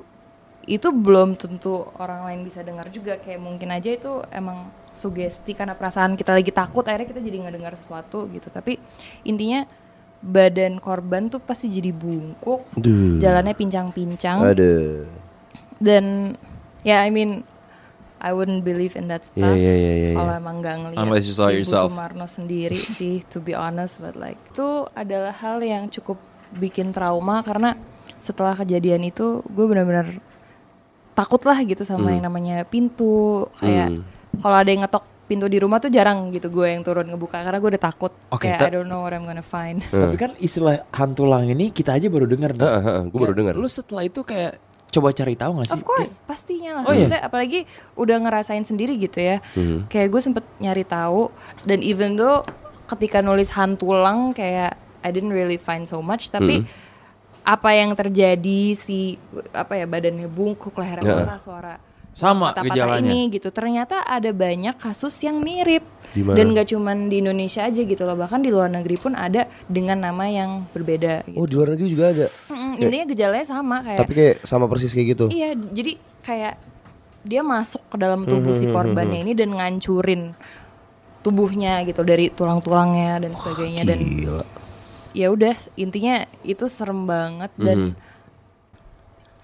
itu 0.68 0.92
belum 0.92 1.40
tentu 1.40 1.88
orang 1.96 2.28
lain 2.28 2.44
bisa 2.44 2.60
dengar 2.60 2.92
juga 2.92 3.16
kayak 3.24 3.40
mungkin 3.40 3.72
aja 3.72 3.88
itu 3.88 4.20
emang 4.36 4.68
sugesti 4.92 5.56
karena 5.56 5.80
perasaan 5.80 6.20
kita 6.20 6.36
lagi 6.36 6.52
takut 6.52 6.84
akhirnya 6.84 7.08
kita 7.08 7.24
jadi 7.24 7.38
nggak 7.48 7.56
dengar 7.56 7.74
sesuatu 7.80 8.28
gitu 8.28 8.52
tapi 8.52 8.76
intinya 9.24 9.64
badan 10.20 10.84
korban 10.84 11.32
tuh 11.32 11.40
pasti 11.40 11.72
jadi 11.72 11.96
bungkuk 11.96 12.68
Duh. 12.76 13.16
jalannya 13.16 13.56
pincang-pincang 13.56 14.44
Aduh. 14.44 15.08
dan 15.80 16.36
ya 16.84 17.08
I 17.08 17.16
mean 17.16 17.48
I 18.18 18.32
wouldn't 18.32 18.62
believe 18.62 18.94
in 18.94 19.08
that 19.08 19.24
stuff 19.24 19.38
Iya, 19.38 19.54
iya, 19.54 19.74
iya, 19.76 19.94
iya, 19.94 20.12
kalau 20.14 20.34
emang 20.34 20.56
nggak 20.60 20.76
ngeliat 20.80 21.00
Unless 21.00 21.26
you 21.26 21.34
saw 21.34 21.48
si 21.48 21.52
Bu 21.52 21.60
yourself. 21.60 21.90
Sumarno 21.90 22.26
sendiri 22.26 22.80
sih 22.98 23.22
to 23.24 23.38
be 23.38 23.52
honest 23.52 23.98
but 23.98 24.14
like 24.14 24.38
itu 24.48 24.68
adalah 24.92 25.32
hal 25.32 25.60
yang 25.60 25.88
cukup 25.88 26.18
bikin 26.54 26.90
trauma 26.90 27.42
karena 27.42 27.78
setelah 28.18 28.56
kejadian 28.56 29.04
itu 29.04 29.44
gue 29.44 29.66
benar-benar 29.66 30.10
takut 31.14 31.42
lah 31.44 31.58
gitu 31.60 31.82
sama 31.82 32.12
yang 32.12 32.24
namanya 32.24 32.62
pintu 32.64 33.46
kayak 33.56 33.90
Hmm. 33.90 34.02
kalau 34.40 34.56
ada 34.56 34.70
yang 34.70 34.82
ngetok 34.82 35.02
pintu 35.24 35.46
di 35.46 35.58
rumah 35.58 35.78
tuh 35.78 35.90
jarang 35.90 36.30
gitu 36.30 36.48
gue 36.48 36.68
yang 36.68 36.82
turun 36.82 37.04
ngebuka 37.04 37.42
karena 37.42 37.58
gue 37.58 37.70
udah 37.70 37.84
takut 37.84 38.14
Oke, 38.30 38.48
kayak 38.48 38.64
I 38.64 38.72
don't 38.72 38.86
know 38.86 39.02
what 39.02 39.12
I'm 39.12 39.26
gonna 39.26 39.42
find 39.42 39.82
Tapi 39.84 40.16
kan 40.16 40.32
istilah 40.38 40.88
hantu 40.90 41.26
lang 41.26 41.46
ini 41.46 41.70
kita 41.70 41.94
aja 41.94 42.08
baru 42.08 42.24
dengar. 42.26 42.54
nih. 42.54 42.62
Heeh, 42.62 42.82
heeh, 42.82 43.04
gue 43.06 43.20
baru 43.20 43.36
dengar. 43.36 43.54
Lu 43.54 43.68
setelah 43.68 44.02
itu 44.02 44.22
kayak 44.22 44.56
coba 44.88 45.12
cari 45.12 45.36
tahu 45.36 45.52
gak 45.58 45.68
sih? 45.68 45.76
Of 45.76 45.84
course, 45.84 46.12
pastinya 46.24 46.80
lah. 46.80 46.84
Oh 46.84 46.92
iya? 46.92 47.06
Maksudnya 47.06 47.22
apalagi 47.22 47.60
udah 47.94 48.18
ngerasain 48.20 48.64
sendiri 48.64 48.96
gitu 48.96 49.20
ya. 49.20 49.44
Hmm. 49.54 49.86
Kayak 49.88 50.08
gue 50.10 50.22
sempet 50.24 50.44
nyari 50.58 50.84
tahu 50.84 51.30
dan 51.64 51.80
even 51.82 52.16
though 52.16 52.42
ketika 52.88 53.20
nulis 53.20 53.52
hantulang 53.52 54.32
kayak 54.32 54.76
I 55.04 55.12
didn't 55.12 55.32
really 55.32 55.60
find 55.60 55.84
so 55.84 56.00
much 56.00 56.28
tapi 56.30 56.64
Hmm. 56.64 56.68
apa 57.44 57.70
yang 57.72 57.92
terjadi 57.94 58.74
si 58.74 59.16
apa 59.52 59.76
ya 59.76 59.88
badannya 59.88 60.28
bungkuk 60.28 60.72
lehernya 60.74 61.04
Ya. 61.06 61.24
patah 61.24 61.40
suara 61.40 61.76
Sama 62.18 62.50
patah-patah 62.50 62.98
gejalanya. 62.98 63.14
ini 63.14 63.30
gitu 63.30 63.54
ternyata 63.54 64.02
ada 64.02 64.34
banyak 64.34 64.74
kasus 64.82 65.14
yang 65.22 65.38
mirip 65.38 65.86
Di 66.18 66.26
mana? 66.26 66.34
dan 66.34 66.58
gak 66.58 66.74
cuman 66.74 67.14
di 67.14 67.22
Indonesia 67.22 67.62
aja 67.62 67.78
gitu 67.78 68.02
loh 68.10 68.18
bahkan 68.18 68.42
di 68.42 68.50
luar 68.50 68.74
negeri 68.74 68.98
pun 68.98 69.14
ada 69.14 69.46
dengan 69.70 70.02
nama 70.02 70.26
yang 70.26 70.66
berbeda 70.74 71.30
gitu. 71.30 71.38
Oh 71.38 71.46
di 71.46 71.54
luar 71.54 71.78
negeri 71.78 71.88
juga 71.94 72.06
ada. 72.10 72.26
Mm-mm, 72.50 72.82
intinya 72.82 73.06
gejalanya 73.06 73.46
sama 73.46 73.86
kayak 73.86 74.00
Tapi 74.02 74.14
kayak 74.18 74.36
sama 74.42 74.66
persis 74.66 74.98
kayak 74.98 75.08
gitu. 75.14 75.26
Iya, 75.30 75.54
jadi 75.54 75.94
kayak 76.26 76.54
dia 77.22 77.42
masuk 77.46 77.86
ke 77.86 77.98
dalam 78.02 78.26
tubuh 78.26 78.56
si 78.56 78.66
korbannya 78.66 79.22
ini 79.22 79.38
dan 79.38 79.54
ngancurin 79.54 80.34
tubuhnya 81.22 81.84
gitu 81.84 82.02
dari 82.02 82.32
tulang-tulangnya 82.32 83.20
dan 83.20 83.36
sebagainya 83.36 83.84
dan 83.84 84.00
Gila. 84.00 84.44
ya 85.12 85.28
udah 85.28 85.54
intinya 85.76 86.24
itu 86.48 86.72
serem 86.72 87.04
banget 87.04 87.52
dan 87.60 88.00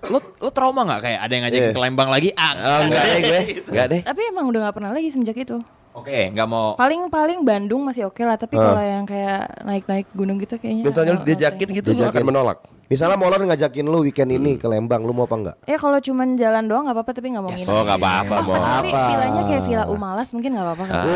Lo 0.10 0.20
lo 0.20 0.50
trauma 0.50 0.84
nggak 0.84 1.02
kayak 1.02 1.20
ada 1.20 1.32
yang 1.32 1.44
ngajakin 1.46 1.64
Iya. 1.64 1.76
ke 1.76 1.82
Lembang 1.82 2.10
lagi? 2.10 2.30
Ah, 2.34 2.52
Oh, 2.54 2.80
enggak 2.88 3.04
deh 3.06 3.22
gue. 3.22 3.42
Enggak 3.68 3.86
deh. 3.88 4.02
tapi 4.04 4.22
emang 4.28 4.46
udah 4.48 4.60
nggak 4.64 4.76
pernah 4.76 4.92
lagi 4.92 5.08
semenjak 5.08 5.38
itu. 5.38 5.58
Oke, 5.94 6.34
nggak 6.34 6.48
mau. 6.50 6.74
Paling-paling 6.74 7.46
Bandung 7.46 7.86
masih 7.86 8.10
oke 8.10 8.18
lah, 8.20 8.34
tapi 8.34 8.58
kalau 8.58 8.82
yang 8.82 9.06
kayak 9.06 9.62
naik-naik 9.62 10.10
gunung 10.12 10.42
gitu 10.42 10.58
kayaknya. 10.58 10.82
Misalnya 10.82 11.22
diajakin 11.22 11.70
gitu 11.70 11.94
lu 11.94 12.04
akan 12.04 12.24
menolak. 12.26 12.58
Misalnya 12.84 13.16
Molor 13.16 13.40
ngajakin 13.42 13.86
lu 13.86 14.04
weekend 14.04 14.30
ini 14.30 14.60
ke 14.60 14.68
Lembang, 14.68 15.02
lu 15.02 15.12
mau 15.12 15.24
apa 15.24 15.36
enggak? 15.36 15.56
Ya 15.64 15.80
kalau 15.80 15.98
cuman 15.98 16.36
jalan 16.36 16.68
doang 16.68 16.84
nggak 16.84 16.94
apa-apa 16.94 17.12
tapi 17.12 17.28
nggak 17.32 17.42
mau 17.42 17.50
nginep. 17.50 17.66
Oh, 17.66 17.82
enggak 17.82 17.98
apa-apa, 17.98 18.36
mau. 18.44 18.54
Tapi 18.54 18.90
Apa? 18.92 19.02
villanya 19.08 19.42
kayak 19.44 19.64
villa 19.64 19.86
Umalas 19.88 20.28
mungkin 20.30 20.50
nggak 20.52 20.66
apa-apa. 20.68 20.84
kan? 20.86 20.94
Oh, 21.00 21.10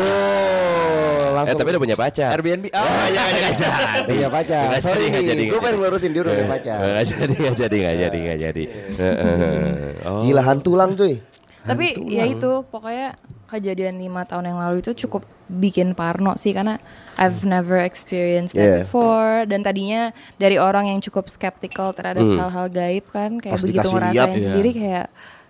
Eh, 1.28 1.28
langsung. 1.36 1.58
tapi 1.60 1.68
udah 1.70 1.82
punya 1.84 1.94
pacar. 1.94 2.28
Airbnb. 2.32 2.64
Oh, 2.66 2.82
iya, 3.06 3.22
iya, 3.28 3.48
iya. 3.52 3.68
Iya 4.08 4.28
pacar. 4.28 4.64
Nggak 4.66 4.80
Sorry 4.80 4.96
jadi, 4.96 5.06
nggak 5.06 5.20
nih, 5.20 5.28
jadi, 5.28 5.38
gue 5.38 5.46
nggak 5.46 5.60
pengen 5.60 5.68
jadi. 5.68 5.78
ngelurusin 5.78 6.10
dia 6.10 6.20
udah 6.20 6.32
punya 6.32 6.48
pacar. 6.48 6.78
Enggak 6.80 7.04
jadi, 7.06 7.34
enggak 7.36 7.54
jadi, 7.54 7.76
enggak 7.78 7.96
jadi, 7.98 8.18
enggak 8.18 8.38
jadi. 8.40 8.62
Heeh. 8.96 9.66
Oh. 10.02 10.20
Gila 10.24 10.42
hantu 10.42 10.72
lang 10.74 10.90
cuy. 10.94 11.14
Tapi 11.64 11.86
ya 12.06 12.24
itu 12.24 12.62
pokoknya 12.64 13.18
kejadian 13.48 13.96
lima 13.96 14.22
tahun 14.22 14.44
yang 14.46 14.58
lalu 14.60 14.78
itu 14.78 14.92
cukup 14.98 15.24
bikin 15.48 15.96
parno 15.96 16.36
sih 16.36 16.52
karena 16.52 16.76
I've 17.16 17.40
never 17.42 17.80
experienced 17.80 18.52
that 18.52 18.60
Yeah. 18.60 18.78
before 18.84 19.48
dan 19.48 19.64
tadinya 19.64 20.12
dari 20.36 20.60
orang 20.60 20.92
yang 20.92 21.00
cukup 21.00 21.26
skeptical 21.26 21.96
terhadap 21.96 22.20
Hmm. 22.20 22.36
hal-hal 22.36 22.68
gaib 22.68 23.08
kan 23.08 23.40
kayak 23.40 23.56
Pas 23.56 23.64
begitu 23.64 23.88
ngerasain 23.88 24.12
lihat, 24.12 24.28
iya. 24.30 24.44
sendiri 24.44 24.70
kayak 24.70 25.06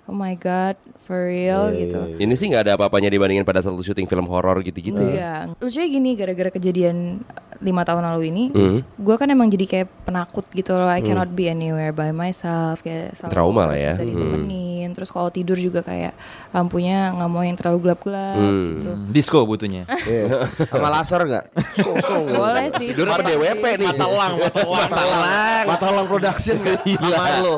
oh 0.09 0.17
my 0.17 0.33
god 0.35 0.75
for 1.05 1.25
real 1.25 1.69
gitu. 1.71 2.17
Ini 2.17 2.33
sih 2.33 2.49
nggak 2.49 2.65
ada 2.65 2.73
apa-apanya 2.75 3.09
dibandingin 3.09 3.45
pada 3.45 3.61
saat 3.61 3.73
lu 3.73 3.81
syuting 3.81 4.05
film 4.05 4.25
horor 4.25 4.61
gitu-gitu 4.61 4.99
ya. 4.99 5.13
Iya, 5.13 5.33
lucunya 5.55 5.89
gini 5.89 6.11
gara-gara 6.13 6.51
kejadian 6.51 7.21
lima 7.59 7.83
tahun 7.83 8.07
lalu 8.07 8.23
ini, 8.29 8.45
Hmm. 8.49 8.79
gue 8.95 9.17
kan 9.17 9.27
emang 9.27 9.49
jadi 9.49 9.67
kayak 9.67 9.89
penakut 10.05 10.47
gitu 10.49 10.73
loh. 10.73 10.87
I 10.87 11.03
cannot 11.03 11.27
be 11.29 11.49
anywhere 11.49 11.91
by 11.91 12.09
myself, 12.09 12.81
kayak 12.81 13.19
selalu 13.19 13.33
Trauma 13.35 13.63
lah 13.67 13.75
ya. 13.75 13.95
Hmm. 13.99 14.07
ditemenin. 14.07 14.89
Terus 14.95 15.11
kalau 15.11 15.27
tidur 15.29 15.59
juga 15.59 15.83
kayak 15.83 16.15
lampunya 16.49 17.11
nggak 17.11 17.27
mau 17.27 17.43
yang 17.43 17.59
terlalu 17.59 17.79
gelap-gelap 17.83 18.37
Hmm. 18.39 18.67
gitu. 18.79 18.91
Hmm, 18.95 19.11
Disco 19.11 19.39
butuhnya. 19.43 19.91
Iya. 19.91 20.47
Sama 20.71 20.89
laser 20.89 21.21
enggak? 21.25 21.45
Sosong. 21.75 22.25
Boleh 22.31 22.67
sih. 22.79 22.89
Tidur 22.95 23.11
apa 23.11 23.27
DWP 23.27 23.65
nih? 23.75 23.89
Matalang, 23.91 24.33
matalang. 24.39 24.79
Matalang. 24.87 25.65
Matalang 25.67 26.07
production 26.07 26.57
gila 26.63 27.27
lo. 27.43 27.57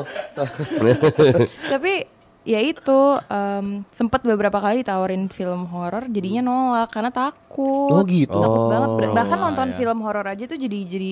Tapi 1.73 1.93
ya 2.41 2.57
itu 2.57 2.99
em, 3.23 3.85
sempat 3.87 4.21
beberapa 4.21 4.57
kali 4.57 4.81
ditawarin 4.81 5.27
film 5.27 5.69
horor 5.69 6.07
jadinya 6.07 6.41
nolak 6.41 6.89
karena 6.89 7.09
takut. 7.09 7.91
Oh 7.91 8.01
gitu. 8.03 8.33
Takut 8.33 8.63
banget. 8.67 8.89
Ber- 8.97 9.13
Bahkan 9.13 9.37
Oh, 9.37 9.43
nonton 9.45 9.67
iya. 9.69 9.77
film 9.77 9.97
horor 10.01 10.25
aja 10.25 10.43
tuh 10.45 10.57
jadi 10.57 10.79
jadi 10.83 11.11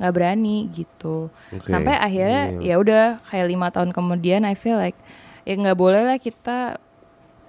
nggak 0.00 0.12
berani 0.12 0.66
gitu. 0.68 1.28
Oke. 1.28 1.68
Sampai 1.68 1.94
akhirnya 1.94 2.56
ya 2.58 2.74
udah 2.76 3.20
kayak 3.24 3.46
lima 3.46 3.68
tahun 3.68 3.90
kemudian 3.90 4.42
I 4.42 4.54
feel 4.54 4.74
like 4.74 4.96
ya 5.44 5.52
nggak 5.52 5.76
boleh 5.76 6.02
lah 6.02 6.16
kita 6.16 6.80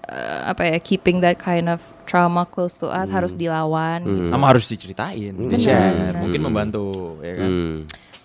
eh, 0.03 0.39
apa 0.43 0.67
ya 0.67 0.77
keeping 0.77 1.17
that 1.17 1.37
kind 1.37 1.65
of 1.65 1.79
trauma 2.03 2.43
close 2.43 2.75
to 2.75 2.85
us 2.85 3.07
harus 3.07 3.33
dilawan. 3.33 4.03
gitu. 4.03 4.27
Sama 4.27 4.51
harus 4.51 4.67
diceritain, 4.67 5.31
di-share. 5.31 5.95
Benar. 6.11 6.13
Mungkin 6.19 6.41
membantu, 6.43 6.85
ya 7.21 7.33
kan? 7.39 7.47
Hmm. 7.47 7.77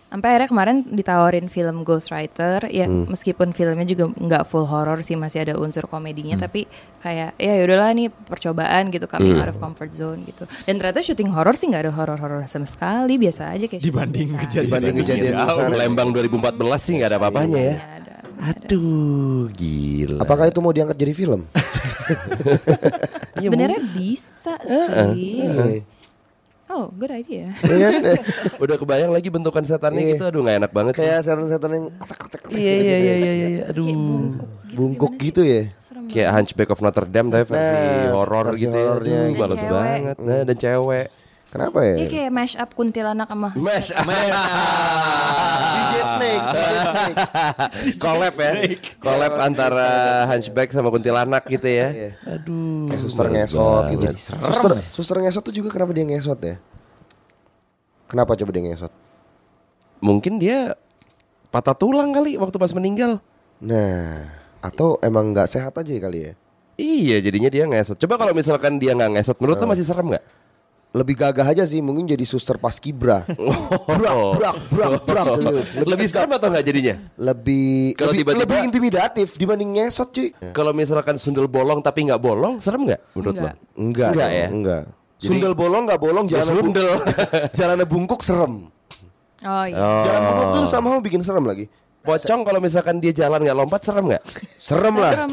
Sampai 0.09 0.29
akhirnya 0.33 0.49
kemarin 0.49 0.77
ditawarin 0.89 1.47
film 1.47 1.85
Ghostwriter 1.85 2.65
ya 2.73 2.89
meskipun 2.89 3.53
filmnya 3.53 3.85
juga 3.85 4.09
nggak 4.09 4.49
full 4.49 4.65
horror 4.65 5.05
sih 5.05 5.21
masih 5.21 5.45
ada 5.45 5.61
unsur 5.61 5.85
komedinya 5.85 6.41
tapi 6.41 6.65
kayak 6.99 7.37
ya 7.37 7.53
yaudahlah 7.61 7.93
nih 7.93 8.09
percobaan 8.09 8.89
gitu 8.89 9.05
coming 9.05 9.37
out 9.37 9.53
of 9.53 9.61
comfort 9.61 9.93
zone 9.93 10.25
gitu 10.25 10.49
dan 10.65 10.81
ternyata 10.81 11.05
syuting 11.05 11.29
horror 11.29 11.53
sih 11.53 11.69
nggak 11.69 11.85
ada 11.85 11.93
horror-horror 11.93 12.49
sama 12.49 12.65
sekali 12.65 13.21
biasa 13.21 13.53
aja 13.53 13.69
kayak 13.69 13.85
Dibanding 13.85 14.33
biasa. 14.33 14.43
kejadian 14.49 14.65
Dibanding 14.73 14.97
kejadian 14.97 15.35
Jauh. 15.45 15.77
Lembang 15.77 16.09
2014 16.17 16.57
sih 16.81 16.93
nggak 16.97 17.09
ada 17.13 17.19
apa-apanya 17.21 17.59
ya. 17.61 17.75
Ada, 17.77 18.15
ada. 18.41 18.55
Aduh, 18.65 19.51
gila. 19.53 20.23
Apakah 20.25 20.49
itu 20.49 20.59
mau 20.63 20.73
diangkat 20.73 20.97
jadi 20.97 21.13
film? 21.13 21.45
sebenarnya 23.43 23.81
bisa 23.93 24.55
sih 24.63 25.45
Iya. 25.45 25.83
Oh 26.69 26.93
good 26.93 27.11
idea 27.11 27.51
Iya 27.65 27.89
kan? 27.91 28.03
Udah 28.63 28.77
kebayang 28.77 29.11
lagi 29.11 29.29
bentukan 29.29 29.63
setannya 29.63 30.01
Iya. 30.01 30.11
gitu, 30.15 30.25
aduh 30.27 30.41
nggak 30.41 30.57
enak 30.61 30.73
banget 30.73 30.93
sih. 30.95 31.03
Kayak 31.03 31.21
setan-setan 31.23 31.71
yang 31.71 31.85
kotak-kotak. 31.95 32.41
Iya 32.51 32.75
iya 32.75 32.97
iya 32.97 33.15
iya 33.15 33.33
iya, 33.35 33.63
aduh. 33.67 33.87
bungkuk 34.71 35.13
gitu 35.17 35.41
gitu 35.41 35.43
ya. 35.43 35.63
Kayak 36.09 36.31
Hunchback 36.33 36.71
of 36.71 36.81
Notre 36.81 37.05
Dame 37.05 37.29
tapi 37.29 37.45
versi 37.45 37.61
Nah, 37.61 38.13
horor 38.15 38.47
gitu 38.55 38.71
ya. 38.71 38.87
horornya. 38.87 39.19
Aduh, 39.19 39.29
Dan 39.29 39.37
males 39.37 39.59
cewek. 39.59 39.73
banget. 39.73 40.17
Nah, 40.19 40.41
dan 40.43 40.57
cewek. 40.57 41.07
Kenapa 41.49 41.81
ya? 41.81 42.05
Dia 42.05 42.09
kayak 42.13 42.31
mash 42.31 42.55
up 42.61 42.71
kuntilanak 42.77 43.25
sama 43.25 43.57
Mesh. 43.57 43.89
DJ 43.89 45.93
Snake, 46.05 46.45
DJ 46.53 46.77
Snake. 46.93 47.17
Collab 47.97 48.35
ya. 48.37 48.53
Collab 49.01 49.33
antara 49.41 49.89
Hunchback 50.29 50.77
sama 50.77 50.93
kuntilanak 50.93 51.49
gitu 51.49 51.65
ya. 51.65 51.89
Iya. 51.89 52.11
Aduh. 52.37 52.85
Kayak 52.93 53.01
suster 53.01 53.27
ngesot 53.33 53.85
gitu. 53.97 54.05
Suster, 54.21 54.71
suster 54.93 55.17
ngesot 55.25 55.41
tuh 55.41 55.55
juga 55.57 55.73
kenapa 55.73 55.97
dia 55.97 56.05
ngesot 56.05 56.37
ya? 56.45 56.61
Kenapa 58.09 58.37
coba 58.37 58.51
dia 58.53 58.63
ngesot? 58.69 58.93
Mungkin 60.05 60.37
dia 60.37 60.77
patah 61.49 61.73
tulang 61.73 62.13
kali 62.13 62.37
waktu 62.37 62.57
pas 62.61 62.77
meninggal. 62.77 63.25
Nah, 63.59 64.37
Atau 64.59 64.99
emang 65.01 65.33
nggak 65.33 65.49
sehat 65.49 65.73
aja 65.79 65.93
kali 66.03 66.29
ya? 66.29 66.33
Iya 66.77 67.17
jadinya 67.25 67.49
dia 67.49 67.65
ngesot. 67.65 67.97
Coba 67.97 68.21
kalau 68.21 68.35
misalkan 68.35 68.77
dia 68.77 68.93
nggak 68.93 69.17
ngesot, 69.17 69.39
menurut 69.41 69.59
lo 69.59 69.67
masih 69.71 69.87
serem 69.87 70.13
nggak? 70.13 70.25
Lebih 70.89 71.15
gagah 71.15 71.45
aja 71.45 71.63
sih, 71.63 71.85
mungkin 71.85 72.05
jadi 72.05 72.25
suster 72.25 72.57
pas 72.57 72.73
kibra. 72.75 73.23
Brak, 73.29 74.17
brak, 74.35 74.57
brak, 74.69 74.93
brak, 75.05 75.27
gitu. 75.37 75.61
Lebih 75.93 76.07
serem 76.07 76.33
atau 76.33 76.49
nggak 76.49 76.65
jadinya? 76.65 76.95
Lebih 77.15 77.93
Kalau 77.93 78.11
lebih, 78.11 78.21
tiba-tiba- 78.25 78.41
lebih 78.41 78.59
intimidatif 78.65 79.29
dibanding 79.37 79.71
ngesot 79.77 80.09
cuy. 80.09 80.33
Kalau 80.51 80.73
misalkan 80.73 81.21
sundel 81.21 81.45
bolong 81.45 81.81
tapi 81.81 82.09
nggak 82.09 82.17
bolong, 82.19 82.57
serem 82.59 82.89
nggak 82.89 83.01
menurut 83.13 83.37
Nggak. 83.37 83.45
lo? 83.45 83.77
Enggak, 83.77 84.11
Enggak 84.11 84.31
ya? 84.33 84.47
Enggak. 84.49 84.83
Sundel 85.19 85.53
bolong 85.53 85.83
nggak 85.85 86.01
bolong 86.01 86.25
Ya, 86.27 86.41
jalan 86.41 86.55
sundel. 86.57 86.91
jalannya 87.59 87.87
bungkuk 87.87 88.21
serem. 88.23 88.55
Oh 89.39 89.65
iya. 89.69 89.77
Jalan 89.77 90.21
bungkuk 90.25 90.47
Oh. 90.49 90.55
tuh 90.57 90.67
sama 90.67 90.89
bikin 90.99 91.21
serem 91.21 91.45
lagi. 91.45 91.69
Pocong 92.01 92.41
kalau 92.41 92.59
misalkan 92.59 92.97
dia 92.97 93.13
jalan 93.13 93.45
nggak 93.45 93.55
lompat 93.55 93.85
serem 93.85 94.09
nggak? 94.09 94.23
Serem 94.57 94.95
lah. 94.97 95.13
Serem. 95.13 95.33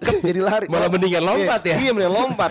Cep, 0.00 0.16
jadi 0.22 0.40
lari. 0.40 0.66
Malah 0.66 0.88
mendingan 0.88 1.22
lompat 1.22 1.60
Iya, 1.62 1.70
ya? 1.70 1.76
Iya, 1.78 1.90
mendingan 1.92 2.14
lompat. 2.16 2.50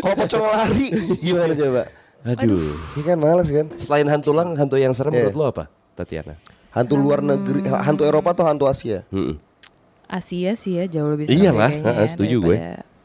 Kalau 0.00 0.14
pocong 0.16 0.44
lari 0.44 0.86
gimana 1.18 1.52
coba? 1.52 1.82
Aduh. 2.22 2.76
Ini 2.96 3.02
kan 3.02 3.16
males 3.16 3.48
kan. 3.48 3.66
Selain 3.76 4.06
hantu 4.06 4.30
lang, 4.32 4.52
hantu 4.52 4.76
yang 4.76 4.92
serem 4.92 5.12
Iya. 5.12 5.28
menurut 5.28 5.36
lo 5.36 5.44
apa, 5.46 5.64
Tatiana? 5.94 6.34
Hantu 6.70 6.94
luar 6.94 7.20
negeri, 7.20 7.60
hantu 7.66 8.02
Eropa 8.04 8.30
atau 8.30 8.44
hantu 8.44 8.64
Asia? 8.64 9.02
Mm-mm. 9.08 9.36
Asia 10.06 10.52
sih 10.54 10.74
ya 10.74 10.84
jauh 10.86 11.10
lebih 11.10 11.26
serem 11.26 11.38
Iyalah, 11.38 11.70
ya 11.70 11.90
ya, 11.96 12.06
setuju 12.06 12.36
gue. 12.40 12.56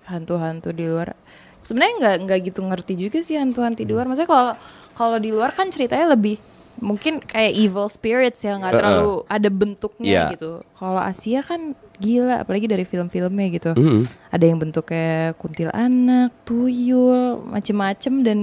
Hantu-hantu 0.03 0.69
di 0.69 0.85
luar. 0.85 1.13
Sebenarnya 1.61 1.93
nggak 1.97 2.15
nggak 2.25 2.39
gitu 2.45 2.59
ngerti 2.61 2.93
juga 2.95 3.19
sih 3.21 3.37
hantu-hantu 3.37 3.81
di 3.81 3.89
luar. 3.89 4.05
Maksudnya 4.05 4.29
kalau 4.29 4.53
kalau 4.93 5.17
di 5.17 5.29
luar 5.29 5.49
kan 5.49 5.69
ceritanya 5.69 6.13
lebih 6.13 6.37
mungkin 6.75 7.17
kayak 7.19 7.55
evil 7.55 7.87
spirits 7.87 8.43
ya 8.43 8.53
nggak 8.55 8.73
terlalu 8.75 9.23
ada 9.25 9.49
bentuknya 9.49 10.09
Iya. 10.11 10.25
gitu. 10.33 10.51
Kalau 10.75 11.01
Asia 11.01 11.41
kan 11.41 11.73
gila, 11.97 12.43
apalagi 12.43 12.67
dari 12.67 12.83
film-filmnya 12.83 13.47
gitu. 13.53 13.71
Mm-mm. 13.75 14.05
Ada 14.31 14.45
yang 14.45 14.57
bentuknya 14.59 15.33
kuntilanak, 15.39 16.31
tuyul, 16.43 17.43
macem-macem 17.47 18.23
dan 18.23 18.39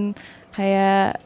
kayak 0.53 1.17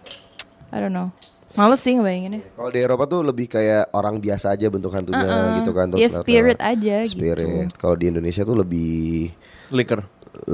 I 0.71 0.79
don't 0.79 0.93
know. 0.93 1.11
Males 1.57 1.81
sih 1.81 1.97
ngebayanginnya. 1.97 2.45
Kalau 2.53 2.69
di 2.69 2.81
Eropa 2.85 3.09
tuh 3.09 3.25
lebih 3.25 3.49
kayak 3.49 3.89
orang 3.97 4.21
biasa 4.21 4.53
aja 4.53 4.69
bentuk 4.69 4.93
hantunya 4.93 5.25
Uh-uh. 5.25 5.57
gitu 5.65 5.73
kan. 5.73 5.89
Ya, 5.97 6.05
lewat-lewat. 6.13 6.21
spirit 6.21 6.59
aja 6.61 6.97
gitu. 7.09 7.17
Spirit. 7.17 7.73
Kalau 7.81 7.97
di 7.97 8.13
Indonesia 8.13 8.45
tuh 8.45 8.61
lebih 8.61 9.33
Liquor. 9.73 10.05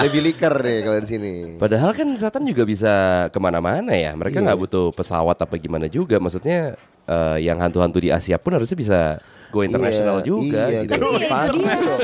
lebih 0.00 0.20
liker 0.24 0.54
deh 0.64 0.78
kalau 0.80 0.96
di 0.96 1.08
sini. 1.08 1.32
Padahal 1.60 1.92
kan 1.92 2.08
setan 2.16 2.48
juga 2.48 2.64
bisa 2.64 3.28
ke 3.28 3.36
mana-mana 3.36 3.92
ya. 3.92 4.16
Mereka 4.16 4.40
nggak 4.40 4.58
butuh 4.64 4.88
pesawat 4.96 5.36
apa 5.36 5.60
gimana 5.60 5.92
juga. 5.92 6.16
Maksudnya 6.16 6.80
eh, 7.04 7.36
yang 7.40 7.58
hantu-hantu 7.58 7.98
di 7.98 8.08
Asia 8.08 8.36
pun 8.36 8.52
harusnya 8.52 8.74
bisa 8.74 9.00
go 9.48 9.62
internasional 9.62 10.18
Iya, 10.18 10.26
juga. 10.26 10.62
Iya, 10.66 10.80
gitu. 10.82 10.90
gitu. 10.90 11.06
Iya, 11.06 11.14
itu 11.14 11.30
Pasti 11.30 11.58
dia. 11.60 11.76
loh. 11.78 11.98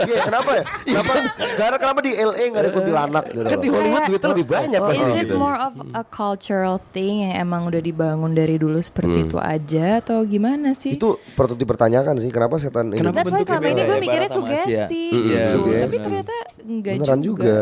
Iya, 0.00 0.18
kenapa 0.24 0.50
ya? 0.50 0.64
Kenapa? 0.80 1.12
Karena 1.60 1.76
kenapa 1.76 1.98
di 2.00 2.12
LA 2.14 2.42
nggak 2.48 2.62
ada 2.62 2.72
kuntilanak 2.72 3.24
gitu? 3.28 3.40
Kan 3.44 3.58
di? 3.60 3.68
Hollywood 3.68 4.02
duitnya 4.08 4.28
lebih 4.32 4.46
banyak 4.48 4.80
pasti 4.80 4.96
Is 4.96 5.12
it 5.12 5.20
gitu. 5.20 5.36
more 5.36 5.58
of 5.60 5.72
a 5.92 6.02
cultural 6.02 6.80
thing 6.90 7.20
yang 7.22 7.34
emang 7.38 7.68
udah 7.68 7.80
dibangun 7.80 8.32
dari 8.32 8.56
dulu 8.56 8.80
seperti 8.80 9.28
itu 9.28 9.36
aja 9.36 10.00
atau 10.00 10.24
gimana 10.24 10.72
sih? 10.72 10.96
Itu 10.96 11.20
patut 11.36 11.54
dipertanyakan 11.54 12.16
sih 12.16 12.32
kenapa 12.32 12.56
setan 12.56 12.88
ini 12.88 12.96
Kenapa 12.96 13.16
That's 13.18 13.28
why 13.28 13.44
bentuknya 13.44 13.60
selama 13.60 13.68
ini 13.68 13.76
gue 13.76 13.84
ya, 13.84 14.00
mikirnya 14.00 14.16
barat 14.16 14.30
sama 14.32 14.46
Asia? 14.46 14.56
sugesti 14.56 15.04
Mm-mm. 15.06 15.20
gitu. 15.22 15.44
Sugesti. 15.52 15.84
Tapi 15.84 15.96
ternyata 16.00 16.34
enggak 16.64 16.92
beneran 16.96 17.20
juga. 17.20 17.56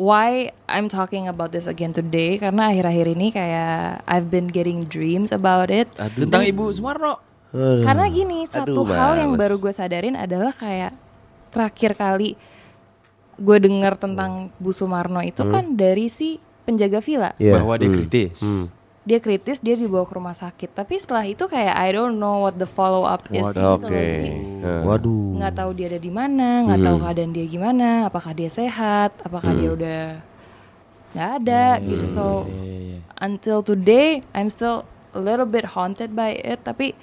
Why 0.00 0.48
I'm 0.64 0.88
talking 0.88 1.28
about 1.28 1.52
this 1.52 1.68
again 1.68 1.92
today 1.92 2.40
karena 2.40 2.72
akhir-akhir 2.72 3.06
ini 3.20 3.28
kayak 3.28 4.00
I've 4.08 4.32
been 4.32 4.48
getting 4.48 4.88
dreams 4.88 5.28
about 5.28 5.68
it. 5.68 5.92
Tentang 5.92 6.40
Ibu 6.40 6.72
Sumarno. 6.72 7.20
Karena 7.52 8.08
gini, 8.08 8.48
satu 8.48 8.80
Aduh, 8.80 8.96
hal 8.96 9.20
yang 9.20 9.36
baru 9.36 9.60
gue 9.60 9.74
sadarin 9.76 10.16
adalah 10.16 10.56
kayak 10.56 10.96
terakhir 11.52 11.98
kali 12.00 12.38
gue 13.36 13.58
dengar 13.60 14.00
tentang 14.00 14.48
Bu 14.56 14.72
Sumarno 14.72 15.20
itu 15.20 15.44
kan 15.44 15.76
dari 15.76 16.08
si 16.08 16.40
penjaga 16.64 17.04
villa. 17.04 17.36
Iya. 17.36 17.60
Bahwa 17.60 17.76
dia 17.76 17.92
kritis. 17.92 18.40
Dia 19.10 19.18
kritis, 19.18 19.58
dia 19.58 19.74
dibawa 19.74 20.06
ke 20.06 20.14
rumah 20.14 20.38
sakit. 20.38 20.70
Tapi 20.70 20.94
setelah 20.94 21.26
itu 21.26 21.50
kayak 21.50 21.74
I 21.74 21.90
don't 21.90 22.22
know 22.22 22.46
what 22.46 22.54
the 22.54 22.70
follow 22.70 23.02
up 23.02 23.26
is 23.34 23.42
Oke. 23.42 23.58
gitu 23.58 23.86
loh. 23.90 24.06
Nah. 24.62 24.82
Waduh. 24.86 25.42
nggak 25.42 25.54
tahu 25.58 25.70
dia 25.74 25.90
ada 25.90 25.98
di 25.98 26.12
mana, 26.14 26.62
nggak 26.70 26.78
tahu 26.78 26.96
keadaan 27.02 27.30
dia 27.34 27.46
gimana, 27.50 28.06
apakah 28.06 28.30
dia 28.30 28.46
sehat, 28.46 29.10
apakah 29.26 29.50
dia 29.50 29.70
udah 29.74 30.02
nggak 31.10 31.30
ada 31.42 31.64
gitu. 31.82 32.06
So 32.06 32.46
until 33.18 33.66
today 33.66 34.22
I'm 34.30 34.46
still 34.46 34.86
a 35.10 35.18
little 35.18 35.48
bit 35.48 35.66
haunted 35.74 36.14
by 36.14 36.38
it. 36.38 36.62
Tapi 36.62 36.94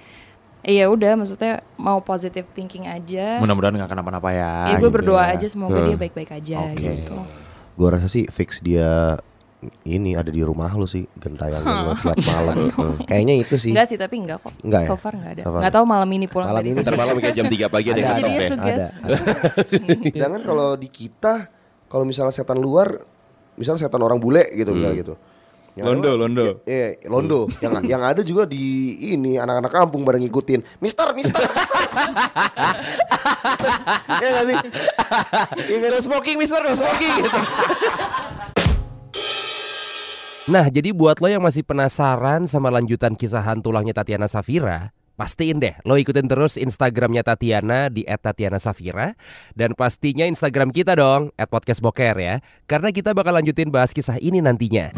eh, 0.63 0.79
ya 0.79 0.87
udah, 0.87 1.19
maksudnya 1.19 1.59
mau 1.75 1.99
positive 1.99 2.47
thinking 2.55 2.87
aja. 2.87 3.43
Mudah-mudahan 3.43 3.83
nggak 3.83 3.91
kenapa-napa 3.91 4.29
ya. 4.31 4.53
Ya 4.71 4.75
gue 4.79 4.87
gitu 4.87 4.95
berdoa 4.95 5.27
ya. 5.27 5.35
aja 5.35 5.47
semoga 5.51 5.83
dia 5.83 5.99
baik-baik 5.99 6.31
aja 6.31 6.71
gitu. 6.71 7.19
Gua 7.77 7.93
rasa 7.93 8.09
sih 8.09 8.25
fix 8.31 8.63
dia 8.63 9.19
ini 9.89 10.13
ada 10.13 10.29
di 10.29 10.45
rumah 10.45 10.69
lu 10.77 10.85
sih 10.85 11.01
gentayangan 11.17 11.89
lo 11.89 11.93
tiap 11.97 12.13
malam. 12.37 12.55
Kayaknya 13.09 13.41
itu 13.41 13.57
sih. 13.57 13.73
Enggak 13.73 13.89
sih, 13.89 13.97
tapi 13.97 14.21
enggak 14.21 14.37
kok. 14.45 14.53
Enggak 14.61 14.85
ya? 14.85 14.89
So 14.93 14.95
far 15.01 15.17
enggak 15.17 15.31
ada. 15.33 15.41
So 15.41 15.49
far 15.49 15.59
Enggak 15.65 15.73
tahu 15.73 15.85
malam 15.89 16.09
ini 16.13 16.25
pulang 16.29 16.47
Malam 16.53 16.61
dari 16.61 16.69
ini. 16.77 16.81
Ntar 16.85 16.93
malam 16.93 17.15
kayak 17.17 17.35
jam 17.35 17.45
3 17.49 17.73
pagi 17.73 17.87
ada 17.89 17.99
yang 17.99 18.11
Ada. 18.13 18.29
ya. 18.29 18.49
Ada. 18.69 18.87
Sedangkan 20.13 20.41
kalau 20.45 20.77
di 20.77 20.89
kita 20.93 21.49
kalau 21.89 22.05
misalnya 22.05 22.29
setan 22.29 22.61
luar, 22.61 23.01
misalnya 23.57 23.81
setan 23.81 24.01
orang 24.05 24.21
bule 24.21 24.45
gitu 24.53 24.77
misalnya 24.77 24.97
gitu. 25.01 25.15
Yang 25.77 25.85
Londo, 25.93 26.09
ada- 26.09 26.17
londo. 26.17 26.41
Iya, 26.65 26.87
iya, 26.97 27.05
londo. 27.05 27.39
yang 27.61 27.73
yang 27.85 28.01
ada 28.01 28.21
juga 28.25 28.49
di 28.49 28.97
ini 29.13 29.37
anak-anak 29.37 29.69
kampung 29.69 30.01
pada 30.05 30.17
ngikutin. 30.17 30.81
Mister, 30.81 31.13
mister, 31.13 31.37
mister. 31.37 31.81
Iya 34.07 34.27
nggak 34.33 34.45
sih? 34.49 34.57
Iya 35.69 35.87
No 35.93 35.99
smoking 36.01 36.37
mister, 36.41 36.61
no 36.65 36.73
smoking 36.73 37.13
gitu. 37.21 37.39
Nah, 40.47 40.71
jadi 40.71 40.95
buat 40.95 41.19
lo 41.19 41.27
yang 41.27 41.43
masih 41.43 41.67
penasaran 41.67 42.47
sama 42.47 42.71
lanjutan 42.71 43.19
kisah 43.19 43.43
hantulangnya 43.43 43.91
Tatiana 43.91 44.31
Safira, 44.31 44.95
pastiin 45.19 45.59
deh 45.59 45.75
lo 45.83 45.99
ikutin 45.99 46.23
terus 46.23 46.55
Instagramnya 46.55 47.19
Tatiana 47.27 47.91
di 47.91 48.07
@tatiana_safira 48.07 49.19
dan 49.59 49.75
pastinya 49.75 50.23
Instagram 50.23 50.71
kita 50.71 50.95
dong 50.95 51.35
@podcastboker 51.35 52.15
ya, 52.15 52.39
karena 52.63 52.95
kita 52.95 53.11
bakal 53.11 53.35
lanjutin 53.35 53.67
bahas 53.67 53.91
kisah 53.91 54.23
ini 54.23 54.39
nantinya. 54.39 54.95